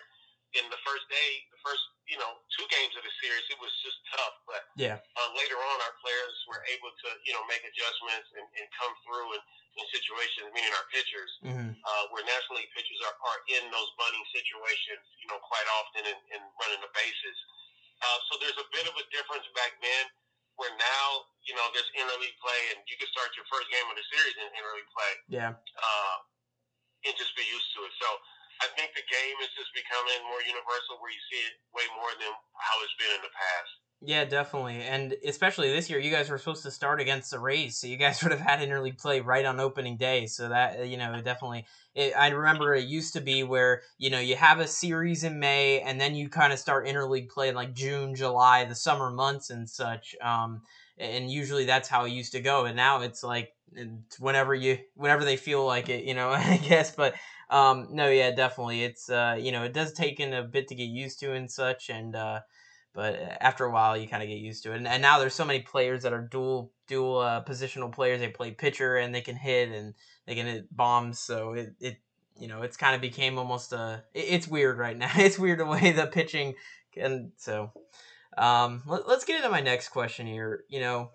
In 0.50 0.66
the 0.66 0.82
first 0.82 1.06
day, 1.06 1.46
the 1.54 1.62
first, 1.62 1.78
you 2.10 2.18
know, 2.18 2.42
two 2.58 2.66
games 2.74 2.90
of 2.98 3.06
the 3.06 3.14
series, 3.22 3.46
it 3.54 3.58
was 3.62 3.70
just 3.86 4.02
tough. 4.10 4.34
But 4.50 4.66
yeah, 4.74 4.98
uh, 4.98 5.30
later 5.38 5.54
on, 5.54 5.76
our 5.86 5.94
players 6.02 6.34
were 6.50 6.58
able 6.74 6.90
to, 6.90 7.08
you 7.22 7.30
know, 7.30 7.42
make 7.46 7.62
adjustments 7.62 8.26
and, 8.34 8.46
and 8.58 8.66
come 8.74 8.90
through 9.06 9.30
in, 9.38 9.42
in 9.78 9.84
situations, 9.94 10.50
meaning 10.50 10.74
our 10.74 10.88
pitchers, 10.90 11.30
mm-hmm. 11.46 11.70
uh, 11.70 12.04
where 12.10 12.26
National 12.26 12.58
League 12.58 12.74
pitchers 12.74 12.98
are, 13.06 13.14
are 13.30 13.40
in 13.54 13.62
those 13.70 13.90
bunting 13.94 14.26
situations, 14.34 15.06
you 15.22 15.30
know, 15.30 15.38
quite 15.38 15.68
often 15.78 16.02
and, 16.10 16.18
and 16.34 16.42
running 16.58 16.82
the 16.82 16.90
bases. 16.98 17.38
Uh, 18.02 18.18
so 18.26 18.42
there's 18.42 18.58
a 18.58 18.66
bit 18.74 18.90
of 18.90 18.94
a 18.98 19.06
difference 19.14 19.46
back 19.54 19.78
then 19.78 20.04
where 20.60 20.76
now, 20.76 21.06
you 21.48 21.56
know, 21.56 21.64
there's 21.72 21.88
interleague 21.96 22.36
play 22.36 22.60
and 22.76 22.84
you 22.84 23.00
can 23.00 23.08
start 23.08 23.32
your 23.32 23.48
first 23.48 23.72
game 23.72 23.88
of 23.88 23.96
the 23.96 24.04
series 24.12 24.36
in 24.36 24.46
interleague 24.52 24.90
play. 24.92 25.12
Yeah. 25.32 25.52
Uh, 25.56 26.16
and 27.08 27.16
just 27.16 27.32
be 27.32 27.44
used 27.48 27.68
to 27.80 27.88
it. 27.88 27.92
So 27.96 28.08
I 28.60 28.68
think 28.76 28.92
the 28.92 29.06
game 29.08 29.36
is 29.40 29.48
just 29.56 29.72
becoming 29.72 30.20
more 30.28 30.44
universal 30.44 31.00
where 31.00 31.08
you 31.08 31.22
see 31.32 31.40
it 31.48 31.56
way 31.72 31.88
more 31.96 32.12
than 32.20 32.28
how 32.60 32.76
it's 32.84 32.92
been 33.00 33.08
in 33.16 33.24
the 33.24 33.32
past. 33.32 33.72
Yeah, 34.02 34.24
definitely. 34.24 34.80
And 34.80 35.14
especially 35.26 35.70
this 35.70 35.90
year, 35.90 35.98
you 35.98 36.10
guys 36.10 36.30
were 36.30 36.38
supposed 36.38 36.62
to 36.62 36.70
start 36.70 37.02
against 37.02 37.30
the 37.30 37.38
Rays, 37.38 37.76
so 37.76 37.86
you 37.86 37.98
guys 37.98 38.22
would 38.22 38.32
have 38.32 38.40
had 38.40 38.60
interleague 38.60 38.98
play 38.98 39.20
right 39.20 39.44
on 39.44 39.60
opening 39.60 39.98
day. 39.98 40.26
So 40.26 40.48
that, 40.48 40.86
you 40.88 40.96
know, 40.96 41.20
definitely. 41.20 41.66
It, 41.94 42.14
I 42.16 42.28
remember 42.28 42.74
it 42.74 42.84
used 42.86 43.12
to 43.14 43.20
be 43.20 43.42
where, 43.42 43.82
you 43.98 44.08
know, 44.08 44.18
you 44.20 44.36
have 44.36 44.58
a 44.58 44.66
series 44.66 45.22
in 45.24 45.38
May 45.38 45.80
and 45.82 46.00
then 46.00 46.14
you 46.14 46.30
kind 46.30 46.50
of 46.52 46.58
start 46.58 46.86
interleague 46.86 47.28
play 47.28 47.50
in 47.50 47.54
like 47.54 47.74
June, 47.74 48.14
July, 48.14 48.64
the 48.64 48.74
summer 48.74 49.10
months 49.10 49.50
and 49.50 49.68
such. 49.68 50.14
Um, 50.22 50.62
and 50.96 51.30
usually 51.30 51.66
that's 51.66 51.88
how 51.88 52.04
it 52.06 52.10
used 52.12 52.32
to 52.32 52.40
go. 52.40 52.64
And 52.64 52.76
now 52.76 53.02
it's 53.02 53.22
like 53.22 53.52
whenever 54.18 54.54
you, 54.54 54.78
whenever 54.94 55.24
they 55.24 55.36
feel 55.36 55.66
like 55.66 55.88
it, 55.90 56.04
you 56.04 56.14
know, 56.14 56.30
I 56.34 56.56
guess. 56.56 56.94
But 56.94 57.14
um, 57.50 57.88
no, 57.90 58.08
yeah, 58.08 58.30
definitely. 58.30 58.82
It's, 58.84 59.10
uh, 59.10 59.36
you 59.38 59.52
know, 59.52 59.64
it 59.64 59.72
does 59.74 59.92
take 59.92 60.20
in 60.20 60.32
a 60.32 60.42
bit 60.42 60.68
to 60.68 60.74
get 60.74 60.84
used 60.84 61.20
to 61.20 61.32
and 61.34 61.50
such. 61.50 61.90
And, 61.90 62.14
uh, 62.16 62.40
but 62.92 63.18
after 63.40 63.64
a 63.64 63.70
while 63.70 63.96
you 63.96 64.08
kind 64.08 64.22
of 64.22 64.28
get 64.28 64.38
used 64.38 64.62
to 64.64 64.72
it. 64.72 64.76
And, 64.76 64.88
and, 64.88 65.02
now 65.02 65.18
there's 65.18 65.34
so 65.34 65.44
many 65.44 65.60
players 65.60 66.02
that 66.02 66.12
are 66.12 66.22
dual 66.22 66.72
dual 66.86 67.18
uh, 67.18 67.44
positional 67.44 67.92
players. 67.92 68.20
They 68.20 68.28
play 68.28 68.50
pitcher 68.50 68.96
and 68.96 69.14
they 69.14 69.20
can 69.20 69.36
hit 69.36 69.70
and 69.70 69.94
they 70.26 70.34
can 70.34 70.46
hit 70.46 70.74
bombs. 70.74 71.18
So 71.18 71.52
it, 71.52 71.74
it 71.80 71.96
you 72.38 72.48
know 72.48 72.62
it's 72.62 72.76
kind 72.76 72.94
of 72.94 73.00
became 73.00 73.38
almost 73.38 73.72
a 73.72 74.02
it, 74.14 74.26
it's 74.28 74.48
weird 74.48 74.78
right 74.78 74.96
now. 74.96 75.10
It's 75.16 75.38
weird 75.38 75.60
the 75.60 75.66
way 75.66 75.92
the 75.92 76.06
pitching 76.06 76.54
and 76.96 77.32
so 77.36 77.70
um 78.36 78.82
let, 78.86 79.06
us 79.06 79.24
get 79.24 79.36
into 79.36 79.50
my 79.50 79.60
next 79.60 79.88
question 79.90 80.26
here. 80.26 80.64
You 80.68 80.80
know 80.80 81.10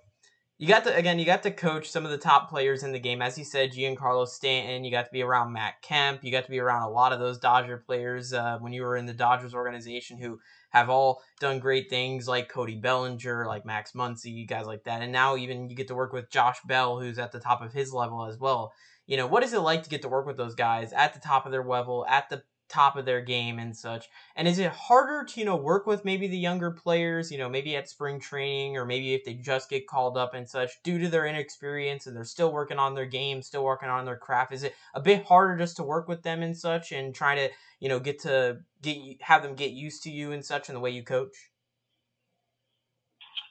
you 0.58 0.70
got 0.70 0.86
to 0.86 0.96
again, 0.96 1.20
you 1.20 1.26
got 1.26 1.44
to 1.44 1.52
coach 1.52 1.90
some 1.90 2.06
of 2.06 2.12
the 2.12 2.18
top 2.18 2.50
players 2.50 2.84
in 2.84 2.94
the 2.94 3.00
game. 3.00 3.22
As 3.22 3.38
you 3.38 3.44
said, 3.44 3.74
Giancarlo 3.74 4.26
Stanton. 4.26 4.86
You 4.86 4.92
got 4.92 5.06
to 5.06 5.12
be 5.12 5.22
around 5.22 5.52
Matt 5.52 5.82
Kemp. 5.82 6.24
You 6.24 6.32
got 6.32 6.46
to 6.46 6.52
be 6.52 6.60
around 6.60 6.84
a 6.84 6.90
lot 6.90 7.12
of 7.12 7.20
those 7.20 7.38
Dodger 7.38 7.78
players 7.78 8.32
uh, 8.32 8.58
when 8.60 8.72
you 8.72 8.84
were 8.84 8.96
in 8.96 9.06
the 9.06 9.14
Dodgers 9.14 9.54
organization, 9.54 10.18
who 10.18 10.40
have 10.70 10.90
all 10.90 11.22
done 11.42 11.60
great 11.60 11.90
things, 11.90 12.28
like 12.28 12.48
Cody 12.48 12.76
Bellinger, 12.76 13.46
like 13.48 13.66
Max 13.66 13.92
Muncy, 13.92 14.48
guys 14.48 14.66
like 14.66 14.86
that. 14.86 15.02
And 15.02 15.12
now 15.12 15.36
even 15.36 15.70
you 15.70 15.76
get 15.76 15.90
to 15.90 15.96
work 15.96 16.14
with 16.14 16.32
Josh 16.32 16.60
Bell, 16.66 17.00
who's 17.00 17.20
at 17.20 17.34
the 17.34 17.40
top 17.40 17.62
of 17.62 17.74
his 17.74 17.92
level 17.94 18.26
as 18.26 18.38
well. 18.38 18.72
You 19.08 19.18
know, 19.18 19.28
what 19.28 19.44
is 19.44 19.54
it 19.54 19.60
like 19.60 19.84
to 19.84 19.90
get 19.90 20.02
to 20.04 20.10
work 20.10 20.26
with 20.26 20.38
those 20.38 20.56
guys 20.56 20.94
at 20.94 21.14
the 21.14 21.20
top 21.20 21.46
of 21.46 21.52
their 21.52 21.64
level, 21.64 22.06
at 22.08 22.30
the 22.30 22.44
top 22.68 22.96
of 22.96 23.06
their 23.06 23.22
game 23.22 23.60
and 23.60 23.76
such. 23.76 24.08
And 24.36 24.48
is 24.48 24.60
it 24.60 24.72
harder 24.72 25.24
to, 25.26 25.40
you 25.40 25.46
know, 25.46 25.56
work 25.56 25.86
with 25.86 26.06
maybe 26.06 26.28
the 26.28 26.38
younger 26.38 26.72
players, 26.72 27.32
you 27.32 27.38
know, 27.38 27.50
maybe 27.50 27.76
at 27.76 27.90
spring 27.90 28.20
training 28.20 28.78
or 28.78 28.86
maybe 28.86 29.14
if 29.14 29.24
they 29.24 29.34
just 29.36 29.70
get 29.70 29.88
called 29.88 30.18
up 30.18 30.34
and 30.34 30.50
such 30.50 30.72
due 30.84 30.98
to 31.00 31.08
their 31.08 31.26
inexperience 31.26 32.08
and 32.08 32.16
they're 32.16 32.24
still 32.24 32.52
working 32.52 32.80
on 32.80 32.96
their 32.96 33.06
game, 33.06 33.42
still 33.42 33.64
working 33.64 33.90
on 33.90 34.06
their 34.06 34.18
craft? 34.18 34.52
Is 34.52 34.64
it 34.64 34.76
a 34.94 35.02
bit 35.02 35.26
harder 35.26 35.58
just 35.58 35.78
to 35.78 35.84
work 35.84 36.08
with 36.08 36.24
them 36.24 36.42
and 36.42 36.58
such 36.58 36.92
and 36.92 37.14
try 37.14 37.36
to, 37.36 37.50
you 37.80 37.90
know, 37.90 38.00
get 38.00 38.20
to 38.22 38.60
get 38.82 39.22
have 39.22 39.44
them 39.44 39.56
get 39.56 39.72
used 39.72 40.04
to 40.04 40.12
you 40.12 40.32
and 40.32 40.44
such 40.44 40.70
and 40.70 40.76
the 40.76 40.80
way 40.80 40.92
you 40.92 41.04
coach? 41.04 41.52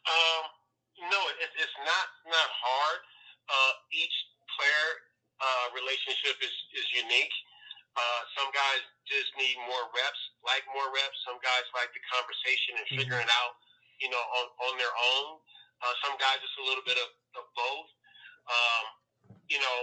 Um, 0.05 0.45
no, 1.11 1.19
it, 1.41 1.49
it's 1.57 1.79
not 1.79 2.07
not 2.27 2.51
hard. 2.51 3.01
Uh, 3.49 3.73
each 3.93 4.17
player 4.57 4.87
uh, 5.41 5.67
relationship 5.77 6.37
is, 6.41 6.55
is 6.73 6.87
unique. 6.97 7.33
Uh, 7.95 8.21
some 8.35 8.51
guys 8.51 8.83
just 9.07 9.31
need 9.39 9.55
more 9.71 9.87
reps, 9.95 10.23
like 10.43 10.67
more 10.75 10.91
reps. 10.91 11.19
Some 11.23 11.39
guys 11.39 11.63
like 11.79 11.95
the 11.95 12.03
conversation 12.11 12.83
and 12.83 12.87
mm-hmm. 12.91 13.01
figuring 13.07 13.29
mm-hmm. 13.31 13.47
out, 13.47 13.55
you 14.03 14.11
know, 14.11 14.19
on, 14.19 14.47
on 14.71 14.75
their 14.83 14.91
own. 14.91 15.39
Uh, 15.79 15.95
some 16.03 16.19
guys 16.19 16.43
just 16.43 16.59
a 16.59 16.67
little 16.67 16.83
bit 16.83 16.99
of, 16.99 17.11
of 17.39 17.45
both. 17.55 17.91
Um, 18.51 18.85
you 19.47 19.61
know, 19.63 19.79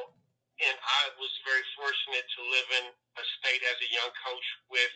and 0.62 0.76
I 0.78 1.02
was 1.18 1.32
very 1.48 1.64
fortunate 1.74 2.26
to 2.26 2.40
live 2.52 2.70
in 2.84 2.86
a 2.92 3.24
state 3.42 3.64
as 3.66 3.78
a 3.82 3.90
young 3.90 4.12
coach 4.28 4.48
with 4.70 4.94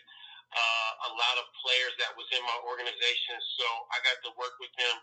uh, 0.54 0.90
a 1.08 1.16
lot 1.16 1.36
of 1.40 1.46
players 1.64 1.94
that 1.98 2.14
was 2.14 2.28
in 2.30 2.42
my 2.44 2.58
organization. 2.68 3.34
So 3.58 3.66
I 3.90 3.98
got 4.06 4.18
to 4.28 4.30
work 4.38 4.54
with 4.62 4.70
them 4.78 4.96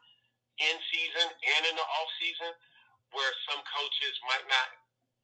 in 0.62 0.76
season 0.93 1.28
and 1.28 1.62
in 1.67 1.76
the 1.76 1.84
off 1.84 2.10
season, 2.21 2.52
where 3.12 3.34
some 3.49 3.62
coaches 3.73 4.15
might 4.30 4.45
not 4.47 4.67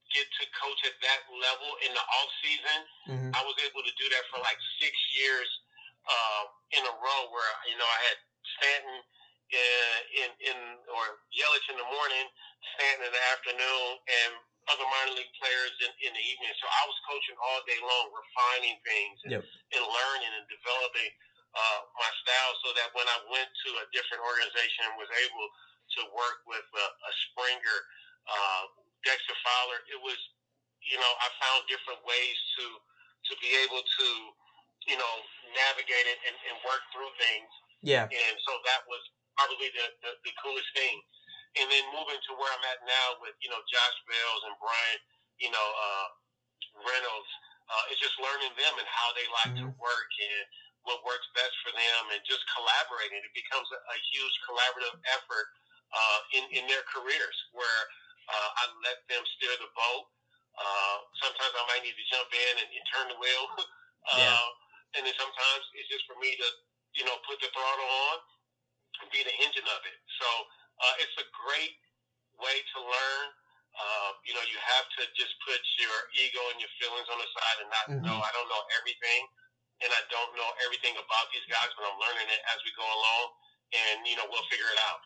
get 0.09 0.25
to 0.25 0.43
coach 0.57 0.81
at 0.85 0.95
that 1.05 1.21
level 1.29 1.69
in 1.85 1.91
the 1.93 2.01
off 2.01 2.31
season. 2.41 2.79
Mm-hmm. 3.09 3.31
I 3.33 3.41
was 3.45 3.57
able 3.65 3.85
to 3.85 3.93
do 3.97 4.05
that 4.13 4.23
for 4.33 4.41
like 4.41 4.57
six 4.81 4.93
years 5.17 5.49
uh, 6.09 6.43
in 6.73 6.83
a 6.85 6.93
row, 6.97 7.21
where 7.29 7.51
you 7.69 7.77
know 7.77 7.85
I 7.85 7.99
had 8.09 8.17
Stanton 8.57 8.97
in 9.49 9.89
in, 10.25 10.29
in 10.53 10.57
or 10.93 11.21
Yelich 11.33 11.67
in 11.69 11.77
the 11.77 11.89
morning, 11.89 12.25
Stanton 12.77 13.09
in 13.09 13.13
the 13.13 13.23
afternoon, 13.33 13.89
and 14.05 14.31
other 14.69 14.85
minor 14.85 15.17
league 15.17 15.33
players 15.41 15.73
in, 15.81 15.91
in 16.05 16.11
the 16.13 16.25
evening. 16.29 16.53
So 16.61 16.65
I 16.69 16.83
was 16.85 16.97
coaching 17.09 17.37
all 17.41 17.59
day 17.65 17.79
long, 17.81 18.13
refining 18.13 18.77
things 18.85 19.17
and, 19.25 19.31
yep. 19.41 19.43
and 19.45 19.81
learning 19.81 20.31
and 20.37 20.45
developing 20.45 21.09
uh, 21.57 21.79
my 21.97 22.11
style, 22.21 22.53
so 22.61 22.69
that 22.77 22.93
when 22.93 23.09
I 23.09 23.17
went 23.33 23.49
to 23.49 23.69
a 23.81 23.85
different 23.89 24.21
organization 24.21 24.93
and 24.93 25.01
was 25.01 25.09
able 25.25 25.47
to 25.97 26.01
work 26.13 26.45
with 26.45 26.65
a, 26.77 26.85
a 26.85 27.11
Springer. 27.29 27.79
Uh, 28.29 28.65
Dexter 29.07 29.37
Fowler, 29.45 29.79
it 29.91 29.99
was, 30.01 30.19
you 30.83 30.97
know, 30.99 31.11
I 31.19 31.27
found 31.39 31.67
different 31.71 32.01
ways 32.03 32.37
to 32.59 32.65
to 33.29 33.33
be 33.43 33.51
able 33.67 33.83
to, 33.83 34.07
you 34.87 34.97
know, 34.97 35.13
navigate 35.51 36.07
it 36.07 36.19
and, 36.23 36.35
and 36.49 36.55
work 36.63 36.81
through 36.95 37.11
things. 37.19 37.51
Yeah. 37.83 38.07
And 38.07 38.35
so 38.47 38.51
that 38.63 38.81
was 38.87 39.01
probably 39.35 39.69
the, 39.75 39.85
the, 40.03 40.11
the 40.23 40.33
coolest 40.39 40.71
thing. 40.75 40.95
And 41.59 41.67
then 41.67 41.83
moving 41.91 42.17
to 42.17 42.31
where 42.39 42.51
I'm 42.51 42.65
at 42.69 42.79
now 42.87 43.19
with, 43.19 43.35
you 43.43 43.51
know, 43.51 43.59
Josh 43.67 43.97
Bell 44.07 44.35
and 44.47 44.55
Bryan, 44.61 44.99
you 45.41 45.51
know, 45.51 45.67
uh, 45.67 46.07
Reynolds, 46.79 47.31
uh, 47.69 47.91
it's 47.91 48.01
just 48.01 48.15
learning 48.21 48.53
them 48.55 48.73
and 48.79 48.87
how 48.87 49.09
they 49.13 49.27
like 49.43 49.53
mm-hmm. 49.57 49.67
to 49.67 49.81
work 49.81 50.11
and 50.21 50.45
what 50.87 51.03
works 51.03 51.27
best 51.35 51.53
for 51.65 51.75
them 51.75 52.01
and 52.15 52.21
just 52.23 52.41
collaborating. 52.55 53.19
It 53.19 53.35
becomes 53.35 53.67
a, 53.73 53.79
a 53.81 53.97
huge 54.13 54.35
collaborative 54.47 54.95
effort 55.11 55.47
uh, 55.91 56.19
in, 56.37 56.43
in 56.53 56.63
their 56.69 56.85
careers 56.87 57.37
where 57.51 57.81
uh, 58.29 58.49
I 58.61 58.63
let 58.85 59.01
them 59.09 59.23
steer 59.37 59.53
the 59.57 59.69
boat. 59.73 60.05
Uh, 60.59 60.97
sometimes 61.23 61.53
I 61.55 61.63
might 61.71 61.83
need 61.83 61.95
to 61.95 62.05
jump 62.11 62.29
in 62.29 62.53
and, 62.61 62.69
and 62.69 62.85
turn 62.93 63.05
the 63.09 63.17
wheel. 63.17 63.45
uh, 64.13 64.21
yeah. 64.21 64.97
And 64.97 65.01
then 65.05 65.15
sometimes 65.17 65.63
it's 65.77 65.89
just 65.89 66.05
for 66.09 66.17
me 66.17 66.33
to, 66.33 66.47
you 66.97 67.05
know, 67.05 67.15
put 67.29 67.37
the 67.41 67.49
throttle 67.53 67.89
on 68.09 68.17
and 69.05 69.07
be 69.13 69.21
the 69.21 69.35
engine 69.45 69.65
of 69.69 69.81
it. 69.85 69.99
So 70.19 70.29
uh, 70.81 71.03
it's 71.03 71.15
a 71.21 71.27
great 71.45 71.77
way 72.41 72.57
to 72.75 72.77
learn. 72.81 73.25
Uh, 73.77 74.11
you 74.25 74.33
know, 74.33 74.43
you 74.49 74.57
have 74.59 74.85
to 74.97 75.05
just 75.13 75.31
put 75.45 75.61
your 75.77 75.95
ego 76.17 76.41
and 76.51 76.57
your 76.59 76.73
feelings 76.81 77.07
on 77.07 77.21
the 77.21 77.29
side 77.31 77.57
and 77.63 77.69
not 77.69 77.85
mm-hmm. 77.85 78.05
know 78.09 78.17
I 78.17 78.31
don't 78.33 78.49
know 78.49 78.63
everything 78.81 79.21
and 79.79 79.89
I 79.93 80.01
don't 80.11 80.33
know 80.35 80.49
everything 80.65 80.97
about 80.99 81.25
these 81.31 81.45
guys, 81.47 81.69
but 81.79 81.87
I'm 81.87 81.99
learning 82.01 82.27
it 82.27 82.41
as 82.51 82.59
we 82.67 82.71
go 82.75 82.83
along 82.83 83.25
and, 83.71 83.95
you 84.03 84.17
know, 84.19 84.27
we'll 84.27 84.43
figure 84.51 84.67
it 84.67 84.79
out. 84.91 84.99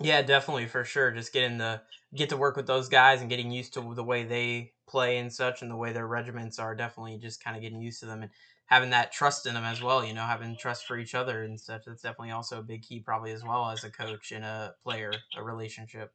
Yeah, 0.00 0.22
definitely 0.22 0.66
for 0.66 0.84
sure. 0.84 1.10
Just 1.10 1.32
getting 1.32 1.58
the 1.58 1.80
get 2.14 2.28
to 2.28 2.36
work 2.36 2.56
with 2.56 2.66
those 2.66 2.88
guys 2.88 3.20
and 3.20 3.30
getting 3.30 3.50
used 3.50 3.74
to 3.74 3.94
the 3.94 4.04
way 4.04 4.24
they 4.24 4.72
play 4.86 5.18
and 5.18 5.32
such, 5.32 5.62
and 5.62 5.70
the 5.70 5.76
way 5.76 5.92
their 5.92 6.06
regiments 6.06 6.58
are. 6.58 6.74
Definitely 6.74 7.18
just 7.18 7.42
kind 7.42 7.56
of 7.56 7.62
getting 7.62 7.80
used 7.80 8.00
to 8.00 8.06
them 8.06 8.22
and 8.22 8.30
having 8.66 8.90
that 8.90 9.12
trust 9.12 9.46
in 9.46 9.54
them 9.54 9.64
as 9.64 9.82
well. 9.82 10.04
You 10.04 10.12
know, 10.12 10.22
having 10.22 10.56
trust 10.56 10.86
for 10.86 10.98
each 10.98 11.14
other 11.14 11.44
and 11.44 11.58
such. 11.58 11.82
That's 11.86 12.02
definitely 12.02 12.32
also 12.32 12.58
a 12.58 12.62
big 12.62 12.82
key, 12.82 13.00
probably 13.00 13.32
as 13.32 13.42
well 13.42 13.70
as 13.70 13.84
a 13.84 13.90
coach 13.90 14.32
and 14.32 14.44
a 14.44 14.74
player, 14.82 15.12
a 15.36 15.42
relationship. 15.42 16.12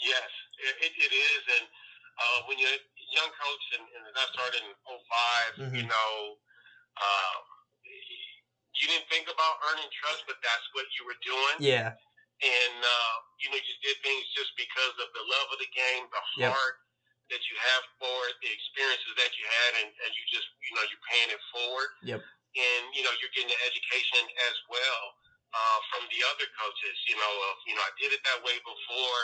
Yes, 0.00 0.30
it, 0.80 0.92
it 0.96 1.12
is, 1.12 1.42
and 1.58 1.66
uh, 2.16 2.46
when 2.48 2.56
you're 2.58 2.70
a 2.70 2.82
young 3.12 3.28
coach, 3.34 3.64
and, 3.76 3.82
and 3.82 4.14
I 4.14 4.24
started 4.32 4.62
in 4.64 4.72
5 4.88 5.66
mm-hmm. 5.66 5.76
you 5.76 5.82
know. 5.82 6.38
Uh, 6.96 7.57
you 8.78 8.86
didn't 8.90 9.08
think 9.10 9.26
about 9.26 9.54
earning 9.70 9.90
trust, 9.90 10.22
but 10.30 10.38
that's 10.40 10.66
what 10.74 10.86
you 10.94 11.02
were 11.06 11.18
doing. 11.22 11.56
Yeah. 11.58 11.94
And 12.38 12.76
uh, 12.78 13.14
you 13.42 13.50
know, 13.50 13.58
you 13.58 13.66
just 13.66 13.82
did 13.82 13.98
things 14.06 14.22
just 14.34 14.54
because 14.54 14.94
of 15.02 15.08
the 15.10 15.24
love 15.26 15.48
of 15.50 15.58
the 15.58 15.70
game, 15.74 16.06
the 16.10 16.22
heart 16.46 16.76
that 17.34 17.42
you 17.50 17.56
have 17.58 17.84
for 17.98 18.16
it, 18.30 18.38
the 18.40 18.50
experiences 18.50 19.12
that 19.18 19.34
you 19.34 19.44
had, 19.44 19.70
and, 19.82 19.90
and 19.90 20.10
you 20.14 20.22
just 20.30 20.46
you 20.62 20.72
know 20.78 20.84
you're 20.86 21.06
paying 21.10 21.30
it 21.34 21.42
forward. 21.50 21.90
Yep. 22.06 22.22
And 22.22 22.82
you 22.94 23.02
know 23.02 23.12
you're 23.18 23.34
getting 23.34 23.50
the 23.50 23.60
education 23.66 24.22
as 24.46 24.56
well 24.70 25.04
uh, 25.50 25.78
from 25.90 26.06
the 26.14 26.20
other 26.30 26.46
coaches. 26.54 26.96
You 27.10 27.18
know, 27.18 27.32
of 27.50 27.54
you 27.66 27.74
know 27.74 27.82
I 27.82 27.92
did 27.98 28.14
it 28.14 28.22
that 28.22 28.38
way 28.46 28.54
before. 28.62 29.22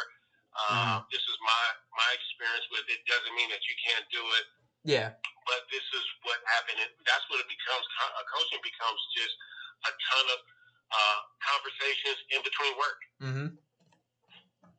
Uh, 0.54 0.62
mm-hmm. 0.66 0.98
This 1.14 1.22
is 1.22 1.36
my 1.46 1.64
my 1.94 2.10
experience 2.18 2.66
with 2.74 2.86
it. 2.90 2.98
Doesn't 3.06 3.34
mean 3.38 3.50
that 3.54 3.62
you 3.70 3.74
can't 3.78 4.06
do 4.10 4.22
it. 4.42 4.46
Yeah 4.82 5.14
but 5.46 5.64
this 5.68 5.84
is 5.84 6.04
what 6.24 6.40
happened. 6.48 6.80
And 6.80 6.92
that's 7.04 7.24
what 7.32 7.40
it 7.40 7.48
becomes. 7.48 7.84
A 7.84 8.24
coaching 8.28 8.62
becomes 8.64 9.00
just 9.16 9.34
a 9.88 9.92
ton 9.92 10.26
of 10.32 10.40
uh, 10.92 11.18
conversations 11.40 12.18
in 12.32 12.40
between 12.40 12.74
work. 12.76 12.98
Mm-hmm. 13.20 13.48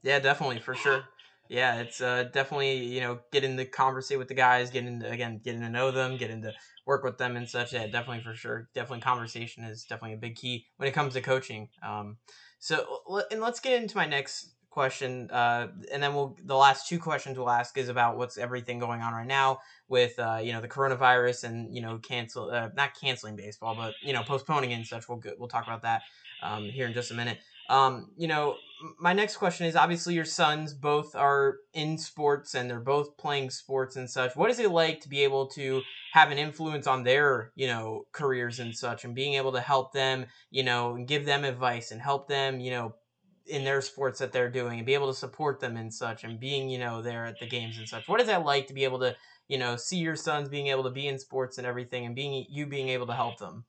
Yeah, 0.05 0.19
definitely 0.19 0.59
for 0.59 0.75
sure. 0.75 1.05
Yeah, 1.49 1.81
it's 1.81 2.01
uh, 2.01 2.25
definitely 2.33 2.85
you 2.85 3.01
know 3.01 3.19
getting 3.31 3.57
to 3.57 3.65
conversate 3.65 4.17
with 4.17 4.27
the 4.27 4.33
guys, 4.33 4.69
getting 4.71 4.99
to, 5.01 5.09
again 5.09 5.41
getting 5.43 5.61
to 5.61 5.69
know 5.69 5.91
them, 5.91 6.17
getting 6.17 6.41
to 6.41 6.53
work 6.85 7.03
with 7.03 7.17
them 7.17 7.35
and 7.35 7.47
such. 7.47 7.73
Yeah, 7.73 7.85
definitely 7.87 8.23
for 8.23 8.33
sure. 8.33 8.69
Definitely 8.73 9.01
conversation 9.01 9.63
is 9.63 9.83
definitely 9.83 10.13
a 10.13 10.19
big 10.19 10.35
key 10.35 10.65
when 10.77 10.87
it 10.89 10.93
comes 10.93 11.13
to 11.13 11.21
coaching. 11.21 11.69
Um, 11.83 12.17
so 12.59 13.01
and 13.31 13.41
let's 13.41 13.59
get 13.59 13.81
into 13.81 13.97
my 13.97 14.05
next 14.05 14.55
question, 14.69 15.29
uh, 15.31 15.67
and 15.91 16.01
then 16.01 16.13
we'll 16.15 16.37
the 16.43 16.55
last 16.55 16.87
two 16.87 16.99
questions 16.99 17.37
we'll 17.37 17.49
ask 17.49 17.77
is 17.77 17.89
about 17.89 18.17
what's 18.17 18.37
everything 18.37 18.79
going 18.79 19.01
on 19.01 19.13
right 19.13 19.27
now 19.27 19.59
with 19.87 20.17
uh, 20.19 20.39
you 20.41 20.53
know 20.53 20.61
the 20.61 20.67
coronavirus 20.67 21.45
and 21.45 21.75
you 21.75 21.81
know 21.81 21.97
cancel 21.97 22.49
uh, 22.49 22.69
not 22.75 22.99
canceling 22.99 23.35
baseball, 23.35 23.75
but 23.75 23.93
you 24.01 24.13
know 24.13 24.23
postponing 24.23 24.73
and 24.73 24.85
such. 24.85 25.07
We'll 25.07 25.21
we'll 25.37 25.47
talk 25.47 25.65
about 25.65 25.83
that 25.83 26.01
um, 26.41 26.63
here 26.63 26.87
in 26.87 26.93
just 26.93 27.11
a 27.11 27.13
minute. 27.13 27.39
Um, 27.67 28.11
you 28.15 28.27
know, 28.27 28.57
my 28.99 29.13
next 29.13 29.37
question 29.37 29.65
is 29.65 29.75
obviously 29.75 30.13
your 30.13 30.25
sons 30.25 30.73
both 30.73 31.15
are 31.15 31.57
in 31.73 31.97
sports 31.97 32.53
and 32.53 32.69
they're 32.69 32.79
both 32.79 33.17
playing 33.17 33.49
sports 33.49 33.95
and 33.95 34.09
such. 34.09 34.35
What 34.35 34.51
is 34.51 34.59
it 34.59 34.69
like 34.69 35.01
to 35.01 35.09
be 35.09 35.23
able 35.23 35.47
to 35.49 35.81
have 36.13 36.29
an 36.29 36.37
influence 36.37 36.85
on 36.85 37.03
their, 37.03 37.51
you 37.55 37.67
know, 37.67 38.05
careers 38.11 38.59
and 38.59 38.75
such 38.75 39.03
and 39.03 39.15
being 39.15 39.33
able 39.33 39.51
to 39.53 39.61
help 39.61 39.93
them, 39.93 40.27
you 40.51 40.63
know, 40.63 40.93
and 40.93 41.07
give 41.07 41.25
them 41.25 41.43
advice 41.43 41.91
and 41.91 42.01
help 42.01 42.27
them, 42.27 42.59
you 42.59 42.69
know, 42.69 42.93
in 43.47 43.63
their 43.63 43.81
sports 43.81 44.19
that 44.19 44.31
they're 44.31 44.49
doing 44.49 44.79
and 44.79 44.85
be 44.85 44.93
able 44.93 45.07
to 45.11 45.17
support 45.17 45.59
them 45.59 45.77
and 45.77 45.93
such 45.93 46.23
and 46.23 46.39
being 46.39 46.67
you 46.67 46.79
know 46.79 47.03
there 47.03 47.25
at 47.25 47.39
the 47.39 47.45
games 47.45 47.77
and 47.77 47.87
such 47.87 48.07
what 48.07 48.19
is 48.19 48.25
that 48.25 48.43
like 48.43 48.65
to 48.65 48.73
be 48.73 48.83
able 48.83 48.97
to 48.97 49.15
you 49.47 49.57
know 49.57 49.75
see 49.75 49.97
your 49.97 50.15
sons 50.15 50.49
being 50.49 50.67
able 50.67 50.83
to 50.83 50.93
be 50.93 51.07
in 51.07 51.19
sports 51.19 51.57
and 51.57 51.65
everything 51.67 52.05
and 52.05 52.15
being 52.15 52.45
you 52.49 52.65
being 52.65 52.89
able 52.89 53.07
to 53.07 53.13
help 53.13 53.37
them. 53.37 53.65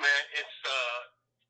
Man 0.00 0.24
it's 0.36 0.58
uh, 0.64 1.00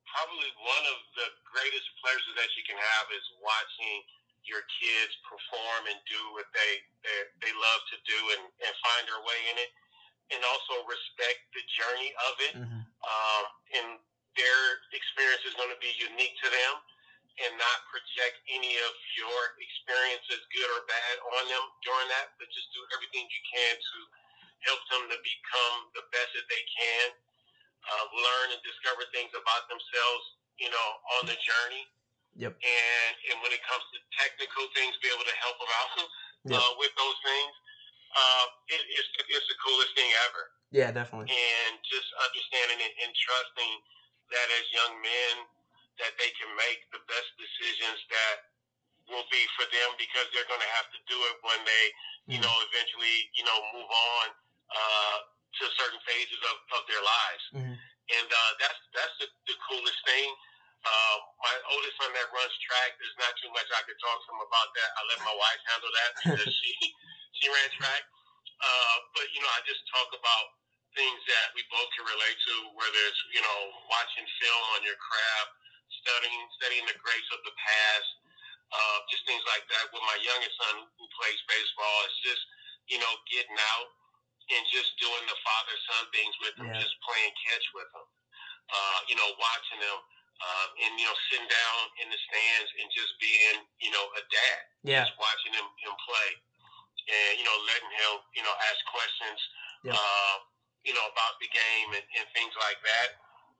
probably 0.09 0.51
one 0.63 0.85
of 0.95 0.99
the 1.19 1.29
greatest 1.47 1.89
pleasures 2.01 2.35
that 2.39 2.51
you 2.55 2.65
can 2.65 2.79
have 2.79 3.07
is 3.13 3.27
watching 3.43 4.03
your 4.47 4.65
kids 4.81 5.13
perform 5.29 5.91
and 5.93 5.99
do 6.09 6.21
what 6.33 6.49
they 6.57 6.73
they, 7.05 7.51
they 7.51 7.53
love 7.53 7.81
to 7.93 7.99
do 8.07 8.19
and, 8.39 8.43
and 8.65 8.73
find 8.81 9.05
their 9.05 9.21
way 9.23 9.41
in 9.53 9.59
it. 9.61 9.71
And 10.29 10.45
also 10.45 10.85
respect 10.85 11.41
the 11.57 11.65
journey 11.73 12.13
of 12.29 12.35
it. 12.45 12.55
Mm-hmm. 12.61 12.83
um, 12.85 13.45
and 13.81 13.87
their 14.37 14.61
experience 14.93 15.41
is 15.49 15.57
going 15.57 15.73
to 15.73 15.81
be 15.81 15.89
unique 15.99 16.37
to 16.45 16.49
them 16.53 16.75
and 17.47 17.55
not 17.59 17.79
project 17.91 18.43
any 18.51 18.75
of 18.83 18.93
your 19.15 19.41
experiences, 19.63 20.43
good 20.51 20.71
or 20.75 20.83
bad, 20.91 21.15
on 21.39 21.45
them 21.47 21.65
during 21.87 22.09
that, 22.11 22.35
but 22.41 22.51
just 22.51 22.69
do 22.75 22.83
everything 22.99 23.27
you 23.31 23.43
can 23.47 23.75
to 23.79 23.99
help 24.67 24.83
them 24.91 25.07
to 25.07 25.19
become 25.23 25.77
the 25.95 26.03
best 26.11 26.35
that 26.35 26.47
they 26.51 26.65
can, 26.67 27.07
uh, 27.87 28.05
learn 28.11 28.47
and 28.59 28.61
discover 28.67 29.07
things 29.15 29.31
about 29.39 29.71
themselves, 29.71 30.25
you 30.59 30.67
know, 30.71 30.89
on 31.19 31.31
the 31.31 31.39
journey. 31.39 31.87
Yep. 32.39 32.55
And 32.55 33.13
and 33.35 33.37
when 33.43 33.51
it 33.51 33.63
comes 33.67 33.83
to 33.95 33.99
technical 34.15 34.67
things, 34.75 34.95
be 35.03 35.11
able 35.11 35.27
to 35.27 35.37
help 35.43 35.59
them 35.59 35.73
out 35.83 35.91
uh, 35.99 36.07
Yep. 36.55 36.63
with 36.79 36.93
those 36.95 37.19
things. 37.27 37.53
Uh, 38.15 38.47
it, 38.73 38.83
it's 38.95 39.11
it's 39.31 39.49
the 39.53 39.59
coolest 39.63 39.93
thing 39.95 40.09
ever 40.31 40.43
Yeah, 40.73 40.89
definitely. 40.91 41.29
and 41.29 41.73
just 41.85 42.09
understanding 42.25 42.81
and, 42.81 42.95
and 43.05 43.13
trusting 43.13 43.73
that 44.33 44.49
as 44.59 44.65
young 44.73 44.93
men 45.03 45.35
that 46.03 46.15
they 46.19 46.31
can 46.39 46.51
make 46.57 46.81
the 46.95 47.03
best 47.11 47.31
decisions 47.39 47.99
that 48.11 48.37
will 49.09 49.27
be 49.33 49.43
for 49.57 49.65
them 49.73 49.91
because 49.97 50.29
they're 50.33 50.49
going 50.49 50.63
to 50.63 50.73
have 50.77 50.89
to 50.93 51.01
do 51.09 51.17
it 51.17 51.37
when 51.43 51.61
they 51.65 51.85
you 52.29 52.39
Mhm. 52.39 52.45
know 52.45 52.55
eventually 52.71 53.17
you 53.35 53.45
know 53.45 53.59
move 53.73 53.89
on 53.89 54.27
uh, 54.69 55.19
to 55.59 55.65
certain 55.81 56.01
phases 56.05 56.41
of, 56.45 56.57
of 56.77 56.83
their 56.87 57.01
lives 57.01 57.45
Mhm. 57.57 57.75
and 58.21 58.29
uh, 58.29 58.53
that's 58.61 58.81
that's 58.93 59.15
the, 59.19 59.29
the 59.49 59.57
coolest 59.69 60.01
thing 60.05 60.29
uh, 60.85 61.17
my 61.43 61.55
oldest 61.75 61.97
son 61.99 62.13
that 62.13 62.29
runs 62.31 62.55
track 62.69 62.95
there's 63.01 63.17
not 63.19 63.33
too 63.41 63.51
much 63.57 63.67
I 63.73 63.83
could 63.89 63.99
talk 63.99 64.19
to 64.23 64.29
him 64.29 64.43
about 64.45 64.69
that 64.77 64.91
I 64.93 65.01
let 65.09 65.21
my 65.25 65.35
wife 65.35 65.61
handle 65.73 65.91
that 65.91 66.11
because 66.21 66.49
she 66.53 66.73
she 67.41 67.47
ran 67.49 67.71
track 67.81 68.05
uh, 68.61 68.97
but 69.17 69.27
you 69.33 69.41
know 69.41 69.51
I 69.57 69.61
just 69.65 69.83
talk 69.89 70.13
about 70.13 70.59
things 70.97 71.21
that 71.31 71.55
we 71.55 71.63
both 71.71 71.87
can 71.95 72.05
relate 72.09 72.39
to, 72.49 72.55
whether 72.75 73.01
it's 73.07 73.23
you 73.31 73.43
know 73.43 73.59
watching 73.87 74.27
film 74.41 74.63
on 74.79 74.81
your 74.83 74.99
craft, 74.99 75.51
studying 76.03 76.43
studying 76.61 76.87
the 76.87 76.97
greats 76.99 77.29
of 77.35 77.41
the 77.45 77.55
past, 77.59 78.11
uh, 78.75 78.99
just 79.11 79.25
things 79.27 79.43
like 79.49 79.65
that. 79.71 79.91
With 79.95 80.05
my 80.05 80.19
youngest 80.23 80.55
son 80.59 80.87
who 80.87 81.05
plays 81.19 81.41
baseball, 81.51 81.99
it's 82.09 82.21
just 82.23 82.43
you 82.91 82.99
know 82.99 83.13
getting 83.31 83.59
out 83.77 83.89
and 84.55 84.63
just 84.73 84.97
doing 84.97 85.25
the 85.29 85.39
father 85.45 85.77
son 85.93 86.03
things 86.15 86.35
with 86.41 86.55
him, 86.57 86.69
Yeah. 86.73 86.81
just 86.81 86.97
playing 87.05 87.33
catch 87.45 87.67
with 87.77 87.89
him, 87.93 88.07
uh, 88.73 88.99
you 89.11 89.17
know 89.19 89.29
watching 89.39 89.83
him. 89.83 89.99
Uh, 90.39 90.67
and 90.87 90.95
you 90.95 91.03
know, 91.03 91.19
sitting 91.35 91.51
down 91.51 91.79
in 91.99 92.07
the 92.15 92.21
stands 92.31 92.71
and 92.79 92.87
just 92.95 93.11
being, 93.19 93.59
you 93.83 93.91
know, 93.91 94.07
a 94.15 94.23
dad 94.31 94.61
Yeah. 94.87 95.03
just 95.03 95.19
watching 95.19 95.51
him, 95.51 95.67
him 95.83 95.91
play 96.07 96.31
and 97.09 97.33
you 97.41 97.45
know 97.45 97.57
letting 97.67 97.93
him 97.93 98.13
you 98.37 98.43
know 98.45 98.55
ask 98.71 98.81
questions 98.93 99.41
Yeah. 99.83 99.97
uh, 99.97 100.37
you 100.85 100.93
know 100.95 101.07
about 101.09 101.35
the 101.41 101.49
game 101.49 101.89
and, 101.97 102.07
and 102.21 102.25
things 102.37 102.53
like 102.61 102.79
that 102.85 103.09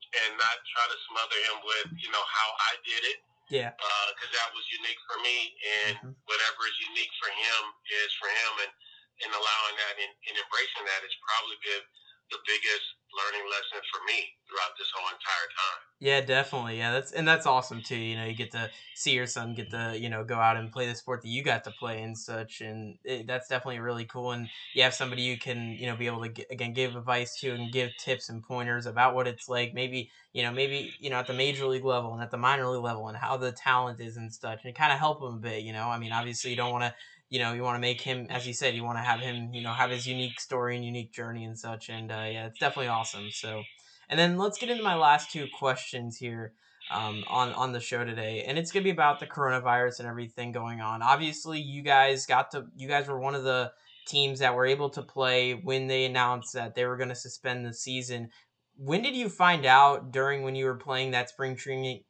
and 0.09 0.31
not 0.37 0.57
try 0.73 0.85
to 0.89 0.97
smother 1.09 1.37
him 1.49 1.57
with 1.65 1.87
you 2.01 2.09
know 2.09 2.25
how 2.25 2.49
I 2.69 2.73
did 2.85 3.03
it 3.05 3.19
Yeah. 3.49 3.73
because 3.77 4.31
that 4.33 4.49
was 4.53 4.65
unique 4.73 4.97
for 5.09 5.17
me 5.21 5.37
and 5.85 5.93
Mhm. 6.01 6.15
whatever 6.25 6.61
is 6.67 6.77
unique 6.89 7.13
for 7.21 7.29
him 7.29 7.61
is 7.85 8.13
for 8.17 8.29
him 8.29 8.51
and 8.65 8.73
and 9.21 9.33
allowing 9.35 9.75
that 9.75 9.95
and, 9.99 10.13
and 10.31 10.35
embracing 10.37 10.85
that 10.85 11.01
has 11.03 11.15
probably 11.27 11.57
been 11.59 11.83
the 12.31 12.41
biggest 12.45 12.85
learning 13.09 13.45
lesson 13.49 13.81
for 13.91 14.01
me 14.05 14.37
throughout 14.47 14.73
this 14.77 14.87
whole 14.93 15.09
entire 15.09 15.49
time. 15.49 15.81
Yeah, 16.01 16.21
definitely. 16.21 16.77
Yeah, 16.77 16.93
that's 16.93 17.11
and 17.11 17.27
that's 17.27 17.45
awesome 17.45 17.81
too. 17.81 17.97
You 17.97 18.15
know, 18.15 18.25
you 18.25 18.33
get 18.33 18.51
to 18.51 18.69
see 18.95 19.11
your 19.11 19.27
son 19.27 19.53
get 19.53 19.69
to 19.71 19.97
you 19.99 20.09
know 20.09 20.23
go 20.23 20.35
out 20.39 20.55
and 20.55 20.71
play 20.71 20.87
the 20.87 20.95
sport 20.95 21.21
that 21.21 21.27
you 21.27 21.43
got 21.43 21.65
to 21.65 21.71
play 21.71 22.01
and 22.01 22.17
such, 22.17 22.61
and 22.61 22.97
it, 23.03 23.27
that's 23.27 23.49
definitely 23.49 23.79
really 23.79 24.05
cool. 24.05 24.31
And 24.31 24.47
you 24.73 24.83
have 24.83 24.93
somebody 24.93 25.23
you 25.23 25.37
can 25.37 25.75
you 25.77 25.87
know 25.87 25.97
be 25.97 26.07
able 26.07 26.21
to 26.21 26.29
get, 26.29 26.47
again 26.51 26.73
give 26.73 26.95
advice 26.95 27.37
to 27.41 27.51
and 27.51 27.71
give 27.71 27.97
tips 27.97 28.29
and 28.29 28.41
pointers 28.41 28.85
about 28.85 29.13
what 29.13 29.27
it's 29.27 29.49
like. 29.49 29.73
Maybe 29.73 30.09
you 30.31 30.43
know 30.43 30.51
maybe 30.51 30.93
you 30.99 31.09
know 31.09 31.17
at 31.17 31.27
the 31.27 31.33
major 31.33 31.65
league 31.65 31.83
level 31.83 32.13
and 32.13 32.23
at 32.23 32.31
the 32.31 32.37
minor 32.37 32.67
league 32.67 32.83
level 32.83 33.09
and 33.09 33.17
how 33.17 33.35
the 33.35 33.51
talent 33.51 33.99
is 33.99 34.15
and 34.15 34.33
such, 34.33 34.63
and 34.63 34.73
kind 34.73 34.93
of 34.93 34.99
help 34.99 35.19
them 35.19 35.33
a 35.33 35.39
bit. 35.39 35.63
You 35.63 35.73
know, 35.73 35.89
I 35.89 35.99
mean, 35.99 36.13
obviously 36.13 36.51
you 36.51 36.57
don't 36.57 36.71
want 36.71 36.85
to 36.85 36.93
you 37.29 37.39
know 37.39 37.53
you 37.53 37.63
want 37.63 37.75
to 37.75 37.79
make 37.79 38.01
him 38.01 38.27
as 38.29 38.47
you 38.47 38.53
said 38.53 38.75
you 38.75 38.83
want 38.83 38.97
to 38.97 39.03
have 39.03 39.19
him 39.19 39.53
you 39.53 39.61
know 39.61 39.71
have 39.71 39.91
his 39.91 40.07
unique 40.07 40.39
story 40.39 40.75
and 40.75 40.85
unique 40.85 41.11
journey 41.13 41.43
and 41.45 41.57
such 41.57 41.89
and 41.89 42.11
uh, 42.11 42.27
yeah 42.29 42.47
it's 42.47 42.59
definitely 42.59 42.87
awesome 42.87 43.29
so 43.31 43.63
and 44.09 44.19
then 44.19 44.37
let's 44.37 44.57
get 44.57 44.69
into 44.69 44.83
my 44.83 44.95
last 44.95 45.31
two 45.31 45.47
questions 45.57 46.17
here 46.17 46.53
um, 46.89 47.23
on 47.27 47.53
on 47.53 47.71
the 47.71 47.79
show 47.79 48.03
today, 48.03 48.43
and 48.47 48.57
it's 48.57 48.71
gonna 48.71 48.83
be 48.83 48.89
about 48.89 49.19
the 49.19 49.27
coronavirus 49.27 49.99
and 49.99 50.07
everything 50.07 50.51
going 50.51 50.81
on. 50.81 51.01
Obviously, 51.01 51.59
you 51.59 51.83
guys 51.83 52.25
got 52.25 52.51
to 52.51 52.65
you 52.75 52.87
guys 52.87 53.07
were 53.07 53.19
one 53.19 53.35
of 53.35 53.43
the 53.43 53.71
teams 54.07 54.39
that 54.39 54.55
were 54.55 54.65
able 54.65 54.89
to 54.89 55.03
play 55.03 55.53
when 55.53 55.85
they 55.85 56.05
announced 56.05 56.53
that 56.53 56.73
they 56.73 56.85
were 56.85 56.97
going 56.97 57.09
to 57.09 57.15
suspend 57.15 57.63
the 57.63 57.73
season. 57.73 58.29
When 58.81 59.01
did 59.01 59.13
you 59.13 59.27
find 59.27 59.65
out 59.65 60.11
during 60.11 60.41
when 60.41 60.55
you 60.55 60.65
were 60.65 60.77
playing 60.77 61.11
that 61.11 61.27
spring 61.27 61.57
training 61.57 62.03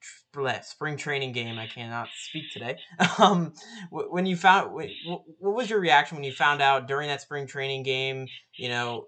spring 0.61 0.97
training 0.97 1.31
game? 1.31 1.57
I 1.57 1.65
cannot 1.65 2.09
speak 2.27 2.51
today. 2.53 2.77
Um, 3.17 3.53
when 3.89 4.25
you 4.27 4.35
found 4.35 4.71
wh- 4.71 5.09
wh- 5.09 5.41
what 5.41 5.55
was 5.55 5.69
your 5.69 5.79
reaction 5.79 6.15
when 6.15 6.23
you 6.23 6.31
found 6.31 6.61
out 6.61 6.87
during 6.87 7.07
that 7.07 7.21
spring 7.21 7.47
training 7.47 7.83
game? 7.83 8.27
You 8.55 8.69
know, 8.69 9.07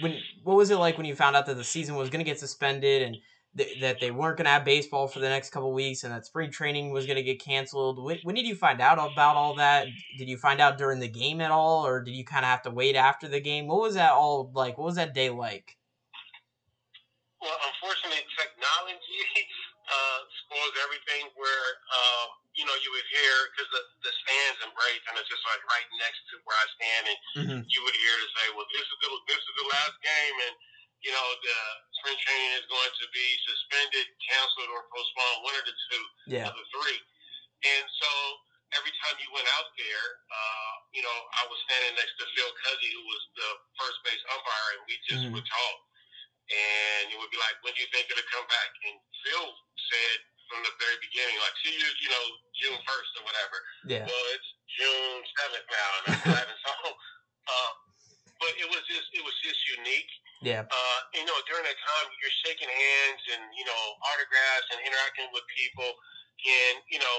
when 0.00 0.18
what 0.44 0.56
was 0.56 0.70
it 0.70 0.76
like 0.76 0.96
when 0.96 1.06
you 1.06 1.14
found 1.14 1.36
out 1.36 1.46
that 1.46 1.56
the 1.56 1.64
season 1.64 1.96
was 1.96 2.10
going 2.10 2.24
to 2.24 2.30
get 2.30 2.38
suspended 2.38 3.02
and 3.02 3.16
th- 3.56 3.80
that 3.80 4.00
they 4.00 4.10
weren't 4.10 4.36
going 4.36 4.44
to 4.44 4.50
have 4.50 4.64
baseball 4.64 5.08
for 5.08 5.20
the 5.20 5.28
next 5.28 5.50
couple 5.50 5.72
weeks 5.72 6.04
and 6.04 6.12
that 6.12 6.26
spring 6.26 6.50
training 6.50 6.92
was 6.92 7.06
going 7.06 7.16
to 7.16 7.22
get 7.22 7.42
canceled? 7.42 8.02
When, 8.04 8.18
when 8.24 8.34
did 8.34 8.46
you 8.46 8.54
find 8.54 8.80
out 8.80 8.98
about 8.98 9.36
all 9.36 9.54
that? 9.56 9.86
Did 10.18 10.28
you 10.28 10.36
find 10.36 10.60
out 10.60 10.78
during 10.78 11.00
the 11.00 11.08
game 11.08 11.40
at 11.40 11.50
all, 11.50 11.86
or 11.86 12.02
did 12.02 12.14
you 12.14 12.24
kind 12.24 12.44
of 12.44 12.50
have 12.50 12.62
to 12.62 12.70
wait 12.70 12.94
after 12.94 13.26
the 13.26 13.40
game? 13.40 13.66
What 13.66 13.80
was 13.80 13.94
that 13.94 14.12
all 14.12 14.50
like? 14.54 14.76
What 14.76 14.84
was 14.84 14.96
that 14.96 15.14
day 15.14 15.30
like? 15.30 15.76
Well, 17.42 17.58
unfortunately, 17.66 18.22
technology 18.38 19.22
uh, 19.90 20.18
spoils 20.46 20.74
everything. 20.78 21.26
Where 21.34 21.66
uh, 21.90 22.26
you 22.54 22.62
know 22.62 22.76
you 22.78 22.90
would 22.94 23.08
hear 23.10 23.34
because 23.50 23.66
the 23.74 23.82
the 24.06 24.12
stands 24.22 24.58
in 24.62 24.70
Bradenton 24.70 25.18
is 25.18 25.26
just 25.26 25.42
like 25.50 25.58
right 25.66 25.88
next 25.98 26.22
to 26.30 26.38
where 26.46 26.54
I 26.54 26.66
stand, 26.78 27.04
and 27.10 27.18
Mm-hmm. 27.36 27.60
you 27.66 27.80
would 27.82 27.98
hear 27.98 28.14
to 28.22 28.28
say, 28.38 28.44
"Well, 28.54 28.68
this 28.70 28.86
is 28.86 28.98
the 29.02 29.10
this 29.26 29.42
is 29.42 29.54
the 29.58 29.66
last 29.74 29.96
game, 30.06 30.36
and 30.46 30.54
you 31.02 31.10
know 31.10 31.26
the 31.42 31.58
spring 31.98 32.18
training 32.22 32.52
is 32.62 32.66
going 32.70 32.92
to 32.94 33.06
be 33.10 33.26
suspended, 33.42 34.06
canceled, 34.22 34.70
or 34.70 34.86
postponed, 34.94 35.42
one 35.42 35.56
of 35.58 35.66
the 35.66 35.74
two 35.90 36.04
Yeah. 36.30 36.46
of 36.46 36.54
the 36.54 36.66
three." 36.78 36.98
And 37.66 37.84
so 38.02 38.10
every 38.78 38.94
time 39.02 39.18
you 39.22 39.30
went 39.34 39.46
out 39.58 39.70
there, 39.78 40.04
uh, 40.30 40.74
you 40.94 41.02
know, 41.02 41.16
I 41.38 41.46
was 41.50 41.58
standing 41.66 41.94
next 41.98 42.14
to 42.18 42.26
Phil 42.34 42.50
Cuzzi, 42.64 42.90
who 42.94 43.04
was 43.06 43.22
the 43.38 43.48
first 43.78 43.98
base 44.06 44.22
umpire, 44.30 44.68
and 44.78 44.82
we 44.86 44.98
just 45.06 45.26
Mhm. 45.26 45.32
would 45.34 45.46
talk. 45.46 45.76
And 46.52 47.08
it 47.08 47.16
would 47.16 47.32
be 47.32 47.40
like, 47.40 47.56
when 47.64 47.72
do 47.72 47.80
you 47.80 47.88
think 47.88 48.12
it'll 48.12 48.28
come 48.28 48.44
back? 48.44 48.70
And 48.84 48.96
Phil 49.24 49.48
said 49.88 50.16
from 50.52 50.60
the 50.68 50.72
very 50.76 51.00
beginning, 51.00 51.40
like, 51.40 51.56
see 51.64 51.72
you, 51.72 51.88
you 52.04 52.10
know, 52.12 52.24
June 52.60 52.76
1st 52.84 53.10
or 53.16 53.22
whatever. 53.24 53.56
Yeah. 53.88 54.04
Well, 54.04 54.26
it's 54.36 54.48
June 54.76 55.20
7th 55.24 55.64
now, 55.72 55.88
and 55.96 56.04
I'm 56.12 56.20
glad 56.28 56.44
it's 56.52 56.66
all. 56.68 56.92
Uh, 57.48 57.72
but 58.36 58.52
it 58.60 58.68
was 58.68 58.84
just, 58.84 59.08
it 59.16 59.24
was 59.24 59.32
just 59.40 59.60
unique. 59.80 60.12
Yeah. 60.44 60.66
Uh, 60.68 60.98
you 61.16 61.24
know, 61.24 61.38
during 61.48 61.64
that 61.64 61.78
time, 61.78 62.06
you're 62.20 62.36
shaking 62.44 62.68
hands 62.68 63.22
and, 63.32 63.42
you 63.56 63.64
know, 63.64 63.82
autographs 64.12 64.68
and 64.76 64.78
interacting 64.84 65.30
with 65.32 65.46
people. 65.56 65.88
And, 65.88 66.82
you 66.90 66.98
know, 66.98 67.18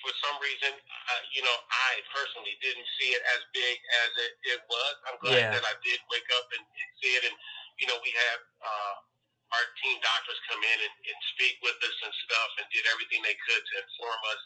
for 0.00 0.14
some 0.22 0.38
reason, 0.38 0.70
uh, 0.78 1.22
you 1.34 1.42
know, 1.42 1.56
I 1.68 1.98
personally 2.14 2.54
didn't 2.62 2.86
see 2.96 3.10
it 3.12 3.22
as 3.36 3.40
big 3.50 3.76
as 4.06 4.10
it, 4.22 4.32
it 4.56 4.60
was. 4.70 4.94
I'm 5.10 5.18
glad 5.18 5.40
Yeah. 5.42 5.52
that 5.58 5.64
I 5.66 5.74
did 5.82 5.98
wake 6.08 6.30
up 6.38 6.46
and, 6.54 6.62
and 6.62 6.88
see 7.02 7.12
it. 7.18 7.26
And, 7.26 7.36
you 7.80 7.86
know, 7.88 7.98
we 8.00 8.12
have 8.12 8.40
uh, 8.64 8.94
our 9.54 9.66
team 9.84 9.96
doctors 10.02 10.38
come 10.50 10.60
in 10.60 10.78
and, 10.80 10.94
and 11.06 11.18
speak 11.36 11.60
with 11.62 11.76
us 11.78 11.96
and 12.02 12.12
stuff 12.26 12.50
and 12.58 12.66
did 12.72 12.84
everything 12.90 13.20
they 13.22 13.36
could 13.46 13.62
to 13.62 13.74
inform 13.84 14.20
us. 14.32 14.42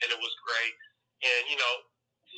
And 0.00 0.08
it 0.14 0.20
was 0.20 0.32
great. 0.46 0.74
And, 1.20 1.42
you 1.52 1.58
know, 1.60 1.74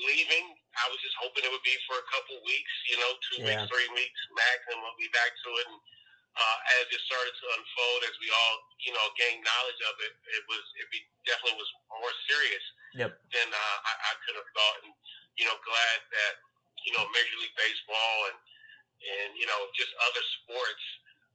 leaving, 0.09 0.47
I 0.83 0.89
was 0.91 0.99
just 1.05 1.15
hoping 1.21 1.47
it 1.47 1.53
would 1.53 1.63
be 1.63 1.77
for 1.87 2.01
a 2.01 2.07
couple 2.11 2.41
weeks, 2.43 2.75
you 2.91 2.99
know, 2.99 3.11
two 3.31 3.39
Yeah. 3.45 3.55
weeks, 3.55 3.65
three 3.71 3.91
weeks 3.95 4.21
max, 4.35 4.59
and 4.73 4.81
we'll 4.83 4.99
be 4.99 5.13
back 5.15 5.31
to 5.31 5.51
it. 5.63 5.67
And 5.69 5.79
uh, 6.33 6.59
as 6.81 6.89
it 6.91 7.03
started 7.07 7.35
to 7.37 7.47
unfold, 7.61 8.01
as 8.09 8.17
we 8.19 8.33
all, 8.33 8.57
you 8.83 8.93
know, 8.97 9.07
gained 9.21 9.45
knowledge 9.45 9.83
of 9.85 9.95
it, 10.01 10.13
it 10.33 10.45
was, 10.49 10.65
it 10.81 10.89
be, 10.91 11.05
definitely 11.29 11.61
was 11.61 11.71
more 11.93 12.15
serious 12.27 12.65
Yep. 12.99 13.13
than 13.31 13.49
uh, 13.53 13.79
I, 13.85 13.93
I 14.11 14.13
could 14.27 14.37
have 14.41 14.51
thought. 14.57 14.79
And, 14.89 14.93
you 15.37 15.45
know, 15.45 15.57
glad 15.61 15.99
that, 16.09 16.35
you 16.83 16.93
know, 16.97 17.05
Major 17.13 17.37
League 17.39 17.55
Baseball 17.55 18.33
and, 18.33 18.41
and, 19.03 19.35
you 19.35 19.47
know, 19.47 19.61
just 19.75 19.91
other 20.07 20.25
sports, 20.43 20.85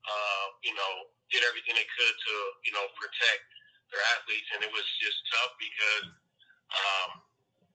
uh, 0.08 0.48
you 0.64 0.74
know, 0.74 1.12
did 1.30 1.44
everything 1.44 1.76
they 1.76 1.88
could 1.88 2.16
to, 2.16 2.34
you 2.64 2.72
know, 2.72 2.88
protect 2.96 3.44
their 3.92 4.04
athletes. 4.16 4.48
And 4.56 4.64
it 4.64 4.72
was 4.72 4.88
just 5.04 5.18
tough 5.36 5.52
because, 5.60 6.08
um, 6.72 7.10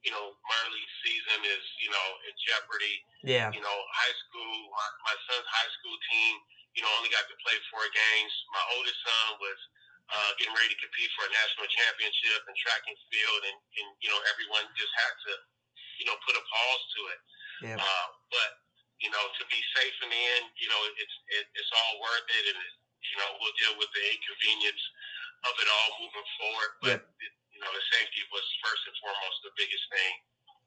you 0.03 0.11
know, 0.11 0.35
minor 0.45 0.73
league 0.75 0.95
season 1.05 1.39
is, 1.47 1.65
you 1.79 1.91
know, 1.93 2.07
in 2.27 2.35
jeopardy 2.43 2.97
Yeah. 3.23 3.55
you 3.55 3.63
know, 3.63 3.77
high 3.95 4.17
school, 4.27 4.55
my, 4.75 4.89
my 5.07 5.17
son's 5.31 5.47
high 5.47 5.71
school 5.79 5.97
team, 6.11 6.35
you 6.75 6.83
know, 6.83 6.91
only 6.99 7.13
got 7.13 7.23
to 7.31 7.37
play 7.45 7.55
four 7.71 7.87
games. 7.87 8.33
My 8.51 8.65
oldest 8.75 8.99
son 9.05 9.39
was 9.39 9.59
uh, 10.11 10.31
getting 10.41 10.53
ready 10.57 10.75
to 10.75 10.79
compete 10.83 11.09
for 11.15 11.25
a 11.25 11.33
national 11.33 11.69
championship 11.71 12.41
in 12.49 12.55
track 12.59 12.83
and 12.89 12.99
field, 13.09 13.41
and, 13.47 13.59
and 13.79 13.89
you 14.03 14.11
know, 14.11 14.19
everyone 14.29 14.67
just 14.75 14.93
had 14.99 15.15
to, 15.29 15.33
you 16.03 16.05
know, 16.09 16.17
put 16.27 16.35
a 16.35 16.43
pause 16.43 16.85
to 16.99 17.01
it. 17.15 17.21
Yeah. 17.63 17.79
Uh, 17.79 18.07
but 18.35 18.51
you 19.03 19.11
know, 19.11 19.25
to 19.39 19.43
be 19.51 19.61
safe 19.75 19.97
in 20.07 20.09
the 20.09 20.23
end, 20.39 20.47
you 20.57 20.71
know, 20.71 20.81
it's 20.95 21.17
it, 21.35 21.45
it's 21.59 21.73
all 21.75 21.93
worth 22.01 22.27
it, 22.31 22.45
and 22.55 22.59
it, 22.59 22.73
you 23.03 23.17
know, 23.19 23.31
we'll 23.43 23.57
deal 23.59 23.75
with 23.77 23.91
the 23.91 24.03
inconvenience 24.15 24.83
of 25.45 25.55
it 25.59 25.69
all 25.69 25.91
moving 25.99 26.29
forward. 26.39 26.71
But 26.81 26.99
yep. 27.03 27.35
you 27.51 27.61
know, 27.61 27.71
the 27.75 27.85
safety 27.91 28.23
was 28.31 28.47
first 28.63 28.83
and 28.87 28.97
foremost 29.03 29.39
the 29.43 29.53
biggest 29.59 29.85
thing. 29.91 30.15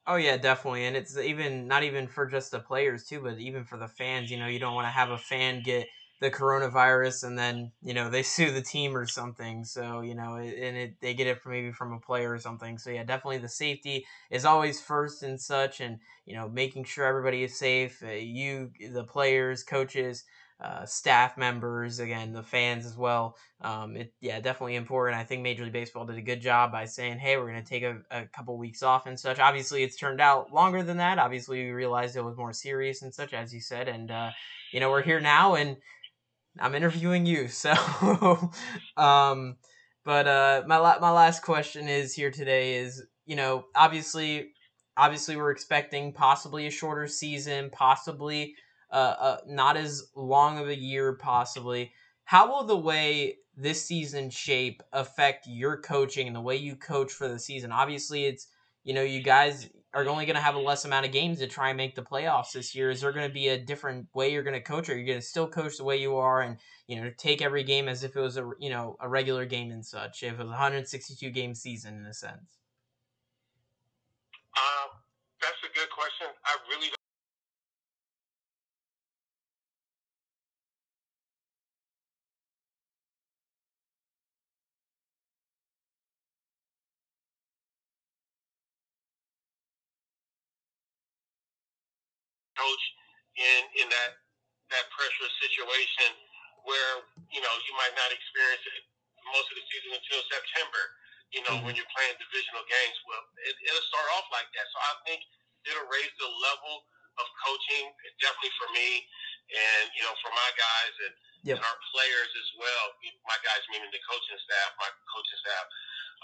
Oh 0.06 0.20
yeah, 0.20 0.38
definitely, 0.38 0.86
and 0.86 0.94
it's 0.94 1.18
even 1.18 1.66
not 1.66 1.82
even 1.82 2.06
for 2.06 2.28
just 2.28 2.52
the 2.52 2.62
players 2.62 3.08
too, 3.08 3.24
but 3.24 3.40
even 3.40 3.64
for 3.64 3.80
the 3.80 3.90
fans. 3.90 4.30
You 4.30 4.38
know, 4.38 4.52
you 4.52 4.60
don't 4.60 4.76
want 4.76 4.86
to 4.86 4.94
have 4.94 5.10
a 5.10 5.18
fan 5.18 5.64
get 5.64 5.88
the 6.22 6.32
coronavirus 6.32 7.26
and 7.26 7.38
then 7.38 7.72
you 7.84 7.94
know 7.94 8.10
they 8.10 8.24
sue 8.36 8.52
the 8.52 8.62
team 8.62 8.96
or 8.96 9.06
something 9.06 9.64
so 9.64 10.02
you 10.02 10.16
know 10.16 10.36
and 10.36 10.78
it, 10.78 11.02
they 11.02 11.14
get 11.14 11.28
it 11.28 11.42
from 11.42 11.52
maybe 11.52 11.72
from 11.72 11.94
a 11.94 12.00
player 12.00 12.32
or 12.32 12.40
something 12.40 12.78
so 12.78 12.90
yeah 12.90 13.04
definitely 13.04 13.38
the 13.38 13.50
safety 13.50 14.06
is 14.32 14.46
always 14.46 14.82
first 14.82 15.24
and 15.24 15.40
such 15.40 15.82
and 15.82 16.00
you 16.26 16.36
know 16.36 16.50
making 16.50 16.84
sure 16.84 17.06
everybody 17.06 17.44
is 17.44 17.58
safe 17.58 18.02
uh, 18.04 18.12
you 18.12 18.72
the 18.92 19.04
players 19.04 19.64
coaches 19.64 20.24
uh, 20.62 20.86
staff 20.86 21.38
members, 21.38 22.00
again, 22.00 22.32
the 22.32 22.42
fans 22.42 22.86
as 22.86 22.96
well. 22.96 23.36
Um, 23.62 23.98
it, 23.98 24.14
yeah, 24.22 24.40
definitely 24.40 24.76
important. 24.76 25.20
I 25.20 25.24
think 25.24 25.42
Major 25.42 25.64
League 25.64 25.74
Baseball 25.74 26.06
did 26.06 26.18
a 26.18 26.22
good 26.22 26.42
job 26.42 26.72
by 26.72 26.86
saying, 26.86 27.20
hey, 27.20 27.36
we're 27.36 27.52
going 27.52 27.64
to 27.64 27.70
take 27.70 27.84
a, 27.84 27.98
a 28.10 28.26
couple 28.28 28.58
weeks 28.58 28.82
off 28.82 29.06
and 29.06 29.20
such. 29.20 29.40
Obviously, 29.40 29.84
it's 29.84 29.98
turned 29.98 30.22
out 30.22 30.54
longer 30.54 30.82
than 30.82 30.98
that. 30.98 31.20
Obviously, 31.20 31.66
we 31.66 31.72
realized 31.72 32.16
it 32.16 32.24
was 32.24 32.38
more 32.38 32.54
serious 32.54 33.02
and 33.02 33.14
such, 33.14 33.34
as 33.34 33.54
you 33.54 33.60
said. 33.60 33.90
And, 33.90 34.10
uh, 34.10 34.32
you 34.72 34.80
know, 34.80 34.90
we're 34.90 35.04
here 35.04 35.20
now 35.20 35.56
and 35.56 35.76
I'm 36.60 36.76
interviewing 36.76 37.26
you. 37.26 37.50
So, 37.56 38.52
um, 38.96 39.58
but 40.06 40.28
uh, 40.28 40.64
my, 40.68 40.78
la- 40.78 41.00
my 41.00 41.12
last 41.12 41.44
question 41.44 41.90
is 41.90 42.14
here 42.14 42.32
today 42.32 42.76
is, 42.76 43.04
you 43.26 43.36
know, 43.36 43.66
obviously, 43.76 44.54
obviously 44.98 45.36
we're 45.36 45.52
expecting 45.52 46.12
possibly 46.12 46.68
a 46.68 46.72
shorter 46.72 47.08
season, 47.08 47.70
possibly 47.72 48.56
uh, 48.92 49.16
uh, 49.20 49.38
not 49.48 49.78
as 49.78 50.10
long 50.16 50.58
of 50.58 50.70
a 50.70 50.76
year 50.76 51.14
possibly. 51.14 51.92
How 52.24 52.50
will 52.50 52.64
the 52.64 52.78
way 52.78 53.38
this 53.58 53.84
season 53.84 54.30
shape 54.30 54.82
affect 54.94 55.48
your 55.48 55.82
coaching 55.82 56.28
and 56.28 56.36
the 56.36 56.42
way 56.42 56.56
you 56.56 56.76
coach 56.76 57.12
for 57.12 57.28
the 57.28 57.40
season? 57.40 57.72
Obviously, 57.72 58.26
it's 58.26 58.48
you 58.84 58.94
know 58.94 59.04
you 59.04 59.22
guys 59.22 59.70
are 59.94 60.08
only 60.08 60.26
going 60.26 60.36
to 60.36 60.42
have 60.42 60.56
a 60.56 60.60
less 60.60 60.86
amount 60.86 61.06
of 61.06 61.12
games 61.12 61.40
to 61.40 61.48
try 61.48 61.70
and 61.70 61.78
make 61.78 61.96
the 61.96 62.02
playoffs 62.02 62.52
this 62.54 62.76
year. 62.76 62.90
Is 62.90 63.02
there 63.02 63.14
going 63.14 63.28
to 63.28 63.34
be 63.34 63.48
a 63.50 63.58
different 63.58 64.08
way 64.14 64.32
you're 64.32 64.44
going 64.44 64.54
to 64.54 64.62
coach, 64.62 64.90
or 64.90 64.94
you're 64.94 65.02
you 65.02 65.08
going 65.08 65.20
to 65.20 65.26
still 65.26 65.48
coach 65.48 65.78
the 65.78 65.84
way 65.84 65.98
you 65.98 66.16
are 66.18 66.42
and 66.42 66.58
you 66.88 67.02
know 67.02 67.12
take 67.18 67.42
every 67.42 67.64
game 67.64 67.88
as 67.88 68.04
if 68.04 68.16
it 68.16 68.20
was 68.20 68.38
a 68.38 68.50
you 68.60 68.70
know 68.70 68.98
a 69.02 69.10
regular 69.10 69.46
game 69.46 69.72
and 69.72 69.86
such? 69.86 70.24
If 70.24 70.34
it 70.34 70.38
was 70.38 70.48
a 70.48 70.52
162 70.52 71.30
game 71.32 71.54
season 71.54 71.98
in 71.98 72.06
a 72.06 72.14
sense. 72.14 72.60
Um, 74.58 74.90
that's 75.42 75.60
a 75.68 75.72
good 75.76 75.90
question. 75.92 76.28
I 76.48 76.54
really 76.72 76.92
coach 92.58 92.86
in 93.38 93.62
in 93.84 93.88
that 93.92 94.12
that 94.74 94.86
pressure 94.94 95.32
situation 95.44 96.12
where 96.66 97.04
you 97.32 97.42
know 97.44 97.54
you 97.68 97.74
might 97.78 97.96
not 97.98 98.10
experience 98.14 98.64
it 98.72 98.84
most 99.34 99.48
of 99.52 99.56
the 99.60 99.66
season 99.72 99.92
until 99.98 100.22
September. 100.32 100.84
You 101.34 101.42
know 101.46 101.58
mm-hmm. 101.58 101.66
when 101.68 101.74
you're 101.74 101.90
playing 101.94 102.16
divisional 102.22 102.64
games, 102.70 102.98
well, 103.10 103.24
it, 103.46 103.56
it'll 103.66 103.88
start 103.90 104.08
off 104.18 104.28
like 104.32 104.48
that. 104.56 104.66
So 104.72 104.78
I 104.80 104.94
think 105.08 105.20
it'll 105.66 105.90
raise 105.90 106.14
the 106.22 106.30
level 106.30 106.86
of 107.18 107.26
coaching, 107.48 107.86
definitely 108.20 108.54
for 108.60 108.70
me, 108.76 109.04
and 109.52 109.84
you 109.96 110.04
know 110.04 110.14
for 110.22 110.32
my 110.32 110.50
guys 110.56 110.94
and, 111.08 111.14
yep. 111.48 111.56
and 111.60 111.64
our 111.66 111.80
players 111.96 112.32
as 112.36 112.50
well. 112.60 112.86
My 113.26 113.40
guys 113.42 113.64
meaning 113.72 113.90
the 113.90 114.04
coaching 114.06 114.40
staff, 114.46 114.70
my 114.80 114.90
coaching 115.12 115.40
staff. 115.42 115.66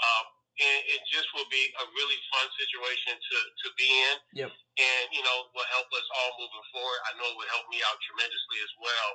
Um, 0.01 0.25
and 0.59 0.79
it 0.91 1.01
just 1.07 1.31
will 1.31 1.47
be 1.47 1.63
a 1.79 1.85
really 1.95 2.19
fun 2.27 2.47
situation 2.59 3.15
to, 3.15 3.37
to 3.65 3.67
be 3.79 3.87
in. 3.87 4.45
Yep. 4.45 4.51
And, 4.51 5.05
you 5.15 5.23
know, 5.23 5.47
will 5.55 5.69
help 5.71 5.87
us 5.95 6.07
all 6.19 6.31
moving 6.37 6.65
forward. 6.75 6.99
I 7.07 7.15
know 7.17 7.27
it 7.31 7.37
would 7.39 7.51
help 7.55 7.65
me 7.71 7.79
out 7.87 7.97
tremendously 8.03 8.59
as 8.59 8.73
well. 8.77 9.09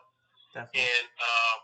Definitely. 0.56 0.80
And, 0.80 1.06
um, 1.20 1.58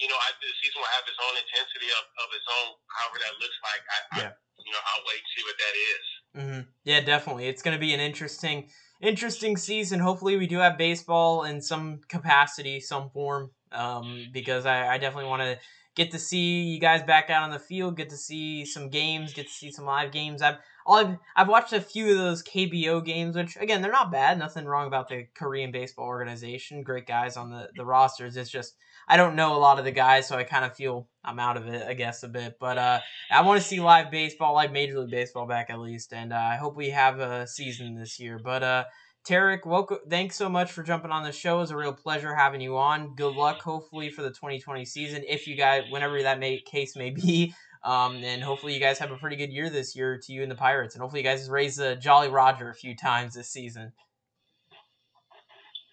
you 0.00 0.08
know, 0.10 0.18
I, 0.18 0.28
the 0.42 0.50
season 0.62 0.82
will 0.82 0.94
have 0.94 1.06
its 1.06 1.20
own 1.20 1.34
intensity 1.38 1.90
of, 1.94 2.04
of 2.22 2.28
its 2.34 2.48
own, 2.48 2.68
however 2.90 3.18
that 3.22 3.34
looks 3.38 3.58
like. 3.62 3.82
I, 3.86 3.98
yeah. 4.18 4.32
I, 4.32 4.44
you 4.64 4.72
know, 4.72 4.82
I'll 4.82 5.04
wait 5.06 5.20
and 5.20 5.30
see 5.34 5.44
what 5.44 5.58
that 5.60 5.74
is. 5.76 6.04
Mm-hmm. 6.34 6.62
Yeah, 6.84 7.00
definitely. 7.00 7.46
It's 7.46 7.62
going 7.62 7.76
to 7.76 7.80
be 7.80 7.94
an 7.94 8.00
interesting, 8.00 8.68
interesting 9.00 9.56
season. 9.56 10.00
Hopefully, 10.00 10.36
we 10.36 10.46
do 10.46 10.58
have 10.58 10.78
baseball 10.78 11.44
in 11.44 11.60
some 11.60 12.00
capacity, 12.08 12.80
some 12.80 13.10
form, 13.10 13.50
um, 13.72 14.26
because 14.32 14.66
I, 14.66 14.94
I 14.94 14.98
definitely 14.98 15.30
want 15.30 15.42
to 15.42 15.58
get 15.94 16.10
to 16.10 16.18
see 16.18 16.62
you 16.62 16.80
guys 16.80 17.02
back 17.02 17.30
out 17.30 17.44
on 17.44 17.50
the 17.50 17.58
field, 17.58 17.96
get 17.96 18.10
to 18.10 18.16
see 18.16 18.64
some 18.64 18.90
games, 18.90 19.32
get 19.32 19.46
to 19.46 19.52
see 19.52 19.70
some 19.70 19.84
live 19.84 20.12
games. 20.12 20.42
I've 20.42 20.58
I've, 20.86 21.16
I've 21.34 21.48
watched 21.48 21.72
a 21.72 21.80
few 21.80 22.10
of 22.10 22.18
those 22.18 22.42
KBO 22.42 23.04
games, 23.04 23.36
which 23.36 23.56
again 23.56 23.80
they're 23.80 23.92
not 23.92 24.12
bad. 24.12 24.38
Nothing 24.38 24.66
wrong 24.66 24.86
about 24.86 25.08
the 25.08 25.26
Korean 25.34 25.72
baseball 25.72 26.06
organization. 26.06 26.82
Great 26.82 27.06
guys 27.06 27.36
on 27.36 27.50
the 27.50 27.68
the 27.76 27.84
rosters. 27.84 28.36
It's 28.36 28.50
just 28.50 28.76
I 29.08 29.16
don't 29.16 29.36
know 29.36 29.56
a 29.56 29.58
lot 29.58 29.78
of 29.78 29.84
the 29.84 29.90
guys, 29.90 30.26
so 30.26 30.36
I 30.36 30.44
kind 30.44 30.64
of 30.64 30.74
feel 30.74 31.08
I'm 31.24 31.38
out 31.38 31.56
of 31.56 31.66
it, 31.66 31.86
I 31.86 31.94
guess, 31.94 32.22
a 32.22 32.28
bit. 32.28 32.56
But 32.58 32.78
uh, 32.78 33.00
I 33.30 33.42
want 33.42 33.60
to 33.60 33.66
see 33.66 33.80
live 33.80 34.10
baseball, 34.10 34.54
like 34.54 34.72
Major 34.72 35.00
League 35.00 35.10
Baseball, 35.10 35.46
back 35.46 35.70
at 35.70 35.78
least, 35.78 36.12
and 36.12 36.32
uh, 36.32 36.36
I 36.36 36.56
hope 36.56 36.76
we 36.76 36.90
have 36.90 37.20
a 37.20 37.46
season 37.46 37.94
this 37.94 38.18
year. 38.18 38.38
But 38.42 38.62
uh, 38.62 38.84
Tarrik, 39.26 39.64
welcome. 39.64 39.98
Thanks 40.08 40.36
so 40.36 40.50
much 40.50 40.70
for 40.70 40.82
jumping 40.82 41.10
on 41.10 41.24
the 41.24 41.32
show. 41.32 41.62
It's 41.62 41.70
a 41.70 41.76
real 41.76 41.94
pleasure 41.94 42.34
having 42.34 42.60
you 42.60 42.76
on. 42.76 43.14
Good 43.14 43.34
luck, 43.34 43.62
hopefully, 43.62 44.10
for 44.10 44.22
the 44.22 44.28
2020 44.28 44.84
season. 44.84 45.24
If 45.26 45.46
you 45.46 45.56
guys, 45.56 45.84
whenever 45.90 46.22
that 46.22 46.38
may, 46.38 46.60
case 46.60 46.94
may 46.94 47.10
be, 47.10 47.54
um, 47.84 48.16
and 48.16 48.42
hopefully 48.42 48.74
you 48.74 48.80
guys 48.80 48.98
have 48.98 49.10
a 49.12 49.16
pretty 49.16 49.36
good 49.36 49.50
year 49.50 49.70
this 49.70 49.96
year 49.96 50.18
to 50.22 50.32
you 50.32 50.42
and 50.42 50.50
the 50.50 50.56
Pirates, 50.56 50.94
and 50.94 51.00
hopefully 51.00 51.22
you 51.22 51.28
guys 51.28 51.48
raise 51.48 51.76
the 51.76 51.96
Jolly 51.96 52.28
Roger 52.28 52.68
a 52.68 52.74
few 52.74 52.94
times 52.94 53.34
this 53.34 53.48
season. 53.50 53.92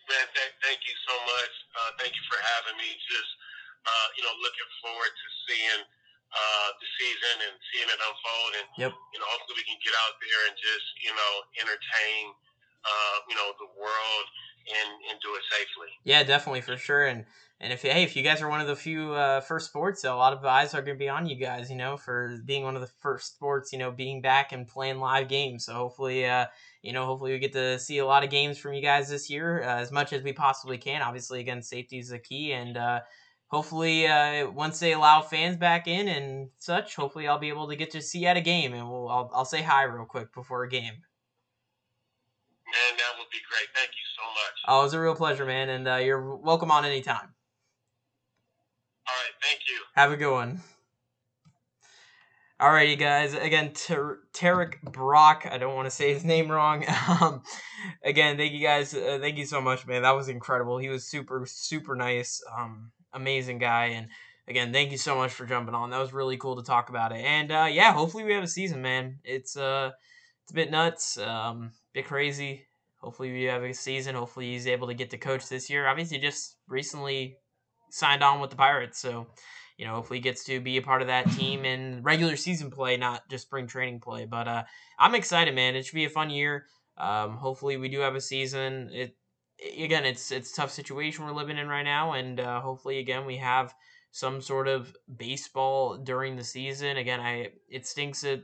Man, 0.09 0.27
th- 0.35 0.55
thank 0.61 0.79
you 0.83 0.95
so 1.07 1.15
much. 1.23 1.50
Uh, 1.91 1.99
thank 1.99 2.15
you 2.15 2.23
for 2.31 2.39
having 2.39 2.79
me. 2.79 2.87
Just 3.03 3.31
uh, 3.83 4.07
you 4.15 4.23
know, 4.23 4.31
looking 4.39 4.69
forward 4.79 5.11
to 5.11 5.27
seeing 5.43 5.81
uh, 6.31 6.69
the 6.79 6.87
season 6.95 7.35
and 7.51 7.53
seeing 7.75 7.89
it 7.91 7.99
unfold, 7.99 8.51
and 8.63 8.67
yep. 8.79 8.93
you 9.11 9.19
know, 9.19 9.27
hopefully 9.35 9.59
we 9.59 9.67
can 9.67 9.75
get 9.83 9.91
out 10.07 10.15
there 10.23 10.41
and 10.47 10.55
just 10.55 10.87
you 11.03 11.11
know 11.11 11.31
entertain 11.59 12.31
uh, 12.81 13.17
you 13.29 13.35
know, 13.37 13.53
the 13.61 13.69
world 13.77 14.25
and, 14.67 15.11
and 15.11 15.19
do 15.21 15.29
it 15.35 15.41
safely. 15.49 15.87
Yeah, 16.03 16.23
definitely 16.23 16.61
for 16.61 16.77
sure. 16.77 17.05
And 17.05 17.25
and 17.59 17.71
if 17.71 17.83
hey, 17.83 18.03
if 18.03 18.15
you 18.15 18.23
guys 18.23 18.41
are 18.41 18.49
one 18.49 18.59
of 18.59 18.65
the 18.65 18.75
few 18.75 19.13
uh, 19.13 19.39
first 19.39 19.67
sports, 19.67 20.03
a 20.03 20.15
lot 20.15 20.33
of 20.33 20.43
eyes 20.43 20.73
are 20.73 20.81
going 20.81 20.97
to 20.97 20.99
be 20.99 21.09
on 21.09 21.27
you 21.27 21.35
guys, 21.35 21.69
you 21.69 21.75
know, 21.75 21.95
for 21.95 22.39
being 22.43 22.63
one 22.63 22.75
of 22.75 22.81
the 22.81 22.91
first 22.99 23.35
sports, 23.35 23.71
you 23.71 23.77
know, 23.77 23.91
being 23.91 24.19
back 24.19 24.51
and 24.51 24.67
playing 24.67 24.99
live 24.99 25.27
games. 25.27 25.65
So 25.65 25.73
hopefully, 25.73 26.25
uh, 26.25 26.47
you 26.81 26.91
know, 26.91 27.05
hopefully 27.05 27.33
we 27.33 27.39
get 27.39 27.53
to 27.53 27.77
see 27.77 27.99
a 27.99 28.05
lot 28.05 28.23
of 28.23 28.31
games 28.31 28.57
from 28.57 28.73
you 28.73 28.81
guys 28.81 29.09
this 29.09 29.29
year, 29.29 29.61
uh, 29.61 29.77
as 29.77 29.91
much 29.91 30.11
as 30.11 30.23
we 30.23 30.33
possibly 30.33 30.79
can. 30.79 31.03
Obviously, 31.03 31.39
again, 31.39 31.61
safety 31.61 31.99
is 31.99 32.09
the 32.09 32.17
key, 32.17 32.51
and 32.51 32.77
uh, 32.77 33.01
hopefully, 33.45 34.07
uh, 34.07 34.49
once 34.49 34.79
they 34.79 34.93
allow 34.93 35.21
fans 35.21 35.55
back 35.55 35.87
in 35.87 36.07
and 36.07 36.49
such, 36.57 36.95
hopefully 36.95 37.27
I'll 37.27 37.37
be 37.37 37.49
able 37.49 37.67
to 37.67 37.75
get 37.75 37.91
to 37.91 38.01
see 38.01 38.25
at 38.25 38.37
a 38.37 38.41
game, 38.41 38.73
and 38.73 38.89
we'll 38.89 39.07
I'll, 39.07 39.29
I'll 39.35 39.45
say 39.45 39.61
hi 39.61 39.83
real 39.83 40.05
quick 40.05 40.33
before 40.33 40.63
a 40.63 40.69
game. 40.69 41.03
Man, 42.65 42.97
that 42.97 43.19
would 43.19 43.29
be 43.29 43.43
great. 43.51 43.67
Thank 43.75 43.91
you 43.91 44.00
so 44.21 44.27
much. 44.29 44.61
Oh, 44.67 44.81
it 44.81 44.83
was 44.83 44.93
a 44.93 44.99
real 44.99 45.15
pleasure, 45.15 45.45
man, 45.45 45.69
and 45.69 45.87
uh, 45.87 45.95
you're 45.95 46.35
welcome 46.35 46.71
on 46.71 46.85
anytime. 46.85 47.33
All 49.07 49.15
right, 49.15 49.33
thank 49.41 49.61
you. 49.69 49.77
Have 49.95 50.11
a 50.11 50.17
good 50.17 50.31
one. 50.31 50.61
Alrighty, 52.61 52.99
guys. 52.99 53.33
Again, 53.33 53.73
Ter- 53.73 54.19
Tarrik 54.33 54.79
Brock. 54.83 55.47
I 55.49 55.57
don't 55.57 55.73
want 55.73 55.87
to 55.87 55.91
say 55.91 56.13
his 56.13 56.23
name 56.23 56.51
wrong. 56.51 56.85
Um, 57.21 57.41
again, 58.03 58.37
thank 58.37 58.53
you 58.53 58.61
guys. 58.61 58.93
Uh, 58.93 59.17
thank 59.19 59.37
you 59.37 59.45
so 59.45 59.59
much, 59.59 59.87
man. 59.87 60.03
That 60.03 60.15
was 60.15 60.29
incredible. 60.29 60.77
He 60.77 60.89
was 60.89 61.03
super, 61.03 61.43
super 61.47 61.95
nice. 61.95 62.41
Um, 62.55 62.91
amazing 63.13 63.57
guy. 63.57 63.85
And 63.87 64.07
again, 64.47 64.71
thank 64.71 64.91
you 64.91 64.99
so 64.99 65.15
much 65.15 65.31
for 65.31 65.47
jumping 65.47 65.73
on. 65.73 65.89
That 65.89 65.99
was 65.99 66.13
really 66.13 66.37
cool 66.37 66.55
to 66.57 66.63
talk 66.63 66.89
about 66.89 67.11
it. 67.11 67.25
And 67.25 67.51
uh, 67.51 67.67
yeah, 67.71 67.93
hopefully 67.93 68.23
we 68.23 68.33
have 68.33 68.43
a 68.43 68.47
season, 68.47 68.83
man. 68.83 69.17
It's 69.23 69.57
uh, 69.57 69.91
it's 70.43 70.51
a 70.51 70.55
bit 70.55 70.69
nuts. 70.69 71.17
Um, 71.17 71.71
bit 71.93 72.05
crazy. 72.05 72.67
Hopefully 73.01 73.31
we 73.31 73.43
have 73.43 73.63
a 73.63 73.73
season. 73.73 74.15
Hopefully 74.15 74.51
he's 74.51 74.67
able 74.67 74.87
to 74.87 74.93
get 74.93 75.09
to 75.09 75.17
coach 75.17 75.49
this 75.49 75.69
year. 75.69 75.87
Obviously, 75.87 76.19
just 76.19 76.57
recently 76.67 77.37
signed 77.89 78.23
on 78.23 78.39
with 78.39 78.51
the 78.51 78.55
Pirates, 78.55 78.99
so 78.99 79.27
you 79.77 79.85
know 79.85 79.95
hopefully 79.95 80.19
he 80.19 80.23
gets 80.23 80.43
to 80.45 80.59
be 80.59 80.77
a 80.77 80.81
part 80.81 81.01
of 81.01 81.07
that 81.07 81.29
team 81.31 81.65
in 81.65 82.03
regular 82.03 82.35
season 82.35 82.69
play, 82.69 82.97
not 82.97 83.27
just 83.29 83.47
spring 83.47 83.67
training 83.67 83.99
play. 83.99 84.25
But 84.25 84.47
uh, 84.47 84.63
I'm 84.99 85.15
excited, 85.15 85.55
man. 85.55 85.75
It 85.75 85.85
should 85.85 85.95
be 85.95 86.05
a 86.05 86.09
fun 86.09 86.29
year. 86.29 86.67
Um, 86.97 87.37
hopefully 87.37 87.77
we 87.77 87.89
do 87.89 88.01
have 88.01 88.15
a 88.15 88.21
season. 88.21 88.89
It 88.93 89.15
again, 89.77 90.05
it's 90.05 90.31
it's 90.31 90.55
tough 90.55 90.71
situation 90.71 91.25
we're 91.25 91.31
living 91.31 91.57
in 91.57 91.67
right 91.67 91.83
now, 91.83 92.13
and 92.13 92.39
uh, 92.39 92.61
hopefully 92.61 92.99
again 92.99 93.25
we 93.25 93.37
have 93.37 93.73
some 94.11 94.41
sort 94.41 94.67
of 94.67 94.95
baseball 95.17 95.97
during 95.97 96.35
the 96.35 96.43
season. 96.43 96.97
Again, 96.97 97.19
I 97.19 97.49
it 97.67 97.87
stinks 97.87 98.21
that 98.21 98.43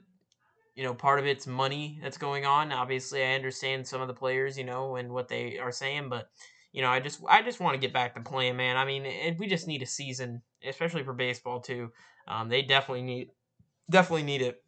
you 0.78 0.84
know, 0.84 0.94
part 0.94 1.18
of 1.18 1.26
it's 1.26 1.48
money 1.48 2.00
that's 2.04 2.20
going 2.20 2.46
on. 2.46 2.72
Obviously, 2.72 3.24
I 3.24 3.34
understand 3.34 3.88
some 3.88 4.00
of 4.00 4.08
the 4.08 4.14
players, 4.14 4.56
you 4.60 4.64
know, 4.64 4.96
and 4.96 5.12
what 5.12 5.28
they 5.28 5.58
are 5.58 5.72
saying, 5.72 6.08
but 6.08 6.30
you 6.72 6.84
know, 6.84 6.90
I 6.90 7.00
just 7.00 7.20
I 7.28 7.42
just 7.42 7.60
want 7.60 7.74
to 7.74 7.80
get 7.80 7.94
back 7.94 8.14
to 8.14 8.22
playing, 8.22 8.58
man. 8.58 8.78
I 8.78 8.86
mean, 8.86 9.04
it, 9.08 9.40
we 9.40 9.48
just 9.48 9.68
need 9.68 9.82
a 9.82 9.88
season, 9.88 10.44
especially 10.64 11.02
for 11.02 11.14
baseball 11.14 11.62
too. 11.62 11.92
Um, 12.28 12.48
they 12.48 12.62
definitely 12.62 13.02
need 13.02 13.32
definitely 13.90 14.22
need 14.22 14.44
it. 14.44 14.64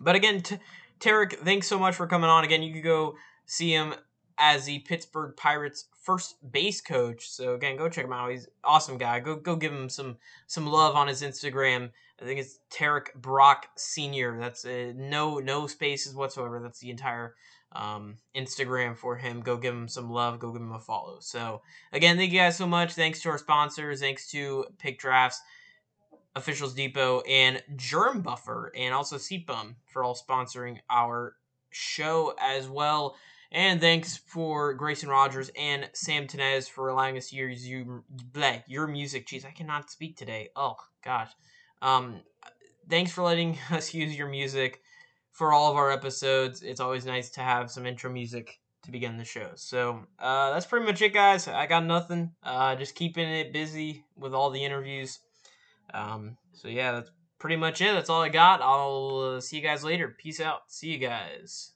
But 0.00 0.16
again, 0.16 0.40
t- 0.40 0.56
Tarrik, 1.00 1.34
thanks 1.40 1.66
so 1.66 1.78
much 1.78 1.96
for 1.96 2.06
coming 2.06 2.30
on. 2.30 2.44
Again, 2.44 2.62
you 2.62 2.72
can 2.72 2.82
go 2.82 3.14
see 3.44 3.70
him 3.70 3.92
as 4.38 4.64
the 4.64 4.78
Pittsburgh 4.78 5.36
Pirates 5.36 5.84
first 6.02 6.36
base 6.50 6.80
coach. 6.80 7.28
So 7.28 7.54
again, 7.54 7.76
go 7.76 7.90
check 7.90 8.06
him 8.06 8.12
out. 8.14 8.30
He's 8.30 8.48
awesome 8.64 8.96
guy. 8.96 9.20
Go 9.20 9.36
go 9.36 9.54
give 9.54 9.72
him 9.72 9.90
some 9.90 10.16
some 10.46 10.66
love 10.66 10.96
on 10.96 11.08
his 11.08 11.20
Instagram. 11.20 11.90
I 12.20 12.24
think 12.24 12.40
it's 12.40 12.58
Tarrik 12.70 13.14
Brock 13.14 13.68
Senior. 13.76 14.38
That's 14.38 14.64
uh, 14.64 14.92
no 14.96 15.38
no 15.38 15.66
spaces 15.66 16.14
whatsoever. 16.14 16.60
That's 16.60 16.80
the 16.80 16.90
entire 16.90 17.34
um, 17.72 18.16
Instagram 18.36 18.96
for 18.96 19.16
him. 19.16 19.40
Go 19.40 19.56
give 19.56 19.74
him 19.74 19.88
some 19.88 20.10
love. 20.10 20.38
Go 20.38 20.52
give 20.52 20.60
him 20.60 20.72
a 20.72 20.80
follow. 20.80 21.18
So 21.20 21.62
again, 21.92 22.16
thank 22.16 22.32
you 22.32 22.38
guys 22.38 22.56
so 22.56 22.66
much. 22.66 22.92
Thanks 22.92 23.22
to 23.22 23.30
our 23.30 23.38
sponsors. 23.38 24.00
Thanks 24.00 24.30
to 24.32 24.66
Pick 24.78 24.98
Drafts. 24.98 25.40
Officials 26.36 26.74
Depot 26.74 27.22
and 27.22 27.60
Germ 27.74 28.20
Buffer 28.22 28.72
and 28.76 28.94
also 28.94 29.16
Seatbum 29.16 29.74
for 29.92 30.04
all 30.04 30.14
sponsoring 30.14 30.78
our 30.88 31.34
show 31.70 32.34
as 32.40 32.68
well. 32.68 33.16
And 33.52 33.80
thanks 33.80 34.16
for 34.16 34.74
Grayson 34.74 35.08
Rogers 35.08 35.50
and 35.58 35.90
Sam 35.92 36.28
Tenez 36.28 36.68
for 36.68 36.88
allowing 36.88 37.16
us 37.16 37.30
to 37.30 37.36
use 37.36 37.66
bleh, 37.66 38.62
your 38.68 38.86
music. 38.86 39.26
Jeez, 39.26 39.44
I 39.44 39.50
cannot 39.50 39.90
speak 39.90 40.16
today. 40.16 40.50
Oh, 40.54 40.76
gosh. 41.04 41.30
Um, 41.82 42.20
thanks 42.88 43.12
for 43.12 43.22
letting 43.22 43.58
us 43.70 43.94
use 43.94 44.16
your 44.16 44.28
music 44.28 44.82
for 45.32 45.52
all 45.52 45.70
of 45.70 45.76
our 45.76 45.90
episodes. 45.90 46.62
It's 46.62 46.80
always 46.80 47.06
nice 47.06 47.30
to 47.30 47.40
have 47.40 47.70
some 47.70 47.86
intro 47.86 48.10
music 48.10 48.60
to 48.82 48.90
begin 48.90 49.16
the 49.16 49.24
show. 49.24 49.50
So 49.54 50.06
uh, 50.18 50.52
that's 50.52 50.66
pretty 50.66 50.86
much 50.86 51.02
it, 51.02 51.12
guys. 51.12 51.48
I 51.48 51.66
got 51.66 51.84
nothing. 51.84 52.32
Uh, 52.42 52.76
just 52.76 52.94
keeping 52.94 53.28
it 53.28 53.52
busy 53.52 54.04
with 54.16 54.34
all 54.34 54.50
the 54.50 54.64
interviews. 54.64 55.20
Um, 55.92 56.36
so 56.52 56.68
yeah, 56.68 56.92
that's 56.92 57.10
pretty 57.38 57.56
much 57.56 57.80
it. 57.80 57.92
That's 57.92 58.10
all 58.10 58.22
I 58.22 58.28
got. 58.28 58.62
I'll 58.62 59.36
uh, 59.36 59.40
see 59.40 59.56
you 59.56 59.62
guys 59.62 59.84
later. 59.84 60.14
Peace 60.16 60.40
out. 60.40 60.62
See 60.68 60.88
you 60.88 60.98
guys. 60.98 61.72